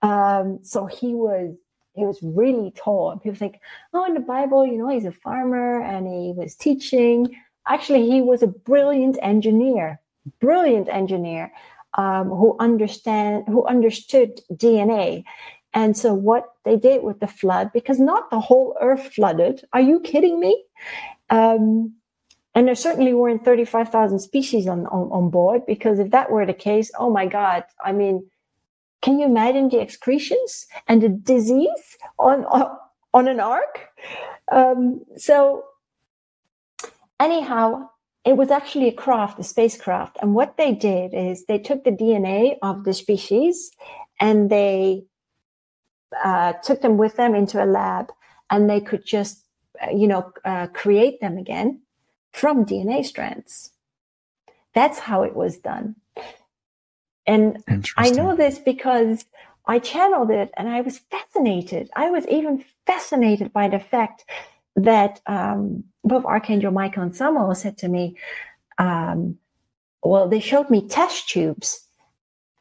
Um, 0.00 0.60
so 0.62 0.86
he 0.86 1.14
was 1.14 1.54
he 1.94 2.04
was 2.04 2.18
really 2.22 2.72
tall. 2.74 3.18
People 3.18 3.38
think, 3.38 3.60
oh, 3.92 4.06
in 4.06 4.14
the 4.14 4.20
Bible, 4.20 4.66
you 4.66 4.78
know, 4.78 4.88
he's 4.88 5.04
a 5.04 5.12
farmer 5.12 5.82
and 5.82 6.06
he 6.06 6.32
was 6.34 6.54
teaching. 6.54 7.36
Actually, 7.68 8.08
he 8.08 8.22
was 8.22 8.42
a 8.42 8.46
brilliant 8.46 9.18
engineer, 9.22 10.00
brilliant 10.40 10.88
engineer 10.88 11.52
um, 11.94 12.28
who 12.28 12.56
understand 12.58 13.44
who 13.46 13.66
understood 13.66 14.40
DNA. 14.52 15.24
And 15.74 15.96
so 15.96 16.12
what 16.12 16.44
they 16.64 16.76
did 16.76 17.02
with 17.02 17.20
the 17.20 17.26
flood, 17.26 17.70
because 17.72 17.98
not 17.98 18.30
the 18.30 18.40
whole 18.40 18.76
earth 18.80 19.14
flooded. 19.14 19.64
Are 19.72 19.80
you 19.80 20.00
kidding 20.00 20.38
me? 20.38 20.64
Um, 21.30 21.94
and 22.54 22.68
there 22.68 22.74
certainly 22.74 23.14
weren't 23.14 23.44
35,000 23.44 24.18
species 24.18 24.66
on, 24.66 24.86
on, 24.86 25.10
on 25.10 25.30
board 25.30 25.62
because 25.66 25.98
if 25.98 26.10
that 26.10 26.30
were 26.30 26.44
the 26.44 26.52
case, 26.52 26.90
oh 26.98 27.10
my 27.10 27.26
God, 27.26 27.64
I 27.82 27.92
mean, 27.92 28.28
can 29.00 29.18
you 29.18 29.24
imagine 29.24 29.68
the 29.68 29.80
excretions 29.80 30.66
and 30.86 31.02
the 31.02 31.08
disease 31.08 31.96
on, 32.18 32.44
on, 32.44 32.76
on 33.14 33.28
an 33.28 33.40
ark? 33.40 33.88
Um, 34.50 35.00
so 35.16 35.64
anyhow, 37.18 37.88
it 38.24 38.36
was 38.36 38.50
actually 38.50 38.88
a 38.88 38.92
craft, 38.92 39.38
a 39.38 39.42
spacecraft. 39.42 40.18
And 40.20 40.34
what 40.34 40.56
they 40.56 40.72
did 40.72 41.14
is 41.14 41.46
they 41.46 41.58
took 41.58 41.84
the 41.84 41.90
DNA 41.90 42.56
of 42.62 42.84
the 42.84 42.94
species 42.94 43.72
and 44.20 44.50
they 44.50 45.04
uh, 46.24 46.54
took 46.64 46.80
them 46.82 46.96
with 46.96 47.16
them 47.16 47.34
into 47.34 47.62
a 47.62 47.66
lab 47.66 48.12
and 48.50 48.68
they 48.68 48.80
could 48.80 49.04
just, 49.04 49.44
uh, 49.82 49.90
you 49.90 50.06
know, 50.06 50.32
uh, 50.44 50.66
create 50.68 51.20
them 51.20 51.38
again 51.38 51.80
from 52.32 52.64
DNA 52.64 53.04
strands. 53.04 53.70
That's 54.74 54.98
how 54.98 55.22
it 55.22 55.34
was 55.34 55.58
done. 55.58 55.96
And 57.26 57.62
I 57.96 58.10
know 58.10 58.34
this 58.34 58.58
because 58.58 59.24
I 59.66 59.78
channeled 59.78 60.30
it 60.30 60.50
and 60.56 60.68
I 60.68 60.80
was 60.80 60.98
fascinated. 60.98 61.90
I 61.94 62.10
was 62.10 62.26
even 62.26 62.64
fascinated 62.86 63.52
by 63.52 63.68
the 63.68 63.78
fact 63.78 64.24
that 64.74 65.20
um, 65.26 65.84
both 66.02 66.24
Archangel 66.24 66.72
Michael 66.72 67.04
and 67.04 67.14
Samuel 67.14 67.54
said 67.54 67.78
to 67.78 67.88
me, 67.88 68.16
um, 68.78 69.38
well, 70.02 70.28
they 70.28 70.40
showed 70.40 70.68
me 70.68 70.88
test 70.88 71.28
tubes 71.28 71.86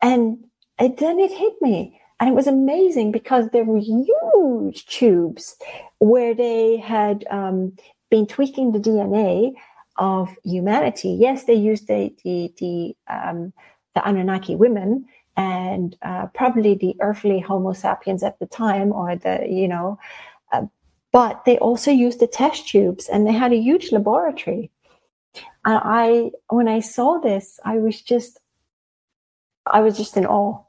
and, 0.01 0.43
and 0.77 0.97
then 0.97 1.19
it 1.19 1.31
hit 1.31 1.53
me. 1.61 2.00
And 2.21 2.29
it 2.29 2.35
was 2.35 2.45
amazing 2.45 3.11
because 3.11 3.49
there 3.49 3.65
were 3.65 3.79
huge 3.79 4.85
tubes 4.85 5.55
where 5.97 6.35
they 6.35 6.77
had 6.77 7.25
um, 7.31 7.75
been 8.11 8.27
tweaking 8.27 8.71
the 8.71 8.79
DNA 8.79 9.53
of 9.97 10.29
humanity. 10.43 11.17
Yes, 11.19 11.45
they 11.45 11.55
used 11.55 11.87
the 11.87 12.15
the 12.23 12.53
the, 12.59 12.95
um, 13.11 13.53
the 13.95 14.07
Anunnaki 14.07 14.55
women 14.55 15.07
and 15.35 15.97
uh, 16.03 16.27
probably 16.27 16.75
the 16.75 16.95
earthly 16.99 17.39
Homo 17.39 17.73
sapiens 17.73 18.21
at 18.21 18.37
the 18.37 18.45
time, 18.45 18.91
or 18.91 19.15
the 19.15 19.47
you 19.49 19.67
know, 19.67 19.97
uh, 20.51 20.67
but 21.11 21.43
they 21.45 21.57
also 21.57 21.89
used 21.89 22.19
the 22.19 22.27
test 22.27 22.67
tubes, 22.67 23.09
and 23.09 23.25
they 23.25 23.33
had 23.33 23.51
a 23.51 23.57
huge 23.57 23.91
laboratory. 23.91 24.69
And 25.65 25.79
I, 25.83 26.31
when 26.49 26.67
I 26.67 26.81
saw 26.81 27.19
this, 27.19 27.59
I 27.63 27.77
was 27.77 28.01
just, 28.01 28.39
I 29.65 29.81
was 29.81 29.97
just 29.97 30.17
in 30.17 30.25
awe. 30.25 30.63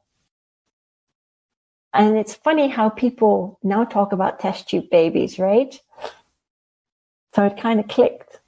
And 1.95 2.17
it's 2.17 2.35
funny 2.35 2.69
how 2.69 2.89
people 2.89 3.59
now 3.63 3.85
talk 3.85 4.13
about 4.13 4.41
test 4.41 4.69
tube 4.69 4.89
babies, 4.91 5.39
right? 5.39 5.79
So 7.35 7.45
it 7.45 7.57
kind 7.57 7.81
of 7.81 7.89
clicked. 7.89 8.41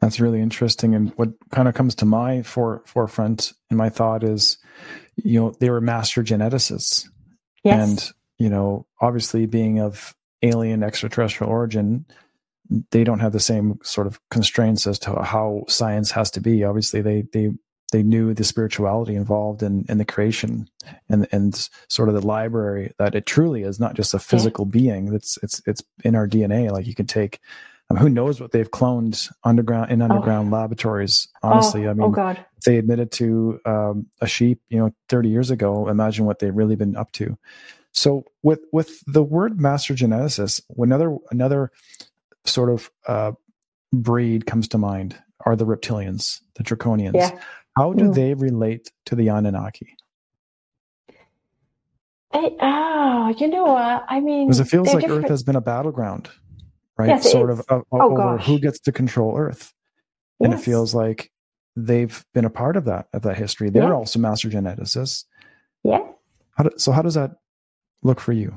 That's 0.00 0.20
really 0.20 0.40
interesting. 0.40 0.94
And 0.94 1.12
what 1.16 1.30
kind 1.50 1.68
of 1.68 1.74
comes 1.74 1.94
to 1.96 2.04
my 2.04 2.42
for, 2.42 2.82
forefront 2.84 3.52
in 3.70 3.76
my 3.76 3.88
thought 3.88 4.22
is, 4.22 4.58
you 5.16 5.40
know, 5.40 5.54
they 5.58 5.70
were 5.70 5.80
master 5.80 6.22
geneticists. 6.22 7.08
Yes. 7.64 7.88
And, 7.88 8.12
you 8.38 8.50
know, 8.50 8.86
obviously 9.00 9.46
being 9.46 9.80
of 9.80 10.14
alien 10.42 10.82
extraterrestrial 10.82 11.50
origin, 11.50 12.04
they 12.90 13.04
don't 13.04 13.20
have 13.20 13.32
the 13.32 13.40
same 13.40 13.78
sort 13.82 14.06
of 14.06 14.20
constraints 14.30 14.86
as 14.86 14.98
to 15.00 15.22
how 15.22 15.64
science 15.68 16.10
has 16.10 16.30
to 16.32 16.40
be. 16.40 16.64
Obviously, 16.64 17.00
they 17.00 17.22
they 17.32 17.50
they 17.92 18.02
knew 18.02 18.34
the 18.34 18.44
spirituality 18.44 19.14
involved 19.14 19.62
in, 19.62 19.84
in 19.88 19.98
the 19.98 20.04
creation 20.04 20.68
and 21.08 21.26
and 21.32 21.68
sort 21.88 22.08
of 22.08 22.14
the 22.14 22.26
library 22.26 22.92
that 22.98 23.14
it 23.14 23.26
truly 23.26 23.62
is 23.62 23.78
not 23.78 23.94
just 23.94 24.14
a 24.14 24.18
physical 24.18 24.66
yeah. 24.66 24.70
being. 24.70 25.14
It's 25.14 25.38
it's 25.42 25.62
it's 25.66 25.82
in 26.04 26.14
our 26.14 26.26
DNA. 26.26 26.70
Like 26.70 26.86
you 26.86 26.94
can 26.94 27.06
take 27.06 27.40
um, 27.88 27.96
who 27.96 28.08
knows 28.08 28.40
what 28.40 28.52
they've 28.52 28.70
cloned 28.70 29.32
underground 29.44 29.90
in 29.90 30.02
underground 30.02 30.52
oh. 30.52 30.56
laboratories 30.56 31.28
honestly 31.42 31.86
oh, 31.86 31.90
i 31.90 31.90
oh, 31.92 31.94
mean 31.94 32.12
God. 32.12 32.44
they 32.64 32.78
admitted 32.78 33.12
to 33.12 33.60
um, 33.64 34.06
a 34.20 34.26
sheep 34.26 34.60
you 34.68 34.78
know 34.78 34.92
30 35.08 35.28
years 35.28 35.50
ago 35.50 35.88
imagine 35.88 36.24
what 36.24 36.38
they've 36.38 36.54
really 36.54 36.76
been 36.76 36.96
up 36.96 37.12
to 37.12 37.38
so 37.92 38.24
with 38.42 38.60
with 38.72 39.02
the 39.06 39.22
word 39.22 39.60
master 39.60 39.94
geneticist 39.94 40.62
another 40.76 41.16
another 41.30 41.70
sort 42.44 42.70
of 42.70 42.90
uh, 43.06 43.32
breed 43.92 44.46
comes 44.46 44.68
to 44.68 44.78
mind 44.78 45.16
are 45.44 45.54
the 45.54 45.66
reptilians 45.66 46.40
the 46.54 46.64
draconians 46.64 47.14
yeah. 47.14 47.38
How 47.76 47.92
do 47.92 48.12
they 48.12 48.34
relate 48.34 48.90
to 49.04 49.14
the 49.14 49.28
anunnaki 49.28 49.96
oh, 52.60 53.34
you 53.38 53.48
know 53.48 53.64
what? 53.64 54.04
I 54.08 54.20
mean, 54.20 54.46
because 54.46 54.60
it 54.60 54.66
feels 54.66 54.92
like 54.92 55.00
different. 55.00 55.24
Earth 55.24 55.30
has 55.30 55.42
been 55.42 55.56
a 55.56 55.60
battleground 55.62 56.28
right? 56.96 57.08
Yes, 57.08 57.30
sort 57.30 57.50
of 57.50 57.60
uh, 57.68 57.80
oh, 57.92 58.00
over 58.00 58.36
gosh. 58.36 58.46
who 58.46 58.58
gets 58.58 58.78
to 58.80 58.92
control 58.92 59.36
Earth. 59.36 59.72
And 60.40 60.52
yes. 60.52 60.60
it 60.60 60.64
feels 60.64 60.94
like 60.94 61.30
they've 61.76 62.24
been 62.34 62.44
a 62.44 62.50
part 62.50 62.76
of 62.76 62.84
that 62.84 63.06
of 63.12 63.22
that 63.22 63.36
history. 63.36 63.70
They're 63.70 63.94
also 63.94 64.18
master 64.18 64.48
geneticists. 64.48 65.24
Yeah. 65.82 66.06
How 66.56 66.64
do, 66.64 66.70
so 66.76 66.92
how 66.92 67.02
does 67.02 67.14
that 67.14 67.32
look 68.02 68.20
for 68.20 68.32
you? 68.32 68.56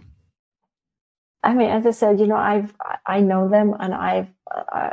I 1.43 1.53
mean, 1.53 1.70
as 1.70 1.86
I 1.86 1.91
said, 1.91 2.20
you 2.20 2.28
know, 2.28 2.36
I've 2.36 2.74
I 3.05 3.22
know 3.22 3.47
them, 3.47 3.74
and 3.80 3.93
I've, 3.93 4.28
uh, 4.74 4.89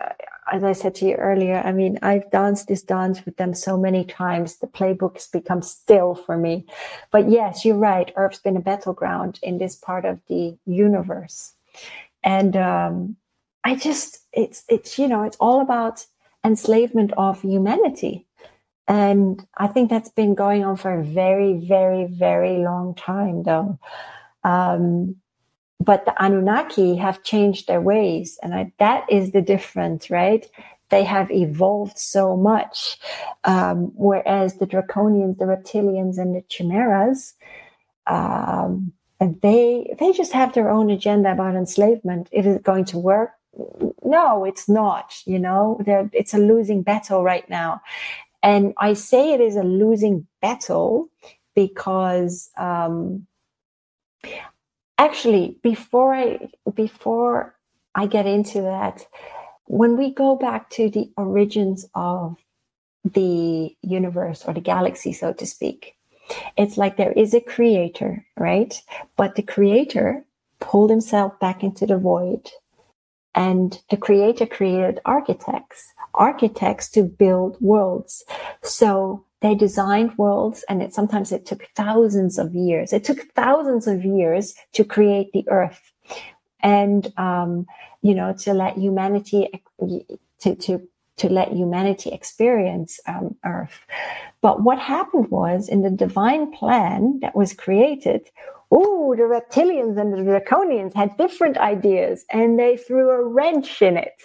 as 0.52 0.62
I 0.62 0.72
said 0.72 0.94
to 0.96 1.06
you 1.06 1.14
earlier, 1.14 1.60
I 1.64 1.72
mean, 1.72 1.98
I've 2.02 2.30
danced 2.30 2.68
this 2.68 2.82
dance 2.82 3.24
with 3.24 3.36
them 3.36 3.54
so 3.54 3.76
many 3.76 4.04
times. 4.04 4.56
The 4.56 4.66
playbook 4.66 5.14
has 5.14 5.26
become 5.26 5.62
still 5.62 6.14
for 6.14 6.36
me. 6.36 6.66
But 7.10 7.28
yes, 7.28 7.64
you're 7.64 7.76
right. 7.76 8.12
Earth's 8.16 8.38
been 8.38 8.56
a 8.56 8.60
battleground 8.60 9.38
in 9.42 9.58
this 9.58 9.74
part 9.74 10.04
of 10.04 10.20
the 10.28 10.56
universe, 10.64 11.54
and 12.22 12.56
um, 12.56 13.16
I 13.64 13.74
just 13.74 14.20
it's 14.32 14.64
it's 14.68 14.98
you 14.98 15.08
know 15.08 15.24
it's 15.24 15.36
all 15.38 15.60
about 15.60 16.06
enslavement 16.44 17.12
of 17.16 17.42
humanity. 17.42 18.26
And 18.88 19.44
I 19.56 19.66
think 19.66 19.90
that's 19.90 20.10
been 20.10 20.36
going 20.36 20.64
on 20.64 20.76
for 20.76 20.92
a 20.92 21.02
very, 21.02 21.54
very, 21.54 22.04
very 22.04 22.58
long 22.58 22.94
time, 22.94 23.42
though. 23.42 23.80
Um, 24.44 25.16
but 25.86 26.04
the 26.04 26.14
Anunnaki 26.22 26.96
have 26.96 27.22
changed 27.22 27.66
their 27.66 27.80
ways, 27.80 28.38
and 28.42 28.54
I, 28.54 28.72
that 28.78 29.06
is 29.10 29.32
the 29.32 29.40
difference, 29.40 30.10
right? 30.10 30.46
They 30.90 31.04
have 31.04 31.30
evolved 31.30 31.98
so 31.98 32.36
much, 32.36 32.98
um, 33.44 33.92
whereas 33.94 34.56
the 34.56 34.66
Draconians, 34.66 35.38
the 35.38 35.46
Reptilians, 35.46 36.18
and 36.18 36.34
the 36.34 36.42
Chimeras, 36.48 37.34
um, 38.06 38.92
they 39.18 39.94
they 39.98 40.12
just 40.12 40.32
have 40.32 40.52
their 40.52 40.70
own 40.70 40.90
agenda 40.90 41.32
about 41.32 41.54
enslavement. 41.56 42.28
Is 42.32 42.46
it 42.46 42.62
going 42.62 42.84
to 42.86 42.98
work? 42.98 43.30
no, 44.04 44.44
it's 44.44 44.68
not. 44.68 45.14
You 45.24 45.38
know, 45.38 45.80
They're, 45.84 46.10
it's 46.12 46.34
a 46.34 46.38
losing 46.38 46.82
battle 46.82 47.22
right 47.22 47.48
now. 47.48 47.80
And 48.42 48.74
I 48.78 48.92
say 48.92 49.32
it 49.32 49.40
is 49.40 49.56
a 49.56 49.62
losing 49.62 50.26
battle 50.40 51.08
because 51.54 52.50
um, 52.56 53.26
actually, 54.98 55.58
before 55.62 56.14
I 56.14 56.48
before 56.74 57.56
I 57.96 58.06
get 58.06 58.26
into 58.26 58.60
that. 58.62 59.06
When 59.64 59.96
we 59.96 60.12
go 60.12 60.36
back 60.36 60.70
to 60.70 60.88
the 60.88 61.10
origins 61.16 61.88
of 61.94 62.36
the 63.04 63.74
universe 63.82 64.44
or 64.46 64.54
the 64.54 64.60
galaxy, 64.60 65.12
so 65.12 65.32
to 65.32 65.46
speak, 65.46 65.96
it's 66.56 66.76
like 66.76 66.96
there 66.96 67.12
is 67.12 67.34
a 67.34 67.40
creator, 67.40 68.24
right? 68.36 68.80
But 69.16 69.34
the 69.34 69.42
creator 69.42 70.24
pulled 70.60 70.90
himself 70.90 71.38
back 71.40 71.64
into 71.64 71.86
the 71.86 71.98
void. 71.98 72.50
And 73.34 73.78
the 73.90 73.98
creator 73.98 74.46
created 74.46 75.00
architects, 75.04 75.92
architects 76.14 76.88
to 76.92 77.02
build 77.02 77.58
worlds. 77.60 78.24
So 78.62 79.25
they 79.42 79.54
designed 79.54 80.16
worlds 80.16 80.64
and 80.68 80.82
it 80.82 80.94
sometimes 80.94 81.32
it 81.32 81.46
took 81.46 81.68
thousands 81.74 82.38
of 82.38 82.54
years. 82.54 82.92
It 82.92 83.04
took 83.04 83.32
thousands 83.34 83.86
of 83.86 84.04
years 84.04 84.54
to 84.72 84.84
create 84.84 85.32
the 85.32 85.44
earth 85.48 85.92
and, 86.60 87.12
um, 87.18 87.66
you 88.02 88.14
know, 88.14 88.32
to 88.40 88.54
let 88.54 88.78
humanity, 88.78 89.48
to, 90.40 90.54
to, 90.56 90.88
to 91.18 91.28
let 91.28 91.52
humanity 91.52 92.10
experience 92.10 92.98
um, 93.06 93.36
earth. 93.44 93.80
But 94.40 94.62
what 94.62 94.78
happened 94.78 95.30
was 95.30 95.68
in 95.68 95.82
the 95.82 95.90
divine 95.90 96.52
plan 96.52 97.18
that 97.20 97.36
was 97.36 97.52
created, 97.52 98.28
oh, 98.70 99.14
the 99.16 99.22
reptilians 99.22 99.98
and 99.98 100.12
the 100.12 100.18
draconians 100.18 100.94
had 100.94 101.16
different 101.16 101.56
ideas 101.58 102.24
and 102.30 102.58
they 102.58 102.76
threw 102.76 103.10
a 103.10 103.24
wrench 103.24 103.80
in 103.82 103.96
it. 103.96 104.22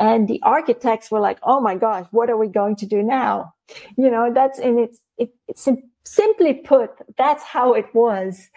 And 0.00 0.26
the 0.26 0.40
architects 0.42 1.10
were 1.10 1.20
like, 1.20 1.38
oh 1.42 1.60
my 1.60 1.76
gosh, 1.76 2.06
what 2.10 2.30
are 2.30 2.36
we 2.36 2.48
going 2.48 2.74
to 2.76 2.86
do 2.86 3.02
now? 3.02 3.54
You 3.96 4.10
know, 4.10 4.32
that's 4.32 4.58
in 4.58 4.78
its, 4.78 5.00
it, 5.18 5.30
it's 5.46 5.68
simply 6.04 6.54
put, 6.54 6.90
that's 7.18 7.44
how 7.44 7.74
it 7.74 7.86
was. 7.94 8.48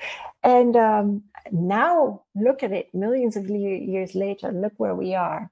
And 0.42 0.76
um, 0.78 1.24
now 1.52 2.24
look 2.34 2.64
at 2.64 2.72
it, 2.72 2.96
millions 2.96 3.36
of 3.36 3.50
years 3.50 4.16
later, 4.16 4.52
look 4.52 4.74
where 4.78 4.96
we 4.96 5.14
are. 5.14 5.52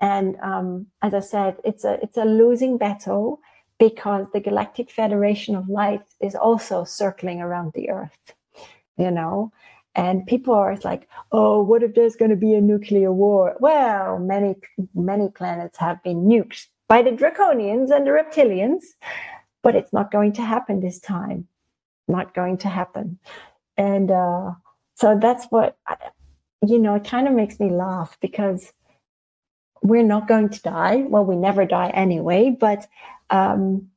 And 0.00 0.36
um, 0.42 0.86
as 1.00 1.14
I 1.14 1.20
said, 1.20 1.56
it's 1.64 1.82
a 1.82 1.98
it's 2.02 2.18
a 2.18 2.26
losing 2.26 2.76
battle 2.76 3.40
because 3.78 4.26
the 4.34 4.40
Galactic 4.40 4.90
Federation 4.90 5.56
of 5.56 5.70
Light 5.70 6.02
is 6.20 6.34
also 6.34 6.84
circling 6.84 7.40
around 7.40 7.72
the 7.72 7.88
Earth 7.88 8.34
you 8.96 9.10
know 9.10 9.52
and 9.96 10.26
people 10.26 10.54
are 10.54 10.68
always 10.68 10.84
like 10.84 11.08
oh 11.32 11.62
what 11.62 11.82
if 11.82 11.94
there's 11.94 12.14
going 12.14 12.30
to 12.30 12.36
be 12.36 12.54
a 12.54 12.60
nuclear 12.60 13.12
war? 13.12 13.56
Well 13.58 14.18
many 14.18 14.54
many 14.94 15.28
planets 15.30 15.78
have 15.78 16.02
been 16.04 16.26
nuked 16.26 16.66
by 16.86 17.02
the 17.02 17.10
draconians 17.10 17.90
and 17.90 18.06
the 18.06 18.10
reptilians 18.10 18.82
but 19.62 19.74
it's 19.74 19.92
not 19.92 20.12
going 20.12 20.32
to 20.34 20.42
happen 20.42 20.78
this 20.78 21.00
time. 21.00 21.48
Not 22.06 22.34
going 22.34 22.58
to 22.58 22.68
happen. 22.68 23.18
And 23.76 24.12
uh, 24.12 24.52
so 24.94 25.18
that's 25.20 25.46
what 25.46 25.76
you 26.64 26.78
know 26.78 26.94
it 26.94 27.04
kind 27.04 27.26
of 27.26 27.34
makes 27.34 27.58
me 27.58 27.70
laugh 27.70 28.16
because 28.20 28.72
we're 29.82 30.04
not 30.04 30.28
going 30.28 30.50
to 30.50 30.62
die. 30.62 31.04
Well 31.08 31.24
we 31.24 31.36
never 31.36 31.64
die 31.64 31.90
anyway 31.94 32.54
but 32.58 32.86
um, 33.30 33.88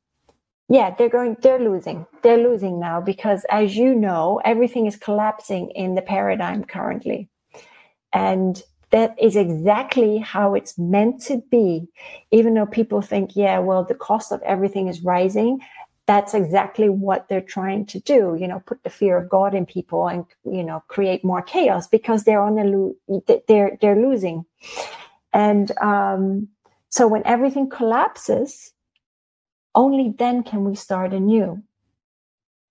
yeah 0.70 0.94
they're 0.96 1.10
going 1.10 1.36
they're 1.42 1.58
losing. 1.58 2.06
They're 2.22 2.38
losing 2.38 2.80
now 2.80 3.00
because 3.00 3.44
as 3.50 3.76
you 3.76 3.94
know 3.94 4.40
everything 4.44 4.86
is 4.86 4.96
collapsing 4.96 5.70
in 5.72 5.94
the 5.96 6.02
paradigm 6.02 6.64
currently. 6.64 7.28
And 8.12 8.62
that 8.90 9.14
is 9.20 9.36
exactly 9.36 10.18
how 10.18 10.54
it's 10.54 10.76
meant 10.78 11.22
to 11.22 11.42
be. 11.50 11.88
Even 12.30 12.54
though 12.54 12.66
people 12.66 13.02
think 13.02 13.36
yeah 13.36 13.58
well 13.58 13.84
the 13.84 13.94
cost 13.94 14.32
of 14.32 14.40
everything 14.42 14.88
is 14.88 15.02
rising 15.02 15.60
that's 16.06 16.34
exactly 16.34 16.88
what 16.88 17.28
they're 17.28 17.40
trying 17.40 17.86
to 17.86 18.00
do 18.00 18.36
you 18.40 18.48
know 18.48 18.60
put 18.66 18.82
the 18.82 18.90
fear 18.90 19.16
of 19.16 19.28
god 19.28 19.54
in 19.54 19.64
people 19.64 20.08
and 20.08 20.24
you 20.44 20.64
know 20.64 20.82
create 20.88 21.24
more 21.24 21.42
chaos 21.42 21.86
because 21.86 22.24
they're 22.24 22.42
on 22.42 22.56
the 22.56 22.64
lo- 22.64 23.22
they're 23.46 23.78
they're 23.80 24.00
losing. 24.00 24.44
And 25.32 25.70
um 25.78 26.48
so 26.88 27.06
when 27.06 27.22
everything 27.26 27.68
collapses 27.70 28.72
only 29.74 30.14
then 30.16 30.42
can 30.42 30.64
we 30.64 30.74
start 30.74 31.12
anew. 31.12 31.62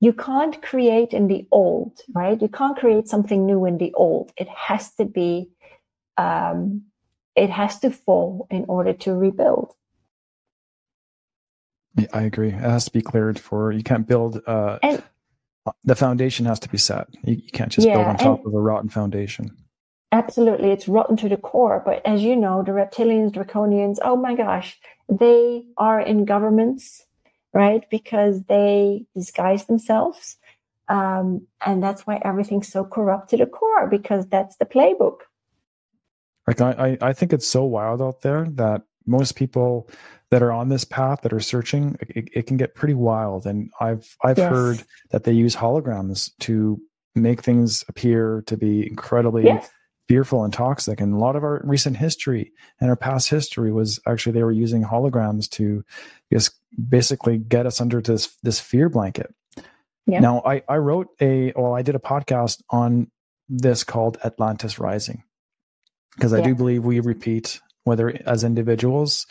You 0.01 0.13
can't 0.13 0.61
create 0.61 1.13
in 1.13 1.27
the 1.27 1.45
old, 1.51 1.99
right? 2.13 2.41
You 2.41 2.47
can't 2.47 2.77
create 2.77 3.07
something 3.07 3.45
new 3.45 3.65
in 3.65 3.77
the 3.77 3.93
old. 3.93 4.31
It 4.37 4.47
has 4.47 4.93
to 4.95 5.05
be, 5.05 5.49
um, 6.17 6.83
it 7.35 7.49
has 7.49 7.79
to 7.79 7.91
fall 7.91 8.47
in 8.49 8.65
order 8.69 8.93
to 8.93 9.13
rebuild. 9.13 9.73
Yeah, 11.95 12.07
I 12.13 12.21
agree. 12.23 12.49
It 12.49 12.53
has 12.53 12.85
to 12.85 12.91
be 12.91 13.01
cleared 13.01 13.39
for 13.39 13.71
you 13.71 13.83
can't 13.83 14.07
build. 14.07 14.41
Uh, 14.47 14.79
and, 14.81 15.03
the 15.83 15.95
foundation 15.95 16.45
has 16.45 16.59
to 16.59 16.69
be 16.69 16.77
set. 16.77 17.07
You, 17.23 17.35
you 17.35 17.51
can't 17.51 17.71
just 17.71 17.87
yeah, 17.87 17.95
build 17.95 18.07
on 18.07 18.17
top 18.17 18.45
of 18.45 18.53
a 18.53 18.59
rotten 18.59 18.89
foundation. 18.89 19.55
Absolutely, 20.11 20.71
it's 20.71 20.87
rotten 20.87 21.15
to 21.17 21.29
the 21.29 21.37
core. 21.37 21.81
But 21.85 22.01
as 22.03 22.23
you 22.23 22.35
know, 22.35 22.63
the 22.63 22.71
reptilians, 22.71 23.31
draconians, 23.31 23.97
oh 24.01 24.15
my 24.15 24.35
gosh, 24.35 24.79
they 25.07 25.65
are 25.77 26.01
in 26.01 26.25
governments, 26.25 27.05
right? 27.53 27.83
Because 27.91 28.43
they 28.45 29.05
disguise 29.15 29.65
themselves. 29.65 30.37
Um, 30.87 31.45
and 31.63 31.83
that's 31.83 32.07
why 32.07 32.19
everything's 32.23 32.67
so 32.67 32.83
corrupt 32.83 33.29
to 33.29 33.37
the 33.37 33.45
core, 33.45 33.87
because 33.87 34.25
that's 34.27 34.55
the 34.57 34.65
playbook. 34.65 35.17
Like 36.47 36.61
I, 36.61 36.97
I 36.99 37.13
think 37.13 37.31
it's 37.31 37.47
so 37.47 37.63
wild 37.63 38.01
out 38.01 38.21
there 38.21 38.47
that 38.53 38.81
most 39.05 39.35
people 39.35 39.87
that 40.31 40.41
are 40.41 40.51
on 40.51 40.69
this 40.69 40.85
path 40.85 41.21
that 41.21 41.33
are 41.33 41.39
searching, 41.39 41.95
it, 42.01 42.29
it 42.33 42.47
can 42.47 42.57
get 42.57 42.73
pretty 42.73 42.95
wild. 42.95 43.45
And 43.45 43.69
I've 43.79 44.17
I've 44.23 44.39
yes. 44.39 44.49
heard 44.49 44.83
that 45.11 45.25
they 45.25 45.33
use 45.33 45.55
holograms 45.55 46.31
to 46.39 46.81
make 47.13 47.43
things 47.43 47.85
appear 47.87 48.43
to 48.47 48.57
be 48.57 48.87
incredibly 48.87 49.43
yes 49.43 49.69
fearful 50.09 50.43
and 50.43 50.51
toxic. 50.51 50.99
And 50.99 51.13
a 51.13 51.17
lot 51.17 51.35
of 51.35 51.43
our 51.43 51.61
recent 51.63 51.95
history 51.95 52.51
and 52.81 52.89
our 52.89 52.95
past 52.95 53.29
history 53.29 53.71
was 53.71 53.99
actually 54.07 54.33
they 54.33 54.43
were 54.43 54.51
using 54.51 54.83
holograms 54.83 55.47
to 55.51 55.85
just 56.33 56.51
basically 56.89 57.37
get 57.37 57.67
us 57.67 57.79
under 57.79 58.01
this 58.01 58.35
this 58.41 58.59
fear 58.59 58.89
blanket. 58.89 59.33
Yeah. 60.07 60.19
Now 60.19 60.41
I, 60.43 60.63
I 60.67 60.77
wrote 60.77 61.09
a 61.21 61.53
well, 61.55 61.75
I 61.75 61.83
did 61.83 61.95
a 61.95 61.99
podcast 61.99 62.61
on 62.71 63.11
this 63.47 63.83
called 63.83 64.17
Atlantis 64.25 64.79
Rising. 64.79 65.23
Because 66.15 66.33
I 66.33 66.39
yeah. 66.39 66.47
do 66.47 66.55
believe 66.55 66.83
we 66.83 66.99
repeat, 66.99 67.61
whether 67.83 68.13
as 68.25 68.43
individuals, 68.43 69.27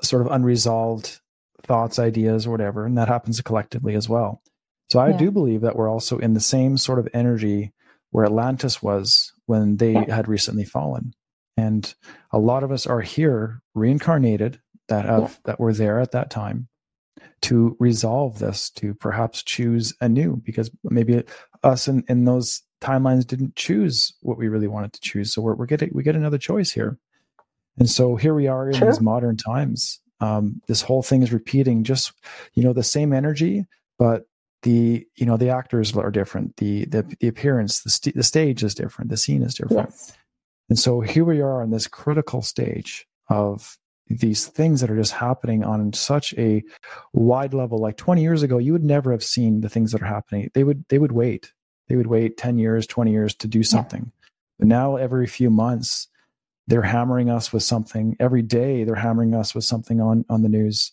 sort 0.00 0.24
of 0.24 0.32
unresolved 0.32 1.20
thoughts, 1.64 1.98
ideas, 1.98 2.46
or 2.46 2.50
whatever, 2.50 2.86
and 2.86 2.96
that 2.96 3.08
happens 3.08 3.40
collectively 3.42 3.94
as 3.94 4.08
well. 4.08 4.40
So 4.88 5.00
I 5.00 5.10
yeah. 5.10 5.18
do 5.18 5.30
believe 5.30 5.60
that 5.62 5.76
we're 5.76 5.90
also 5.90 6.18
in 6.18 6.34
the 6.34 6.40
same 6.40 6.78
sort 6.78 6.98
of 6.98 7.08
energy 7.12 7.72
where 8.10 8.24
Atlantis 8.24 8.82
was 8.82 9.32
when 9.46 9.76
they 9.76 9.94
had 9.94 10.28
recently 10.28 10.64
fallen. 10.64 11.14
And 11.56 11.92
a 12.32 12.38
lot 12.38 12.62
of 12.62 12.72
us 12.72 12.86
are 12.86 13.00
here 13.00 13.62
reincarnated 13.74 14.60
that 14.88 15.04
have 15.04 15.38
that 15.44 15.60
were 15.60 15.72
there 15.72 16.00
at 16.00 16.12
that 16.12 16.30
time 16.30 16.68
to 17.42 17.76
resolve 17.78 18.38
this, 18.38 18.70
to 18.70 18.94
perhaps 18.94 19.42
choose 19.42 19.94
anew, 20.00 20.36
because 20.44 20.70
maybe 20.84 21.22
us 21.62 21.88
in, 21.88 22.04
in 22.08 22.24
those 22.24 22.62
timelines 22.80 23.26
didn't 23.26 23.56
choose 23.56 24.12
what 24.20 24.38
we 24.38 24.48
really 24.48 24.68
wanted 24.68 24.92
to 24.92 25.00
choose. 25.00 25.32
So 25.32 25.42
we're, 25.42 25.54
we're 25.54 25.66
getting 25.66 25.90
we 25.94 26.02
get 26.02 26.16
another 26.16 26.38
choice 26.38 26.70
here. 26.70 26.98
And 27.78 27.88
so 27.88 28.16
here 28.16 28.34
we 28.34 28.46
are 28.46 28.68
in 28.68 28.76
sure. 28.76 28.90
these 28.90 29.00
modern 29.00 29.36
times. 29.36 30.00
Um, 30.20 30.60
this 30.66 30.82
whole 30.82 31.02
thing 31.02 31.22
is 31.22 31.32
repeating 31.32 31.84
just 31.84 32.12
you 32.54 32.62
know 32.62 32.72
the 32.72 32.82
same 32.82 33.12
energy, 33.12 33.66
but 33.98 34.24
the 34.62 35.06
you 35.16 35.26
know 35.26 35.36
the 35.36 35.48
actors 35.50 35.96
are 35.96 36.10
different. 36.10 36.56
The 36.56 36.84
the, 36.86 37.16
the 37.20 37.28
appearance 37.28 37.82
the, 37.82 37.90
st- 37.90 38.16
the 38.16 38.22
stage 38.22 38.62
is 38.62 38.74
different. 38.74 39.10
The 39.10 39.16
scene 39.16 39.42
is 39.42 39.54
different. 39.54 39.90
Yes. 39.90 40.12
and 40.68 40.78
so 40.78 41.00
here 41.00 41.24
we 41.24 41.40
are 41.40 41.62
on 41.62 41.70
this 41.70 41.86
critical 41.86 42.42
stage 42.42 43.06
of 43.28 43.78
these 44.08 44.46
things 44.46 44.80
that 44.80 44.90
are 44.90 44.96
just 44.96 45.12
happening 45.12 45.62
on 45.64 45.92
such 45.92 46.34
a 46.34 46.62
wide 47.12 47.54
level. 47.54 47.78
Like 47.78 47.96
20 47.96 48.22
years 48.22 48.42
ago 48.42 48.58
you 48.58 48.72
would 48.72 48.84
never 48.84 49.12
have 49.12 49.24
seen 49.24 49.60
the 49.60 49.68
things 49.68 49.92
that 49.92 50.02
are 50.02 50.06
happening. 50.06 50.50
They 50.54 50.64
would 50.64 50.84
they 50.88 50.98
would 50.98 51.12
wait. 51.12 51.52
They 51.88 51.96
would 51.96 52.08
wait 52.08 52.36
10 52.36 52.58
years 52.58 52.86
20 52.86 53.10
years 53.10 53.34
to 53.36 53.48
do 53.48 53.62
something. 53.62 54.12
Yeah. 54.12 54.28
but 54.58 54.68
now 54.68 54.96
every 54.96 55.26
few 55.26 55.50
months 55.50 56.08
they're 56.66 56.82
hammering 56.82 57.30
us 57.30 57.52
with 57.52 57.64
something. 57.64 58.16
Every 58.20 58.42
day 58.42 58.84
they're 58.84 58.94
hammering 58.94 59.34
us 59.34 59.54
with 59.54 59.64
something 59.64 60.00
on 60.00 60.24
on 60.28 60.42
the 60.42 60.48
news 60.48 60.92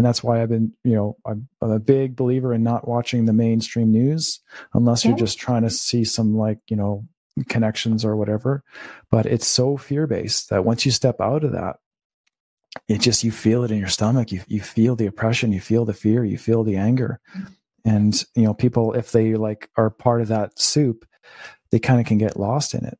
and 0.00 0.06
that's 0.06 0.24
why 0.24 0.40
I've 0.40 0.48
been, 0.48 0.72
you 0.82 0.94
know, 0.94 1.18
I'm, 1.26 1.46
I'm, 1.60 1.72
a 1.72 1.78
big 1.78 2.16
believer 2.16 2.54
in 2.54 2.62
not 2.62 2.88
watching 2.88 3.26
the 3.26 3.34
mainstream 3.34 3.90
news 3.90 4.40
unless 4.72 5.04
you're 5.04 5.14
just 5.14 5.38
trying 5.38 5.60
to 5.60 5.68
see 5.68 6.04
some 6.04 6.34
like, 6.38 6.58
you 6.68 6.76
know, 6.76 7.06
connections 7.50 8.02
or 8.02 8.16
whatever. 8.16 8.64
But 9.10 9.26
it's 9.26 9.46
so 9.46 9.76
fear 9.76 10.06
based 10.06 10.48
that 10.48 10.64
once 10.64 10.86
you 10.86 10.90
step 10.90 11.20
out 11.20 11.44
of 11.44 11.52
that, 11.52 11.80
it 12.88 13.02
just 13.02 13.24
you 13.24 13.30
feel 13.30 13.62
it 13.62 13.70
in 13.70 13.76
your 13.76 13.88
stomach. 13.88 14.32
You 14.32 14.40
you 14.48 14.62
feel 14.62 14.96
the 14.96 15.04
oppression, 15.04 15.52
you 15.52 15.60
feel 15.60 15.84
the 15.84 15.92
fear, 15.92 16.24
you 16.24 16.38
feel 16.38 16.64
the 16.64 16.76
anger, 16.76 17.20
mm-hmm. 17.36 17.52
and 17.84 18.24
you 18.34 18.44
know 18.44 18.54
people 18.54 18.94
if 18.94 19.12
they 19.12 19.34
like 19.34 19.68
are 19.76 19.90
part 19.90 20.22
of 20.22 20.28
that 20.28 20.58
soup, 20.58 21.04
they 21.72 21.78
kind 21.78 22.00
of 22.00 22.06
can 22.06 22.16
get 22.16 22.40
lost 22.40 22.72
in 22.72 22.86
it. 22.86 22.98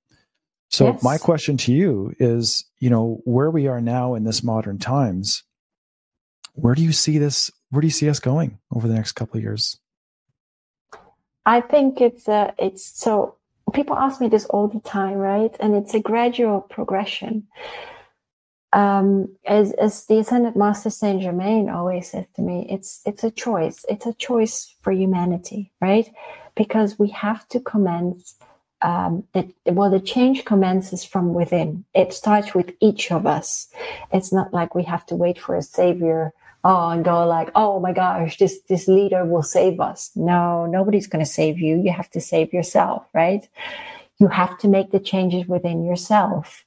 So 0.69 0.89
yes. 0.89 1.03
my 1.03 1.17
question 1.17 1.57
to 1.57 1.73
you 1.73 2.13
is, 2.19 2.67
you 2.79 2.91
know, 2.91 3.23
where 3.25 3.51
we 3.51 3.69
are 3.69 3.81
now 3.81 4.13
in 4.13 4.25
this 4.25 4.43
modern 4.43 4.79
times 4.79 5.45
where 6.61 6.75
do 6.75 6.83
you 6.83 6.93
see 6.93 7.19
this? 7.19 7.51
Where 7.71 7.81
do 7.81 7.87
you 7.87 7.93
see 7.93 8.09
us 8.09 8.21
going 8.21 8.59
over 8.71 8.87
the 8.87 8.95
next 8.95 9.13
couple 9.13 9.39
of 9.39 9.43
years? 9.43 9.79
I 11.47 11.61
think 11.61 12.01
it's 12.01 12.29
uh, 12.29 12.53
it's 12.59 12.85
so 12.85 13.37
people 13.73 13.97
ask 13.97 14.21
me 14.21 14.29
this 14.29 14.45
all 14.47 14.69
the 14.69 14.81
time, 14.81 15.15
right? 15.15 15.55
And 15.61 15.75
it's 15.75 15.95
a 15.95 16.01
gradual 16.01 16.61
progression. 16.61 17.47
Um, 18.73 19.35
as, 19.45 19.73
as 19.73 20.07
the 20.07 20.21
Ascended 20.21 20.55
Master 20.55 20.91
Saint 20.91 21.23
Germain 21.23 21.69
always 21.69 22.11
says 22.11 22.27
to 22.37 22.43
me, 22.43 22.67
it's 22.71 23.01
it's 23.05 23.25
a 23.25 23.31
choice. 23.31 23.85
It's 23.89 24.07
a 24.07 24.15
choice 24.15 24.75
for 24.83 24.93
humanity, 24.93 25.73
right? 25.81 26.13
Because 26.55 26.99
we 26.99 27.09
have 27.09 27.49
to 27.49 27.61
commence 27.61 28.35
um, 28.83 29.25
that 29.33 29.49
well, 29.67 29.91
the 29.91 30.01
change 30.01 30.45
commences 30.45 31.05
from 31.05 31.35
within. 31.35 31.85
It 31.95 32.13
starts 32.13 32.55
with 32.55 32.73
each 32.81 33.11
of 33.11 33.27
us. 33.27 33.69
It's 34.13 34.33
not 34.33 34.53
like 34.53 34.75
we 34.75 34.85
have 34.85 35.07
to 35.07 35.17
wait 35.17 35.39
for 35.39 35.57
a 35.57 35.63
savior 35.63 36.33
oh, 36.65 36.91
and 36.91 37.05
go 37.05 37.27
like, 37.27 37.51
oh 37.55 37.81
my 37.81 37.93
gosh, 37.93 38.39
this, 38.39 38.61
this 38.69 38.89
leader 38.89 39.25
will 39.25 39.43
save 39.43 39.81
us. 39.81 40.11
No, 40.15 40.67
nobody's 40.67 41.07
going 41.07 41.25
to 41.25 41.31
save 41.31 41.59
you. 41.59 41.81
You 41.83 41.93
have 41.93 42.11
to 42.11 42.21
save 42.21 42.53
yourself, 42.53 43.05
right? 43.15 43.49
You 44.19 44.29
have 44.29 44.59
to 44.59 44.69
make 44.69 44.91
the 44.91 45.01
changes 45.01 45.47
within 45.47 45.85
yourself. 45.85 46.65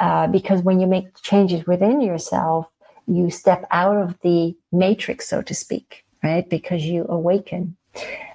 Uh, 0.00 0.28
because 0.28 0.62
when 0.62 0.80
you 0.80 0.86
make 0.86 1.20
changes 1.22 1.66
within 1.66 2.00
yourself, 2.00 2.66
you 3.06 3.30
step 3.30 3.66
out 3.70 3.96
of 3.96 4.18
the 4.22 4.56
matrix, 4.70 5.28
so 5.28 5.42
to 5.42 5.54
speak, 5.54 6.04
right? 6.22 6.48
Because 6.48 6.84
you 6.84 7.04
awaken. 7.08 7.76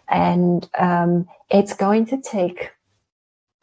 And 0.10 0.70
um, 0.78 1.28
it's 1.50 1.74
going 1.74 2.06
to 2.08 2.22
take 2.22 2.72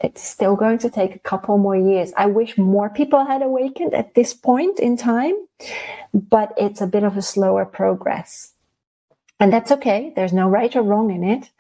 it's 0.00 0.22
still 0.22 0.56
going 0.56 0.78
to 0.78 0.90
take 0.90 1.14
a 1.14 1.18
couple 1.18 1.58
more 1.58 1.76
years. 1.76 2.12
I 2.16 2.26
wish 2.26 2.56
more 2.56 2.88
people 2.88 3.24
had 3.24 3.42
awakened 3.42 3.94
at 3.94 4.14
this 4.14 4.32
point 4.32 4.80
in 4.80 4.96
time, 4.96 5.34
but 6.14 6.52
it's 6.56 6.80
a 6.80 6.86
bit 6.86 7.04
of 7.04 7.16
a 7.16 7.22
slower 7.22 7.66
progress. 7.66 8.54
And 9.38 9.52
that's 9.52 9.70
okay. 9.72 10.12
There's 10.16 10.32
no 10.32 10.48
right 10.48 10.74
or 10.74 10.82
wrong 10.82 11.10
in 11.10 11.22
it, 11.22 11.50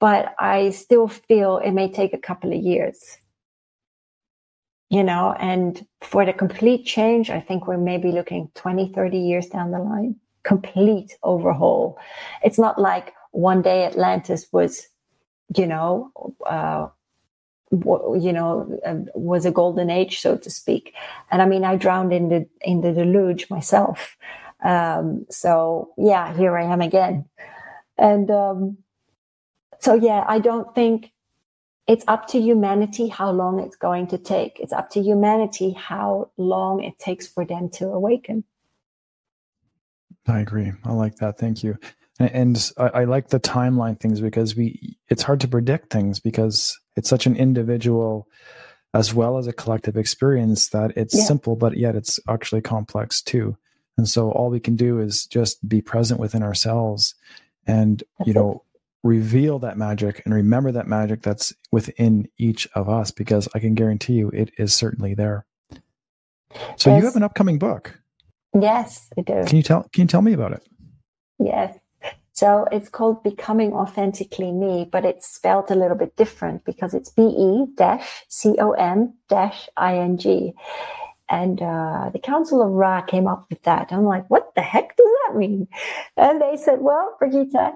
but 0.00 0.34
I 0.38 0.70
still 0.70 1.06
feel 1.06 1.58
it 1.58 1.72
may 1.72 1.90
take 1.90 2.14
a 2.14 2.18
couple 2.18 2.52
of 2.52 2.62
years. 2.62 3.18
You 4.88 5.02
know, 5.02 5.34
and 5.38 5.86
for 6.02 6.26
the 6.26 6.34
complete 6.34 6.84
change, 6.84 7.30
I 7.30 7.40
think 7.40 7.66
we're 7.66 7.78
maybe 7.78 8.12
looking 8.12 8.50
20, 8.54 8.92
30 8.94 9.18
years 9.18 9.46
down 9.46 9.70
the 9.70 9.78
line. 9.78 10.16
Complete 10.44 11.16
overhaul. 11.22 11.98
It's 12.42 12.58
not 12.58 12.78
like 12.78 13.14
one 13.30 13.62
day 13.62 13.84
Atlantis 13.84 14.48
was, 14.52 14.88
you 15.56 15.66
know, 15.66 16.10
uh, 16.44 16.88
you 17.72 18.32
know 18.32 18.78
um, 18.84 19.06
was 19.14 19.46
a 19.46 19.50
golden 19.50 19.90
age 19.90 20.20
so 20.20 20.36
to 20.36 20.50
speak. 20.50 20.94
And 21.30 21.42
i 21.42 21.46
mean 21.46 21.64
i 21.64 21.76
drowned 21.76 22.12
in 22.12 22.28
the 22.28 22.46
in 22.60 22.80
the 22.80 22.92
deluge 22.92 23.48
myself. 23.50 24.16
Um, 24.64 25.26
so 25.30 25.92
yeah 25.96 26.36
here 26.36 26.56
i 26.56 26.64
am 26.64 26.80
again. 26.80 27.24
And 27.98 28.30
um, 28.30 28.78
so 29.80 29.94
yeah 29.94 30.24
i 30.28 30.38
don't 30.38 30.74
think 30.74 31.12
it's 31.88 32.04
up 32.06 32.28
to 32.28 32.40
humanity 32.40 33.08
how 33.08 33.30
long 33.30 33.58
it's 33.58 33.76
going 33.76 34.06
to 34.08 34.18
take. 34.18 34.60
It's 34.60 34.72
up 34.72 34.90
to 34.90 35.00
humanity 35.00 35.72
how 35.72 36.30
long 36.36 36.82
it 36.82 36.98
takes 36.98 37.26
for 37.26 37.44
them 37.44 37.68
to 37.70 37.86
awaken. 37.86 38.44
I 40.26 40.40
agree. 40.40 40.72
I 40.84 40.92
like 40.92 41.16
that. 41.16 41.38
Thank 41.38 41.64
you. 41.64 41.76
And, 42.20 42.30
and 42.30 42.70
I, 42.78 43.00
I 43.00 43.04
like 43.04 43.28
the 43.28 43.40
timeline 43.40 43.98
things 43.98 44.20
because 44.20 44.54
we 44.54 44.96
it's 45.08 45.22
hard 45.22 45.40
to 45.40 45.48
predict 45.48 45.92
things 45.92 46.20
because 46.20 46.78
it's 46.96 47.08
such 47.08 47.26
an 47.26 47.36
individual 47.36 48.28
as 48.94 49.14
well 49.14 49.38
as 49.38 49.46
a 49.46 49.52
collective 49.52 49.96
experience 49.96 50.68
that 50.68 50.92
it's 50.96 51.14
yeah. 51.14 51.24
simple, 51.24 51.56
but 51.56 51.76
yet 51.76 51.96
it's 51.96 52.20
actually 52.28 52.60
complex 52.60 53.22
too. 53.22 53.56
And 53.96 54.08
so 54.08 54.30
all 54.30 54.50
we 54.50 54.60
can 54.60 54.76
do 54.76 55.00
is 55.00 55.26
just 55.26 55.66
be 55.68 55.80
present 55.80 56.20
within 56.20 56.42
ourselves 56.42 57.14
and, 57.66 58.02
that's 58.18 58.28
you 58.28 58.34
know, 58.34 58.52
it. 58.74 58.80
reveal 59.02 59.58
that 59.60 59.78
magic 59.78 60.22
and 60.24 60.34
remember 60.34 60.72
that 60.72 60.86
magic 60.86 61.22
that's 61.22 61.54
within 61.70 62.28
each 62.38 62.68
of 62.74 62.88
us 62.88 63.10
because 63.10 63.48
I 63.54 63.58
can 63.58 63.74
guarantee 63.74 64.14
you 64.14 64.28
it 64.30 64.50
is 64.58 64.74
certainly 64.74 65.14
there. 65.14 65.46
So 66.76 66.90
yes. 66.90 67.00
you 67.00 67.06
have 67.06 67.16
an 67.16 67.22
upcoming 67.22 67.58
book. 67.58 67.98
Yes, 68.54 69.08
I 69.18 69.22
do. 69.22 69.44
Can 69.46 69.56
you 69.56 69.62
tell 69.62 69.84
can 69.92 70.02
you 70.02 70.06
tell 70.06 70.20
me 70.20 70.34
about 70.34 70.52
it? 70.52 70.62
Yes. 71.38 71.78
So 72.42 72.66
it's 72.72 72.88
called 72.88 73.22
Becoming 73.22 73.72
Authentically 73.72 74.50
Me, 74.50 74.84
but 74.90 75.04
it's 75.04 75.32
spelled 75.32 75.70
a 75.70 75.76
little 75.76 75.96
bit 75.96 76.16
different 76.16 76.64
because 76.64 76.92
it's 76.92 77.08
B 77.08 77.22
E 77.22 77.66
dash 77.76 78.24
C 78.28 78.56
O 78.58 78.72
M 78.72 79.14
dash 79.28 79.68
I 79.76 79.98
N 79.98 80.18
G. 80.18 80.52
And 81.30 81.62
uh, 81.62 82.10
the 82.12 82.18
Council 82.18 82.60
of 82.60 82.72
Ra 82.72 83.00
came 83.00 83.28
up 83.28 83.46
with 83.48 83.62
that. 83.62 83.92
I'm 83.92 84.06
like, 84.06 84.28
what 84.28 84.56
the 84.56 84.60
heck 84.60 84.96
does 84.96 85.06
that 85.06 85.36
mean? 85.36 85.68
And 86.16 86.42
they 86.42 86.56
said, 86.56 86.80
well, 86.80 87.14
Brigitte, 87.20 87.74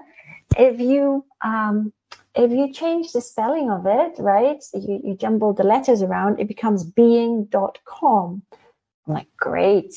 if 0.57 0.81
you 0.81 1.23
um, 1.45 1.93
if 2.35 2.51
you 2.51 2.73
change 2.73 3.13
the 3.13 3.21
spelling 3.21 3.71
of 3.71 3.85
it, 3.85 4.15
right, 4.19 4.61
you, 4.73 4.99
you 5.01 5.15
jumble 5.15 5.53
the 5.53 5.63
letters 5.63 6.01
around, 6.01 6.41
it 6.41 6.49
becomes 6.49 6.83
being.com. 6.83 8.41
I'm 9.07 9.13
like, 9.13 9.29
great. 9.37 9.93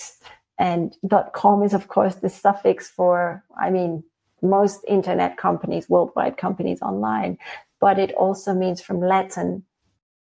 And 0.61 0.97
.com 1.33 1.65
is, 1.65 1.75
of 1.75 1.89
course, 1.89 2.17
the 2.17 2.29
suffix 2.29 2.89
for, 2.89 3.43
I 3.61 3.71
mean, 3.71 4.05
most 4.43 4.85
internet 4.87 5.37
companies, 5.37 5.89
worldwide 5.89 6.37
companies 6.37 6.81
online, 6.83 7.39
but 7.81 7.99
it 7.99 8.13
also 8.13 8.55
means 8.55 8.81
from 8.81 9.01
Latin 9.01 9.65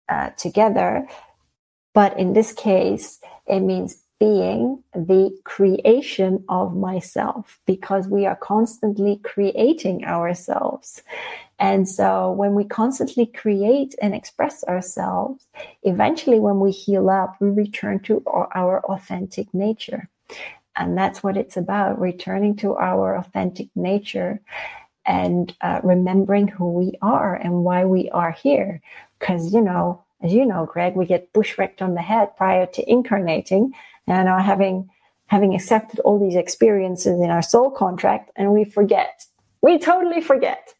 uh, 0.08 0.30
together. 0.32 1.08
But 1.94 2.18
in 2.20 2.34
this 2.34 2.54
case, 2.54 3.20
it 3.48 3.60
means 3.60 4.02
being 4.20 4.84
the 4.94 5.32
creation 5.46 6.44
of 6.50 6.76
myself 6.76 7.60
because 7.66 8.08
we 8.08 8.26
are 8.26 8.36
constantly 8.36 9.18
creating 9.24 10.04
ourselves. 10.04 11.02
And 11.58 11.88
so 11.88 12.32
when 12.32 12.54
we 12.54 12.64
constantly 12.64 13.26
create 13.26 13.96
and 14.02 14.14
express 14.14 14.64
ourselves, 14.66 15.46
eventually 15.84 16.40
when 16.40 16.60
we 16.60 16.72
heal 16.72 17.10
up, 17.10 17.36
we 17.40 17.50
return 17.50 18.00
to 18.02 18.22
our, 18.28 18.50
our 18.56 18.86
authentic 18.86 19.54
nature. 19.54 20.10
And 20.80 20.98
that's 20.98 21.22
what 21.22 21.38
it's 21.38 21.58
about 21.58 22.00
returning 22.00 22.56
to 22.58 22.76
our 22.76 23.16
authentic 23.18 23.68
nature 23.76 24.40
and 25.06 25.54
uh, 25.62 25.82
remembering 25.84 26.48
who 26.48 26.72
we 26.72 26.94
are 27.02 27.36
and 27.36 27.66
why 27.66 27.84
we 27.84 28.10
are 28.12 28.32
here. 28.32 28.82
Because, 29.20 29.54
you 29.54 29.62
know, 29.62 30.04
as 30.22 30.32
you 30.34 30.46
know, 30.46 30.66
Greg, 30.66 30.96
we 30.96 31.06
get 31.06 31.34
bushwhacked 31.34 31.82
on 31.82 31.96
the 31.96 32.02
head 32.02 32.36
prior 32.38 32.66
to 32.66 32.90
incarnating 32.90 33.74
and 34.08 34.30
are 34.30 34.42
having 34.42 34.90
having 35.28 35.54
accepted 35.54 36.00
all 36.00 36.18
these 36.18 36.36
experiences 36.36 37.20
in 37.22 37.30
our 37.30 37.44
soul 37.44 37.70
contract 37.70 38.32
and 38.36 38.52
we 38.52 38.64
forget. 38.64 39.26
We 39.62 39.78
totally 39.78 40.22
forget. 40.22 40.74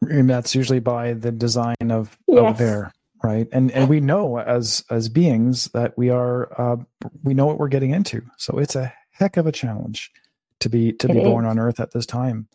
And 0.00 0.30
that's 0.30 0.54
usually 0.54 0.80
by 0.80 1.12
the 1.12 1.30
design 1.30 1.90
of, 1.90 2.16
yes. 2.26 2.52
of 2.52 2.58
their 2.58 2.92
right 3.24 3.48
and 3.52 3.72
and 3.72 3.88
we 3.88 4.00
know 4.00 4.38
as 4.38 4.84
as 4.90 5.08
beings 5.08 5.68
that 5.68 5.96
we 5.96 6.10
are 6.10 6.60
uh, 6.60 6.76
we 7.22 7.32
know 7.32 7.46
what 7.46 7.58
we're 7.58 7.68
getting 7.68 7.90
into 7.90 8.22
so 8.36 8.58
it's 8.58 8.76
a 8.76 8.92
heck 9.10 9.36
of 9.36 9.46
a 9.46 9.52
challenge 9.52 10.12
to 10.60 10.68
be 10.68 10.92
to 10.92 11.08
it 11.08 11.14
be 11.14 11.20
is. 11.20 11.24
born 11.24 11.46
on 11.46 11.58
earth 11.58 11.80
at 11.80 11.92
this 11.92 12.04
time 12.04 12.46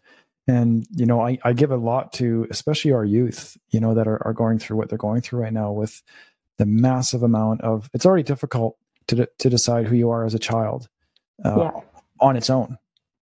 and 0.48 0.86
you 0.92 1.06
know 1.06 1.22
I, 1.22 1.40
I 1.44 1.54
give 1.54 1.72
a 1.72 1.78
lot 1.78 2.14
to 2.14 2.46
especially 2.52 2.92
our 2.92 3.04
youth 3.04 3.58
you 3.70 3.80
know 3.80 3.96
that 3.96 4.08
are, 4.08 4.26
are 4.26 4.34
going 4.34 4.60
through 4.60 4.78
what 4.78 4.90
they're 4.90 4.98
going 4.98 5.22
through 5.22 5.42
right 5.42 5.54
now 5.54 5.72
with 5.72 6.04
the 6.58 6.68
massive 6.68 7.24
amount 7.24 7.62
of 7.62 7.90
it's 7.94 8.06
already 8.06 8.24
difficult 8.24 8.78
to 9.08 9.28
to 9.40 9.50
decide 9.50 9.88
who 9.88 9.96
you 9.96 10.12
are 10.12 10.24
as 10.24 10.36
a 10.36 10.40
child 10.40 10.88
uh, 11.44 11.58
yeah. 11.58 11.72
on 12.20 12.38
its 12.38 12.50
own 12.50 12.78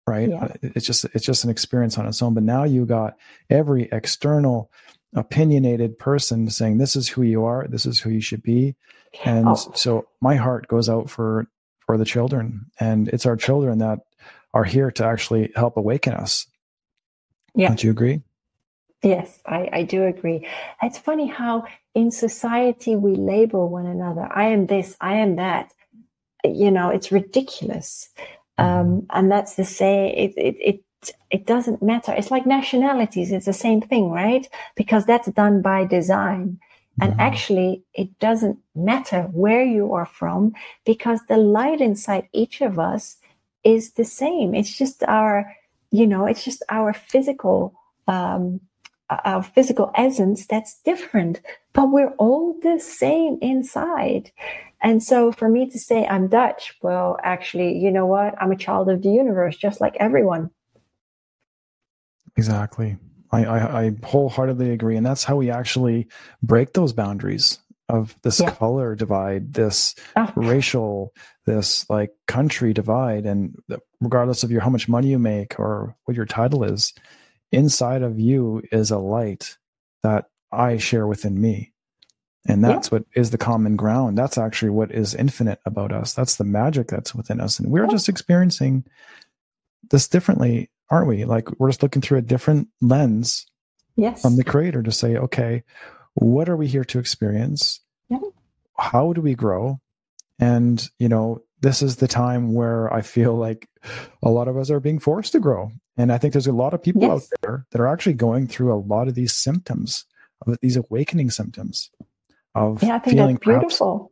right 0.08 0.30
yeah. 0.30 0.54
it's 0.62 0.86
just 0.86 1.06
it's 1.14 1.26
just 1.26 1.44
an 1.44 1.50
experience 1.50 1.98
on 1.98 2.08
its 2.08 2.22
own 2.22 2.34
but 2.34 2.44
now 2.44 2.64
you 2.64 2.86
got 2.86 3.18
every 3.50 3.90
external 3.92 4.72
opinionated 5.16 5.98
person 5.98 6.50
saying 6.50 6.78
this 6.78 6.96
is 6.96 7.08
who 7.08 7.24
you 7.24 7.44
are. 7.46 7.68
This 7.68 7.86
is 7.86 8.00
who 8.00 8.10
you 8.10 8.22
should 8.22 8.44
be. 8.44 8.76
And 9.24 9.48
oh. 9.48 9.56
so 9.74 10.08
my 10.22 10.36
heart 10.36 10.68
goes 10.68 10.90
out 10.90 11.10
for 11.10 11.48
for 11.86 11.98
the 11.98 12.06
children. 12.06 12.66
And 12.80 13.08
it's 13.10 13.26
our 13.26 13.36
children 13.36 13.78
that 13.80 14.00
are 14.54 14.64
here 14.64 14.92
to 14.92 15.06
actually 15.06 15.52
help 15.56 15.78
awaken 15.78 16.14
us. 16.14 16.48
Yeah. 17.54 17.70
Don't 17.70 17.84
you 17.84 17.92
agree? 17.92 18.22
Yes 19.04 19.40
i 19.46 19.70
i 19.72 19.84
do 19.84 20.04
agree. 20.06 20.48
It's 20.82 20.98
funny 20.98 21.28
how 21.28 21.66
in 21.94 22.12
society 22.12 22.96
we 22.96 23.16
label 23.16 23.70
one 23.70 23.86
another. 23.86 24.28
I 24.32 24.48
am 24.48 24.68
this 24.68 24.96
i 25.00 25.16
am 25.16 25.38
that. 25.38 25.72
You 26.44 26.72
know 26.72 26.90
it's 26.90 27.12
ridiculous. 27.12 28.10
Mm-hmm. 28.60 28.80
um 28.80 29.06
and 29.12 29.32
that's 29.32 29.56
the 29.56 29.66
say 29.66 30.14
it, 30.16 30.34
it, 30.38 30.56
it 30.60 30.85
it 31.30 31.46
doesn't 31.46 31.82
matter. 31.82 32.14
It's 32.14 32.32
like 32.32 32.46
nationalities. 32.46 33.32
It's 33.32 33.46
the 33.46 33.54
same 33.54 33.82
thing, 33.82 34.10
right? 34.10 34.48
Because 34.76 35.06
that's 35.06 35.28
done 35.30 35.62
by 35.62 35.86
design. 35.86 36.60
And 37.02 37.12
mm-hmm. 37.12 37.20
actually, 37.20 37.84
it 37.94 38.18
doesn't 38.20 38.60
matter 38.74 39.24
where 39.34 39.64
you 39.64 39.94
are 39.94 40.06
from 40.06 40.54
because 40.86 41.20
the 41.28 41.38
light 41.38 41.82
inside 41.82 42.30
each 42.32 42.62
of 42.62 42.80
us 42.80 43.18
is 43.64 43.94
the 43.94 44.06
same. 44.06 44.56
It's 44.56 44.78
just 44.78 45.04
our, 45.04 45.56
you 45.92 46.08
know, 46.08 46.26
it's 46.26 46.44
just 46.44 46.64
our 46.70 46.94
physical, 46.94 47.74
um, 48.08 48.62
our 49.10 49.44
physical 49.44 49.92
essence 49.96 50.48
that's 50.48 50.80
different, 50.82 51.42
but 51.74 51.92
we're 51.92 52.14
all 52.18 52.56
the 52.62 52.80
same 52.80 53.38
inside. 53.42 54.32
And 54.82 55.02
so 55.02 55.32
for 55.32 55.50
me 55.50 55.70
to 55.70 55.80
say 55.80 56.06
I'm 56.06 56.28
Dutch, 56.28 56.76
well, 56.82 57.18
actually, 57.24 57.78
you 57.78 57.92
know 57.92 58.06
what? 58.06 58.40
I'm 58.42 58.52
a 58.52 58.58
child 58.58 58.90
of 58.90 59.02
the 59.02 59.10
universe, 59.10 59.58
just 59.58 59.82
like 59.82 59.98
everyone. 60.00 60.52
Exactly. 62.38 62.98
I, 63.32 63.46
I, 63.46 63.84
I 63.86 63.92
wholeheartedly 64.04 64.72
agree, 64.72 64.98
and 64.98 65.06
that's 65.06 65.24
how 65.24 65.36
we 65.36 65.50
actually 65.50 66.08
break 66.44 66.74
those 66.74 66.94
boundaries 66.94 67.60
of 67.88 68.16
this 68.24 68.40
yeah. 68.40 68.52
color 68.52 68.96
divide, 68.96 69.54
this 69.54 69.96
oh. 70.16 70.32
racial, 70.36 71.14
this 71.46 71.88
like 71.90 72.12
country 72.28 72.74
divide, 72.74 73.26
and 73.26 73.56
regardless 74.02 74.44
of 74.44 74.52
your 74.52 74.62
how 74.62 74.70
much 74.70 74.88
money 74.88 75.10
you 75.10 75.20
make 75.20 75.60
or 75.60 75.96
what 76.06 76.18
your 76.18 76.26
title 76.26 76.64
is, 76.64 76.94
inside 77.52 78.02
of 78.02 78.20
you 78.20 78.62
is 78.72 78.92
a 78.92 78.98
light 78.98 79.58
that 80.04 80.26
I 80.52 80.78
share 80.78 81.08
within 81.08 81.40
me. 81.40 81.74
And 82.48 82.64
that's 82.64 82.88
yeah. 82.88 83.00
what 83.00 83.06
is 83.16 83.32
the 83.32 83.40
common 83.40 83.76
ground. 83.76 84.18
That's 84.18 84.38
actually 84.38 84.70
what 84.70 84.92
is 84.92 85.16
infinite 85.16 85.60
about 85.66 85.92
us. 85.92 86.14
That's 86.14 86.36
the 86.36 86.44
magic 86.44 86.88
that's 86.88 87.16
within 87.16 87.42
us. 87.42 87.60
And 87.60 87.72
we're 87.72 87.88
just 87.88 88.08
experiencing 88.08 88.86
this 89.90 90.08
differently, 90.08 90.70
aren't 90.90 91.08
we? 91.08 91.26
Like 91.26 91.60
we're 91.60 91.70
just 91.70 91.84
looking 91.84 92.02
through 92.02 92.20
a 92.20 92.24
different 92.24 92.68
lens 92.82 93.46
yes. 93.96 94.22
from 94.22 94.38
the 94.38 94.44
creator 94.44 94.84
to 94.84 94.92
say, 94.92 95.16
okay, 95.18 95.64
what 96.14 96.50
are 96.50 96.58
we 96.58 96.68
here 96.68 96.86
to 96.86 97.00
experience? 97.00 97.82
Yeah. 98.10 98.20
How 98.78 99.14
do 99.14 99.22
we 99.22 99.36
grow? 99.36 99.80
And, 100.40 100.88
you 101.00 101.10
know, 101.10 101.42
this 101.62 101.82
is 101.82 101.98
the 101.98 102.08
time 102.08 102.54
where 102.54 102.94
I 102.94 103.02
feel 103.02 103.36
like 103.36 103.70
a 104.24 104.30
lot 104.30 104.48
of 104.48 104.58
us 104.58 104.70
are 104.70 104.80
being 104.80 105.00
forced 105.00 105.32
to 105.34 105.40
grow. 105.40 105.72
And 105.98 106.12
I 106.12 106.18
think 106.18 106.34
there's 106.34 106.48
a 106.48 106.52
lot 106.52 106.74
of 106.74 106.84
people 106.84 107.04
yes. 107.04 107.12
out 107.12 107.24
there 107.42 107.66
that 107.72 107.82
are 107.82 107.88
actually 107.88 108.14
going 108.14 108.48
through 108.48 108.74
a 108.74 108.76
lot 108.76 109.08
of 109.08 109.16
these 109.16 109.34
symptoms, 109.34 110.06
of 110.46 110.58
these 110.62 110.76
awakening 110.76 111.32
symptoms 111.32 111.90
of 112.54 112.84
yeah, 112.84 112.96
I 112.96 113.00
think 113.00 113.18
feeling 113.18 113.36
that's 113.36 113.46
beautiful. 113.46 114.12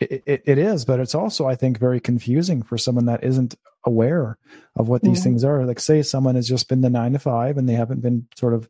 It, 0.00 0.22
it, 0.26 0.42
it 0.44 0.58
is, 0.58 0.84
but 0.84 1.00
it's 1.00 1.14
also, 1.14 1.46
I 1.46 1.54
think, 1.54 1.78
very 1.78 2.00
confusing 2.00 2.62
for 2.62 2.76
someone 2.76 3.06
that 3.06 3.22
isn't 3.22 3.54
aware 3.84 4.38
of 4.76 4.88
what 4.88 5.02
these 5.02 5.18
mm-hmm. 5.18 5.24
things 5.24 5.44
are. 5.44 5.64
Like, 5.64 5.80
say, 5.80 6.02
someone 6.02 6.34
has 6.34 6.48
just 6.48 6.68
been 6.68 6.80
the 6.80 6.90
nine 6.90 7.12
to 7.12 7.18
five 7.18 7.56
and 7.56 7.68
they 7.68 7.74
haven't 7.74 8.00
been 8.00 8.26
sort 8.36 8.54
of 8.54 8.68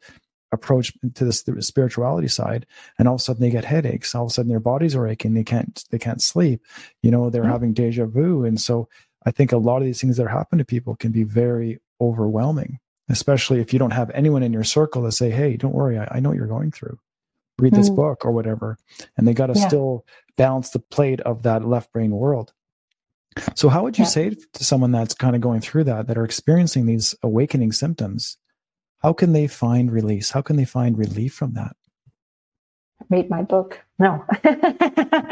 approached 0.53 0.97
to 1.15 1.25
this 1.25 1.43
the 1.43 1.63
spirituality 1.63 2.29
side, 2.29 2.67
and 2.99 3.09
all 3.09 3.15
of 3.15 3.21
a 3.21 3.25
sudden 3.25 3.41
they 3.41 3.51
get 3.51 3.65
headaches. 3.65 4.15
All 4.15 4.25
of 4.25 4.31
a 4.31 4.35
sudden 4.35 4.51
their 4.51 4.61
bodies 4.61 4.95
are 4.95 5.09
aching. 5.09 5.35
They 5.35 5.45
can't 5.45 5.83
they 5.91 5.99
can't 5.99 6.23
sleep. 6.23 6.63
You 7.03 7.11
know, 7.11 7.31
they're 7.31 7.43
mm-hmm. 7.43 7.51
having 7.51 7.73
deja 7.73 8.07
vu, 8.07 8.45
and 8.45 8.61
so 8.61 8.89
I 9.25 9.31
think 9.31 9.53
a 9.53 9.57
lot 9.57 9.79
of 9.79 9.85
these 9.85 10.01
things 10.01 10.19
that 10.19 10.29
happen 10.29 10.59
to 10.59 10.65
people 10.65 10.95
can 10.95 11.11
be 11.11 11.25
very 11.25 11.81
overwhelming, 12.01 12.79
especially 13.09 13.61
if 13.61 13.73
you 13.73 13.79
don't 13.79 13.93
have 13.93 14.11
anyone 14.11 14.43
in 14.43 14.53
your 14.53 14.65
circle 14.65 15.03
to 15.05 15.13
say, 15.13 15.31
"Hey, 15.31 15.57
don't 15.57 15.75
worry, 15.75 15.99
I, 15.99 16.09
I 16.13 16.21
know 16.21 16.29
what 16.29 16.39
you're 16.39 16.47
going 16.47 16.71
through." 16.71 16.99
read 17.59 17.75
this 17.75 17.91
mm. 17.91 17.97
book 17.97 18.25
or 18.25 18.33
whatever 18.33 18.79
and 19.17 19.29
they 19.29 19.35
got 19.35 19.49
to 19.49 19.53
yeah. 19.55 19.69
still 19.69 20.07
balance 20.37 20.71
the 20.71 20.79
plate 20.79 21.21
of 21.21 21.43
that 21.43 21.65
left 21.65 21.93
brain 21.93 22.11
world 22.11 22.53
so 23.55 23.68
how 23.68 23.83
would 23.83 23.99
you 23.99 24.05
yeah. 24.05 24.11
say 24.11 24.30
to 24.30 24.64
someone 24.64 24.93
that's 24.93 25.14
kind 25.14 25.35
of 25.35 25.41
going 25.41 25.61
through 25.61 25.85
that 25.85 26.07
that 26.07 26.18
are 26.18 26.24
experiencing 26.24 26.87
these 26.87 27.14
awakening 27.22 27.72
symptoms 27.72 28.37
how 29.03 29.12
can 29.12 29.33
they 29.33 29.49
find 29.49 29.91
release? 29.91 30.30
How 30.30 30.43
can 30.43 30.57
they 30.57 30.64
find 30.64 30.97
relief 30.97 31.35
from 31.35 31.55
that? 31.55 31.74
Read 33.11 33.28
my 33.28 33.43
book. 33.43 33.80
No. 33.99 34.24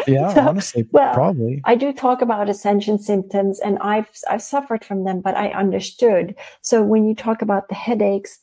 Yeah 0.06 0.32
so, 0.34 0.48
honestly 0.48 0.88
well, 0.90 1.12
probably. 1.14 1.60
I 1.64 1.76
do 1.76 1.92
talk 1.92 2.22
about 2.22 2.48
ascension 2.48 2.98
symptoms 2.98 3.60
and 3.60 3.78
i've 3.80 4.08
i've 4.28 4.42
suffered 4.42 4.82
from 4.84 5.04
them 5.04 5.20
but 5.20 5.36
i 5.36 5.50
understood. 5.50 6.34
So 6.62 6.82
when 6.82 7.06
you 7.06 7.14
talk 7.14 7.42
about 7.42 7.68
the 7.68 7.74
headaches 7.74 8.40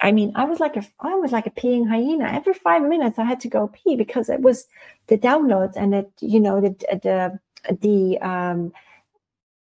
I 0.00 0.12
mean, 0.12 0.32
I 0.36 0.44
was 0.44 0.60
like 0.60 0.76
a 0.76 0.84
I 1.00 1.14
was 1.14 1.32
like 1.32 1.46
a 1.46 1.50
peeing 1.50 1.88
hyena. 1.88 2.26
Every 2.30 2.52
five 2.52 2.82
minutes, 2.82 3.18
I 3.18 3.24
had 3.24 3.40
to 3.40 3.48
go 3.48 3.68
pee 3.68 3.96
because 3.96 4.28
it 4.28 4.42
was 4.42 4.66
the 5.06 5.16
downloads 5.16 5.72
and 5.74 5.94
it, 5.94 6.12
you 6.20 6.38
know, 6.38 6.60
the 6.60 6.70
the 7.02 7.38
the 7.80 8.18
um, 8.20 8.72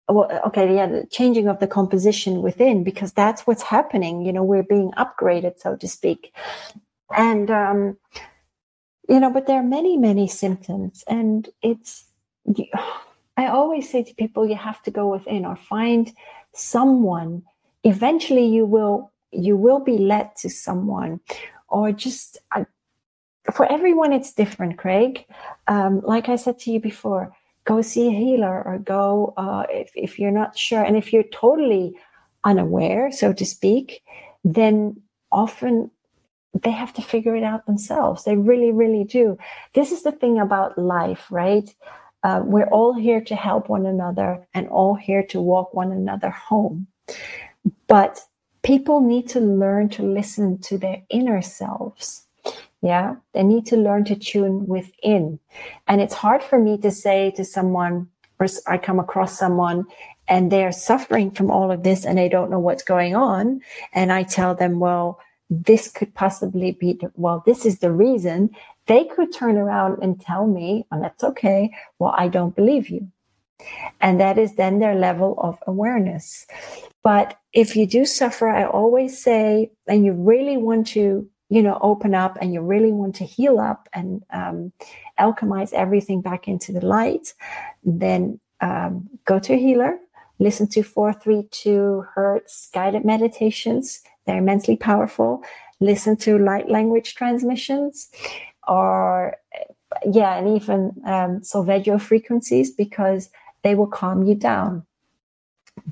well, 0.09 0.29
okay, 0.47 0.75
yeah, 0.75 0.87
the 0.87 1.07
changing 1.07 1.47
of 1.47 1.59
the 1.59 1.67
composition 1.67 2.41
within 2.41 2.83
because 2.83 3.13
that's 3.13 3.47
what's 3.47 3.63
happening. 3.63 4.25
You 4.25 4.33
know, 4.33 4.43
we're 4.43 4.63
being 4.63 4.91
upgraded, 4.91 5.59
so 5.59 5.75
to 5.75 5.87
speak, 5.87 6.33
and 7.15 7.49
um, 7.49 7.97
you 9.07 9.19
know, 9.19 9.31
but 9.31 9.47
there 9.47 9.59
are 9.59 9.63
many, 9.63 9.97
many 9.97 10.27
symptoms, 10.27 11.03
and 11.07 11.49
it's. 11.61 12.05
I 13.35 13.47
always 13.47 13.89
say 13.89 14.03
to 14.03 14.13
people, 14.13 14.47
you 14.47 14.55
have 14.55 14.83
to 14.83 14.91
go 14.91 15.07
within 15.07 15.43
or 15.43 15.55
find 15.55 16.11
someone. 16.53 17.41
Eventually, 17.83 18.45
you 18.45 18.65
will 18.65 19.11
you 19.33 19.57
will 19.57 19.79
be 19.79 19.97
led 19.97 20.35
to 20.37 20.49
someone 20.49 21.19
or 21.67 21.91
just 21.91 22.37
uh, 22.55 22.63
for 23.51 23.69
everyone 23.71 24.13
it's 24.13 24.31
different 24.31 24.77
craig 24.77 25.25
um, 25.67 26.01
like 26.01 26.29
i 26.29 26.35
said 26.35 26.57
to 26.59 26.71
you 26.71 26.79
before 26.79 27.35
go 27.65 27.81
see 27.81 28.07
a 28.07 28.11
healer 28.11 28.63
or 28.65 28.77
go 28.77 29.33
uh, 29.37 29.63
if, 29.69 29.91
if 29.95 30.19
you're 30.19 30.31
not 30.31 30.57
sure. 30.57 30.83
And 30.83 30.97
if 30.97 31.13
you're 31.13 31.23
totally 31.23 31.95
unaware 32.43 33.11
so 33.11 33.31
to 33.31 33.45
speak 33.45 34.03
then 34.43 35.01
often 35.31 35.89
they 36.61 36.71
have 36.71 36.93
to 36.93 37.01
figure 37.01 37.35
it 37.35 37.43
out 37.43 37.65
themselves. 37.65 38.25
They 38.25 38.35
really 38.35 38.71
really 38.71 39.05
do. 39.05 39.37
This 39.73 39.91
is 39.91 40.03
the 40.03 40.11
thing 40.11 40.39
about 40.39 40.77
life 40.77 41.27
right? 41.31 41.73
Uh, 42.23 42.41
we're 42.43 42.67
all 42.67 42.93
here 42.93 43.21
to 43.21 43.35
help 43.35 43.67
one 43.69 43.85
another 43.85 44.45
and 44.53 44.67
all 44.69 44.95
here 44.95 45.23
to 45.23 45.41
walk 45.41 45.73
one 45.73 45.91
another 45.91 46.29
home. 46.29 46.87
But 47.87 48.21
people 48.63 49.01
need 49.01 49.27
to 49.29 49.39
learn 49.39 49.89
to 49.89 50.03
listen 50.03 50.57
to 50.59 50.77
their 50.77 51.01
inner 51.09 51.41
selves. 51.41 52.25
Yeah, 52.83 53.15
they 53.31 53.43
need 53.43 53.65
to 53.67 53.77
learn 53.77 54.03
to 54.05 54.15
tune 54.15 54.67
within. 54.67 55.39
And 55.87 56.01
it's 56.01 56.13
hard 56.13 56.43
for 56.43 56.59
me 56.59 56.77
to 56.79 56.91
say 56.91 57.31
to 57.31 57.45
someone, 57.45 58.09
or 58.39 58.47
I 58.67 58.77
come 58.77 58.99
across 58.99 59.39
someone 59.39 59.85
and 60.27 60.51
they're 60.51 60.73
suffering 60.73 61.31
from 61.31 61.49
all 61.49 61.71
of 61.71 61.83
this 61.83 62.05
and 62.05 62.17
they 62.17 62.27
don't 62.27 62.51
know 62.51 62.59
what's 62.59 62.83
going 62.83 63.15
on. 63.15 63.61
And 63.93 64.11
I 64.11 64.23
tell 64.23 64.53
them, 64.53 64.81
well, 64.81 65.21
this 65.49 65.87
could 65.87 66.13
possibly 66.13 66.73
be, 66.73 66.99
well, 67.15 67.41
this 67.45 67.65
is 67.65 67.79
the 67.79 67.91
reason. 67.91 68.49
They 68.87 69.05
could 69.05 69.31
turn 69.33 69.55
around 69.57 70.03
and 70.03 70.19
tell 70.19 70.45
me, 70.45 70.85
and 70.91 71.01
that's 71.01 71.23
okay, 71.23 71.71
well, 71.99 72.13
I 72.17 72.27
don't 72.27 72.53
believe 72.53 72.89
you. 72.89 73.07
And 74.01 74.19
that 74.19 74.37
is 74.37 74.55
then 74.55 74.79
their 74.79 74.95
level 74.95 75.35
of 75.37 75.57
awareness. 75.67 76.45
But 77.01 77.39
if 77.53 77.77
you 77.77 77.87
do 77.87 78.03
suffer, 78.05 78.49
I 78.49 78.65
always 78.65 79.23
say, 79.23 79.71
and 79.87 80.03
you 80.03 80.11
really 80.11 80.57
want 80.57 80.87
to, 80.87 81.29
you 81.53 81.61
know, 81.61 81.77
open 81.81 82.15
up 82.15 82.35
and 82.41 82.51
you 82.51 82.61
really 82.61 82.91
want 82.91 83.13
to 83.13 83.25
heal 83.25 83.59
up 83.59 83.87
and 83.93 84.23
um, 84.31 84.71
alchemize 85.19 85.71
everything 85.71 86.19
back 86.19 86.47
into 86.47 86.71
the 86.71 86.83
light, 86.83 87.35
then 87.83 88.39
um, 88.61 89.07
go 89.25 89.37
to 89.37 89.53
a 89.53 89.57
healer, 89.57 89.99
listen 90.39 90.67
to 90.69 90.81
432 90.81 92.05
Hertz 92.15 92.69
guided 92.73 93.05
meditations. 93.05 94.01
They're 94.25 94.39
immensely 94.39 94.77
powerful. 94.77 95.43
Listen 95.79 96.17
to 96.25 96.39
light 96.39 96.69
language 96.69 97.13
transmissions 97.13 98.09
or, 98.67 99.35
yeah, 100.11 100.39
and 100.39 100.57
even 100.57 100.91
um, 101.05 101.43
Solfeggio 101.43 101.99
frequencies 101.99 102.71
because 102.71 103.29
they 103.61 103.75
will 103.75 103.85
calm 103.85 104.23
you 104.23 104.33
down. 104.33 104.87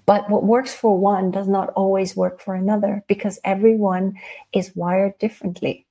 But 0.06 0.30
what 0.30 0.44
works 0.44 0.74
for 0.74 0.98
one 0.98 1.32
does 1.32 1.48
not 1.48 1.70
always 1.70 2.16
work 2.16 2.40
for 2.40 2.56
another 2.56 3.04
because 3.08 3.40
everyone 3.44 4.16
is 4.54 4.76
wired 4.76 5.18
differently. 5.20 5.86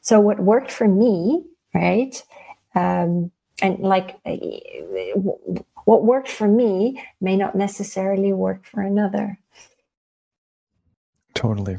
So, 0.00 0.20
what 0.20 0.40
worked 0.40 0.70
for 0.70 0.86
me, 0.86 1.44
right? 1.74 2.22
Um, 2.74 3.30
and 3.62 3.78
like 3.80 4.18
what 5.84 6.04
worked 6.04 6.28
for 6.28 6.48
me 6.48 7.02
may 7.20 7.36
not 7.36 7.54
necessarily 7.54 8.32
work 8.32 8.64
for 8.64 8.80
another. 8.82 9.38
Totally. 11.34 11.78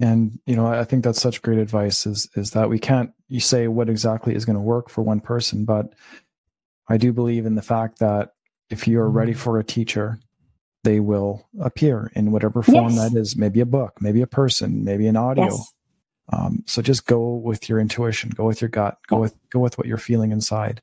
And 0.00 0.38
you 0.46 0.56
know, 0.56 0.66
I 0.66 0.84
think 0.84 1.04
that's 1.04 1.20
such 1.20 1.42
great 1.42 1.58
advice 1.58 2.06
is 2.06 2.28
is 2.34 2.50
that 2.52 2.68
we 2.68 2.78
can't 2.78 3.12
you 3.28 3.40
say 3.40 3.68
what 3.68 3.88
exactly 3.88 4.34
is 4.34 4.44
going 4.44 4.56
to 4.56 4.60
work 4.60 4.90
for 4.90 5.02
one 5.02 5.20
person, 5.20 5.64
but 5.64 5.92
I 6.88 6.96
do 6.96 7.12
believe 7.12 7.46
in 7.46 7.54
the 7.54 7.62
fact 7.62 8.00
that 8.00 8.34
if 8.68 8.88
you're 8.88 9.08
ready 9.08 9.32
mm-hmm. 9.32 9.40
for 9.40 9.58
a 9.58 9.64
teacher, 9.64 10.18
they 10.84 11.00
will 11.00 11.48
appear 11.60 12.10
in 12.14 12.32
whatever 12.32 12.62
form 12.62 12.94
yes. 12.94 13.10
that 13.10 13.18
is 13.18 13.36
maybe 13.36 13.60
a 13.60 13.66
book, 13.66 13.98
maybe 14.00 14.22
a 14.22 14.26
person, 14.26 14.84
maybe 14.84 15.06
an 15.06 15.16
audio. 15.16 15.44
Yes. 15.44 15.74
Um, 16.32 16.64
so 16.66 16.82
just 16.82 17.06
go 17.06 17.34
with 17.34 17.68
your 17.68 17.78
intuition, 17.78 18.30
go 18.30 18.44
with 18.44 18.60
your 18.60 18.70
gut, 18.70 18.98
go 19.06 19.18
with 19.18 19.34
go 19.50 19.60
with 19.60 19.76
what 19.76 19.86
you're 19.86 19.98
feeling 19.98 20.32
inside, 20.32 20.80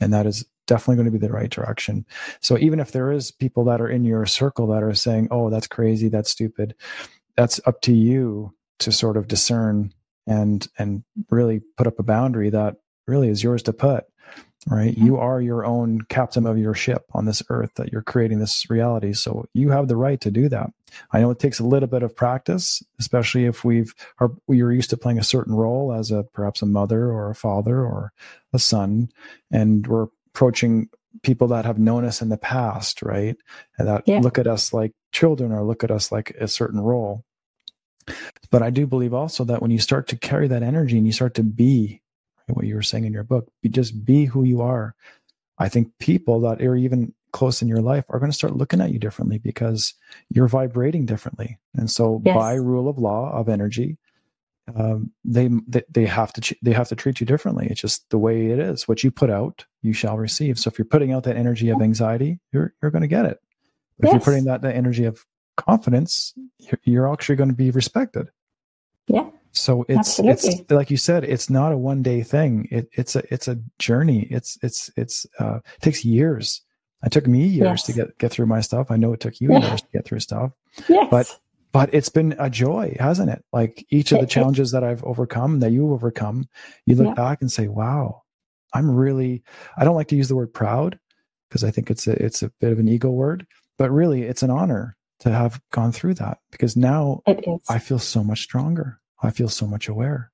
and 0.00 0.12
that 0.12 0.26
is 0.26 0.44
definitely 0.66 0.96
going 0.96 1.12
to 1.12 1.18
be 1.18 1.26
the 1.26 1.32
right 1.32 1.50
direction. 1.50 2.04
So 2.40 2.58
even 2.58 2.80
if 2.80 2.92
there 2.92 3.10
is 3.10 3.30
people 3.30 3.64
that 3.64 3.80
are 3.80 3.88
in 3.88 4.04
your 4.04 4.26
circle 4.26 4.66
that 4.68 4.82
are 4.82 4.94
saying, 4.94 5.28
"Oh, 5.30 5.48
that's 5.48 5.66
crazy, 5.66 6.08
that's 6.08 6.30
stupid," 6.30 6.74
that's 7.36 7.60
up 7.66 7.80
to 7.82 7.92
you 7.92 8.54
to 8.80 8.92
sort 8.92 9.16
of 9.16 9.28
discern 9.28 9.92
and 10.26 10.66
and 10.78 11.02
really 11.30 11.60
put 11.76 11.86
up 11.86 11.98
a 11.98 12.04
boundary 12.04 12.50
that 12.50 12.76
really 13.06 13.28
is 13.28 13.42
yours 13.42 13.62
to 13.64 13.72
put 13.72 14.04
right? 14.66 14.96
You 14.96 15.16
are 15.16 15.40
your 15.40 15.64
own 15.64 16.02
captain 16.02 16.46
of 16.46 16.58
your 16.58 16.74
ship 16.74 17.06
on 17.12 17.24
this 17.24 17.42
earth 17.48 17.72
that 17.76 17.92
you're 17.92 18.02
creating 18.02 18.40
this 18.40 18.68
reality. 18.68 19.12
So 19.12 19.46
you 19.54 19.70
have 19.70 19.88
the 19.88 19.96
right 19.96 20.20
to 20.20 20.30
do 20.30 20.48
that. 20.50 20.70
I 21.12 21.20
know 21.20 21.30
it 21.30 21.38
takes 21.38 21.60
a 21.60 21.64
little 21.64 21.88
bit 21.88 22.02
of 22.02 22.16
practice 22.16 22.82
especially 22.98 23.46
if 23.46 23.64
we've 23.64 23.94
are 24.18 24.32
we're 24.48 24.72
used 24.72 24.90
to 24.90 24.96
playing 24.96 25.18
a 25.18 25.24
certain 25.24 25.54
role 25.54 25.92
as 25.92 26.10
a 26.10 26.24
perhaps 26.32 26.62
a 26.62 26.66
mother 26.66 27.06
or 27.06 27.30
a 27.30 27.34
father 27.34 27.80
or 27.80 28.12
a 28.52 28.58
son 28.58 29.08
and 29.52 29.86
we're 29.86 30.08
approaching 30.34 30.88
people 31.22 31.46
that 31.48 31.64
have 31.64 31.78
known 31.78 32.04
us 32.04 32.20
in 32.20 32.28
the 32.28 32.36
past 32.36 33.02
right? 33.02 33.36
And 33.78 33.88
that 33.88 34.02
yeah. 34.06 34.18
look 34.18 34.38
at 34.38 34.48
us 34.48 34.72
like 34.72 34.92
children 35.12 35.52
or 35.52 35.62
look 35.62 35.84
at 35.84 35.90
us 35.90 36.10
like 36.10 36.30
a 36.40 36.48
certain 36.48 36.80
role. 36.80 37.24
But 38.50 38.62
I 38.62 38.70
do 38.70 38.86
believe 38.86 39.14
also 39.14 39.44
that 39.44 39.62
when 39.62 39.70
you 39.70 39.78
start 39.78 40.08
to 40.08 40.16
carry 40.16 40.48
that 40.48 40.64
energy 40.64 40.96
and 40.96 41.06
you 41.06 41.12
start 41.12 41.34
to 41.34 41.44
be 41.44 42.02
what 42.54 42.66
you 42.66 42.74
were 42.74 42.82
saying 42.82 43.04
in 43.04 43.12
your 43.12 43.24
book, 43.24 43.50
be, 43.62 43.68
just 43.68 44.04
be 44.04 44.24
who 44.24 44.44
you 44.44 44.60
are. 44.60 44.94
I 45.58 45.68
think 45.68 45.92
people 45.98 46.40
that 46.40 46.62
are 46.62 46.76
even 46.76 47.14
close 47.32 47.62
in 47.62 47.68
your 47.68 47.82
life 47.82 48.04
are 48.08 48.18
going 48.18 48.30
to 48.30 48.36
start 48.36 48.56
looking 48.56 48.80
at 48.80 48.92
you 48.92 48.98
differently 48.98 49.38
because 49.38 49.94
you're 50.30 50.48
vibrating 50.48 51.06
differently. 51.06 51.58
And 51.74 51.90
so, 51.90 52.20
yes. 52.24 52.34
by 52.34 52.54
rule 52.54 52.88
of 52.88 52.98
law 52.98 53.32
of 53.32 53.48
energy, 53.48 53.98
um, 54.74 55.10
they, 55.24 55.48
they 55.66 55.82
they 55.90 56.06
have 56.06 56.32
to 56.34 56.56
they 56.62 56.72
have 56.72 56.88
to 56.88 56.96
treat 56.96 57.20
you 57.20 57.26
differently. 57.26 57.66
It's 57.70 57.80
just 57.80 58.08
the 58.10 58.18
way 58.18 58.46
it 58.46 58.58
is. 58.58 58.86
What 58.86 59.02
you 59.02 59.10
put 59.10 59.30
out, 59.30 59.64
you 59.82 59.92
shall 59.92 60.16
receive. 60.16 60.58
So 60.58 60.68
if 60.68 60.78
you're 60.78 60.86
putting 60.86 61.12
out 61.12 61.24
that 61.24 61.36
energy 61.36 61.70
of 61.70 61.82
anxiety, 61.82 62.40
you're 62.52 62.74
you're 62.80 62.90
going 62.90 63.02
to 63.02 63.08
get 63.08 63.24
it. 63.24 63.40
If 63.98 64.06
yes. 64.06 64.12
you're 64.12 64.20
putting 64.20 64.44
that 64.44 64.62
that 64.62 64.76
energy 64.76 65.04
of 65.04 65.24
confidence, 65.56 66.34
you're, 66.58 66.80
you're 66.84 67.12
actually 67.12 67.36
going 67.36 67.50
to 67.50 67.56
be 67.56 67.70
respected. 67.70 68.30
Yeah. 69.08 69.28
So 69.52 69.84
it's 69.88 69.98
Absolutely. 70.20 70.52
it's 70.52 70.70
like 70.70 70.90
you 70.90 70.96
said, 70.96 71.24
it's 71.24 71.50
not 71.50 71.72
a 71.72 71.76
one 71.76 72.02
day 72.02 72.22
thing. 72.22 72.68
It, 72.70 72.88
it's 72.92 73.16
a 73.16 73.22
it's 73.32 73.48
a 73.48 73.58
journey. 73.78 74.28
It's 74.30 74.58
it's 74.62 74.90
it's 74.96 75.26
uh, 75.38 75.56
it 75.56 75.82
takes 75.82 76.04
years. 76.04 76.62
It 77.04 77.12
took 77.12 77.26
me 77.26 77.46
years 77.46 77.62
yes. 77.62 77.82
to 77.84 77.92
get 77.92 78.18
get 78.18 78.30
through 78.30 78.46
my 78.46 78.60
stuff. 78.60 78.90
I 78.90 78.96
know 78.96 79.12
it 79.12 79.20
took 79.20 79.40
you 79.40 79.52
yeah. 79.52 79.68
years 79.68 79.82
to 79.82 79.88
get 79.92 80.04
through 80.04 80.20
stuff. 80.20 80.52
Yes. 80.88 81.08
But 81.10 81.38
but 81.72 81.92
it's 81.92 82.08
been 82.08 82.34
a 82.38 82.50
joy, 82.50 82.96
hasn't 82.98 83.30
it? 83.30 83.44
Like 83.52 83.86
each 83.90 84.12
of 84.12 84.20
the 84.20 84.26
challenges 84.26 84.72
that 84.72 84.84
I've 84.84 85.04
overcome, 85.04 85.60
that 85.60 85.72
you've 85.72 85.92
overcome, 85.92 86.48
you 86.86 86.96
look 86.96 87.08
yeah. 87.08 87.14
back 87.14 87.40
and 87.40 87.50
say, 87.50 87.68
"Wow, 87.68 88.22
I'm 88.72 88.90
really." 88.90 89.42
I 89.76 89.84
don't 89.84 89.96
like 89.96 90.08
to 90.08 90.16
use 90.16 90.28
the 90.28 90.36
word 90.36 90.52
proud 90.52 90.98
because 91.48 91.64
I 91.64 91.70
think 91.70 91.90
it's 91.90 92.06
a 92.06 92.12
it's 92.22 92.42
a 92.42 92.50
bit 92.60 92.72
of 92.72 92.78
an 92.78 92.88
ego 92.88 93.10
word, 93.10 93.46
but 93.78 93.90
really, 93.90 94.22
it's 94.22 94.42
an 94.42 94.50
honor 94.50 94.96
to 95.20 95.30
have 95.30 95.60
gone 95.70 95.92
through 95.92 96.14
that 96.14 96.38
because 96.50 96.76
now 96.76 97.22
I 97.68 97.78
feel 97.78 97.98
so 97.98 98.24
much 98.24 98.42
stronger. 98.42 99.00
I 99.22 99.30
feel 99.30 99.48
so 99.48 99.66
much 99.66 99.88
aware, 99.88 100.30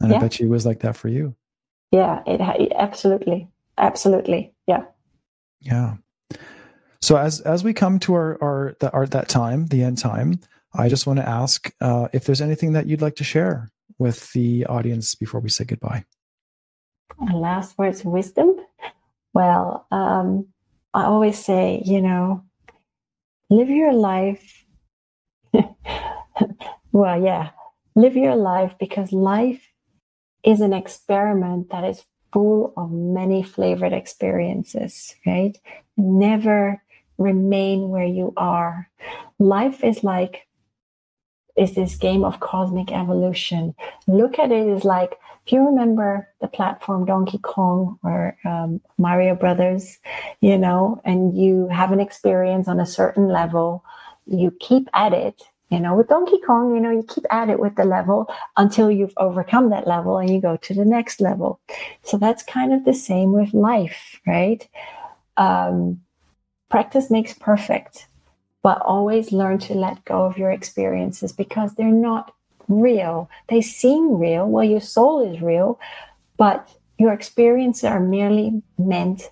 and 0.00 0.10
yeah. 0.10 0.16
I 0.16 0.20
bet 0.20 0.38
you 0.38 0.46
it 0.46 0.50
was 0.50 0.66
like 0.66 0.80
that 0.80 0.96
for 0.96 1.08
you. 1.08 1.34
Yeah, 1.90 2.22
it 2.26 2.40
absolutely, 2.74 3.48
absolutely, 3.78 4.52
yeah, 4.66 4.84
yeah. 5.60 5.96
So 7.02 7.16
as 7.16 7.40
as 7.40 7.64
we 7.64 7.72
come 7.72 7.98
to 8.00 8.14
our 8.14 8.38
our, 8.42 8.76
the, 8.80 8.90
our 8.92 9.06
that 9.06 9.28
time, 9.28 9.66
the 9.66 9.82
end 9.82 9.98
time, 9.98 10.40
I 10.74 10.88
just 10.88 11.06
want 11.06 11.18
to 11.18 11.28
ask 11.28 11.72
uh, 11.80 12.08
if 12.12 12.24
there's 12.24 12.40
anything 12.40 12.72
that 12.74 12.86
you'd 12.86 13.02
like 13.02 13.16
to 13.16 13.24
share 13.24 13.70
with 13.98 14.32
the 14.32 14.66
audience 14.66 15.14
before 15.14 15.40
we 15.40 15.48
say 15.48 15.64
goodbye. 15.64 16.04
Last 17.32 17.76
words 17.76 18.00
of 18.00 18.06
wisdom. 18.06 18.56
Well, 19.34 19.86
um, 19.90 20.48
I 20.94 21.04
always 21.04 21.38
say, 21.38 21.82
you 21.84 22.00
know, 22.00 22.44
live 23.50 23.68
your 23.68 23.92
life. 23.92 24.64
well, 26.92 27.22
yeah, 27.22 27.50
live 28.00 28.16
your 28.16 28.36
life 28.36 28.74
because 28.78 29.12
life 29.12 29.68
is 30.42 30.60
an 30.60 30.72
experiment 30.72 31.70
that 31.70 31.84
is 31.84 32.04
full 32.32 32.72
of 32.76 32.90
many 32.90 33.42
flavored 33.42 33.92
experiences, 33.92 35.14
right? 35.26 35.58
Never 35.96 36.82
remain 37.18 37.88
where 37.88 38.06
you 38.06 38.32
are. 38.36 38.88
Life 39.38 39.84
is 39.84 40.02
like 40.02 40.46
is 41.56 41.74
this 41.74 41.96
game 41.96 42.24
of 42.24 42.40
cosmic 42.40 42.90
evolution. 42.90 43.74
Look 44.06 44.38
at 44.38 44.50
it 44.50 44.68
as 44.68 44.84
like 44.84 45.18
if 45.44 45.52
you 45.52 45.66
remember 45.66 46.28
the 46.40 46.48
platform 46.48 47.04
Donkey 47.04 47.38
Kong 47.38 47.98
or 48.02 48.36
um, 48.44 48.80
Mario 48.98 49.34
Brothers, 49.34 49.98
you 50.40 50.56
know, 50.56 51.00
and 51.04 51.36
you 51.36 51.68
have 51.68 51.92
an 51.92 52.00
experience 52.00 52.68
on 52.68 52.78
a 52.80 52.86
certain 52.86 53.28
level, 53.28 53.84
you 54.26 54.52
keep 54.60 54.88
at 54.94 55.12
it. 55.12 55.42
You 55.70 55.78
know, 55.78 55.94
with 55.96 56.08
Donkey 56.08 56.40
Kong, 56.44 56.74
you 56.74 56.80
know, 56.80 56.90
you 56.90 57.04
keep 57.04 57.24
at 57.30 57.48
it 57.48 57.60
with 57.60 57.76
the 57.76 57.84
level 57.84 58.32
until 58.56 58.90
you've 58.90 59.14
overcome 59.16 59.70
that 59.70 59.86
level 59.86 60.18
and 60.18 60.28
you 60.28 60.40
go 60.40 60.56
to 60.56 60.74
the 60.74 60.84
next 60.84 61.20
level. 61.20 61.60
So 62.02 62.18
that's 62.18 62.42
kind 62.42 62.72
of 62.72 62.84
the 62.84 62.92
same 62.92 63.32
with 63.32 63.54
life, 63.54 64.20
right? 64.26 64.66
Um, 65.36 66.00
Practice 66.70 67.10
makes 67.10 67.34
perfect, 67.34 68.06
but 68.62 68.80
always 68.82 69.32
learn 69.32 69.58
to 69.58 69.74
let 69.74 70.04
go 70.04 70.24
of 70.24 70.38
your 70.38 70.52
experiences 70.52 71.32
because 71.32 71.74
they're 71.74 71.88
not 71.88 72.32
real. 72.68 73.28
They 73.48 73.60
seem 73.60 74.18
real. 74.18 74.46
Well, 74.46 74.64
your 74.64 74.80
soul 74.80 75.20
is 75.20 75.42
real, 75.42 75.80
but 76.36 76.68
your 76.96 77.12
experiences 77.12 77.84
are 77.84 77.98
merely 77.98 78.62
meant 78.78 79.30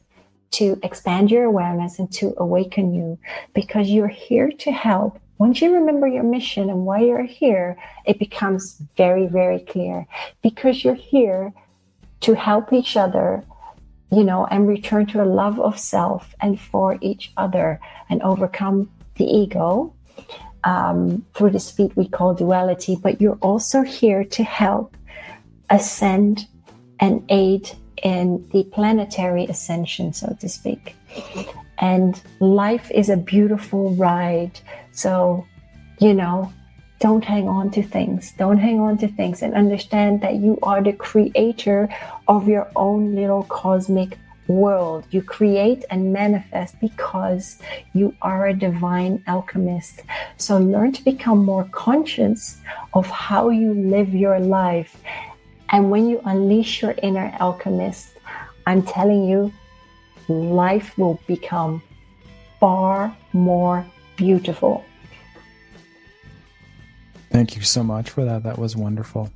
to 0.50 0.80
expand 0.82 1.30
your 1.30 1.44
awareness 1.44 2.00
and 2.00 2.10
to 2.14 2.34
awaken 2.38 2.92
you 2.92 3.18
because 3.54 3.88
you're 3.88 4.08
here 4.08 4.50
to 4.50 4.72
help. 4.72 5.20
Once 5.38 5.60
you 5.62 5.72
remember 5.72 6.06
your 6.06 6.24
mission 6.24 6.68
and 6.68 6.84
why 6.84 7.00
you're 7.00 7.22
here, 7.22 7.76
it 8.04 8.18
becomes 8.18 8.82
very, 8.96 9.26
very 9.26 9.60
clear 9.60 10.06
because 10.42 10.84
you're 10.84 10.94
here 10.94 11.52
to 12.20 12.34
help 12.34 12.72
each 12.72 12.96
other 12.96 13.44
you 14.10 14.24
know, 14.24 14.46
and 14.46 14.68
return 14.68 15.06
to 15.06 15.22
a 15.22 15.26
love 15.26 15.60
of 15.60 15.78
self 15.78 16.34
and 16.40 16.60
for 16.60 16.98
each 17.00 17.32
other 17.36 17.80
and 18.08 18.22
overcome 18.22 18.90
the 19.16 19.24
ego 19.24 19.92
um, 20.64 21.24
through 21.34 21.50
this 21.50 21.70
feat 21.70 21.94
we 21.96 22.08
call 22.08 22.34
duality. 22.34 22.96
But 22.96 23.20
you're 23.20 23.38
also 23.40 23.82
here 23.82 24.24
to 24.24 24.44
help 24.44 24.96
ascend 25.68 26.46
and 27.00 27.24
aid 27.28 27.70
in 28.02 28.48
the 28.52 28.64
planetary 28.64 29.44
ascension, 29.44 30.12
so 30.12 30.36
to 30.40 30.48
speak. 30.48 30.96
And 31.80 32.20
life 32.40 32.90
is 32.90 33.08
a 33.08 33.16
beautiful 33.16 33.94
ride. 33.94 34.58
So, 34.92 35.46
you 35.98 36.14
know, 36.14 36.52
don't 37.00 37.24
hang 37.24 37.48
on 37.48 37.70
to 37.72 37.82
things. 37.82 38.32
Don't 38.32 38.58
hang 38.58 38.80
on 38.80 38.98
to 38.98 39.08
things 39.08 39.42
and 39.42 39.54
understand 39.54 40.20
that 40.22 40.36
you 40.36 40.58
are 40.62 40.82
the 40.82 40.92
creator 40.92 41.88
of 42.26 42.48
your 42.48 42.68
own 42.74 43.14
little 43.14 43.44
cosmic 43.44 44.18
world. 44.48 45.04
You 45.10 45.22
create 45.22 45.84
and 45.90 46.12
manifest 46.12 46.80
because 46.80 47.60
you 47.92 48.14
are 48.22 48.48
a 48.48 48.54
divine 48.54 49.22
alchemist. 49.28 50.02
So 50.38 50.58
learn 50.58 50.92
to 50.92 51.04
become 51.04 51.44
more 51.44 51.64
conscious 51.70 52.58
of 52.94 53.06
how 53.06 53.50
you 53.50 53.74
live 53.74 54.14
your 54.14 54.40
life. 54.40 54.96
And 55.70 55.90
when 55.90 56.08
you 56.08 56.20
unleash 56.24 56.82
your 56.82 56.94
inner 57.02 57.32
alchemist, 57.38 58.08
I'm 58.66 58.82
telling 58.82 59.24
you, 59.28 59.52
life 60.28 60.96
will 60.98 61.20
become 61.26 61.82
far 62.60 63.16
more 63.32 63.84
beautiful. 64.16 64.84
Thank 67.30 67.56
you 67.56 67.62
so 67.62 67.82
much 67.82 68.10
for 68.10 68.24
that. 68.24 68.42
That 68.42 68.58
was 68.58 68.76
wonderful. 68.76 69.30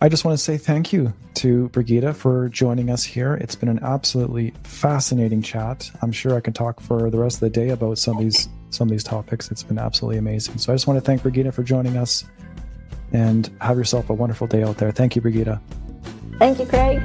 I 0.00 0.08
just 0.10 0.24
want 0.24 0.36
to 0.36 0.44
say 0.44 0.58
thank 0.58 0.92
you 0.92 1.14
to 1.34 1.68
Brigida 1.68 2.12
for 2.12 2.50
joining 2.50 2.90
us 2.90 3.02
here. 3.02 3.34
It's 3.34 3.54
been 3.54 3.70
an 3.70 3.78
absolutely 3.82 4.52
fascinating 4.62 5.40
chat. 5.40 5.90
I'm 6.02 6.12
sure 6.12 6.34
I 6.34 6.40
can 6.40 6.52
talk 6.52 6.80
for 6.80 7.08
the 7.08 7.18
rest 7.18 7.36
of 7.36 7.40
the 7.40 7.50
day 7.50 7.70
about 7.70 7.98
some 7.98 8.18
of 8.18 8.22
these 8.22 8.48
some 8.70 8.88
of 8.88 8.90
these 8.90 9.04
topics. 9.04 9.50
It's 9.50 9.62
been 9.62 9.78
absolutely 9.78 10.18
amazing. 10.18 10.58
So 10.58 10.72
I 10.72 10.74
just 10.74 10.86
want 10.86 10.98
to 10.98 11.00
thank 11.00 11.22
Brigida 11.22 11.50
for 11.50 11.62
joining 11.62 11.96
us 11.96 12.24
and 13.12 13.50
have 13.60 13.78
yourself 13.78 14.10
a 14.10 14.14
wonderful 14.14 14.46
day 14.46 14.62
out 14.62 14.76
there. 14.76 14.90
Thank 14.90 15.16
you, 15.16 15.22
Brigida. 15.22 15.62
Thank 16.38 16.58
you, 16.58 16.66
Craig. 16.66 17.00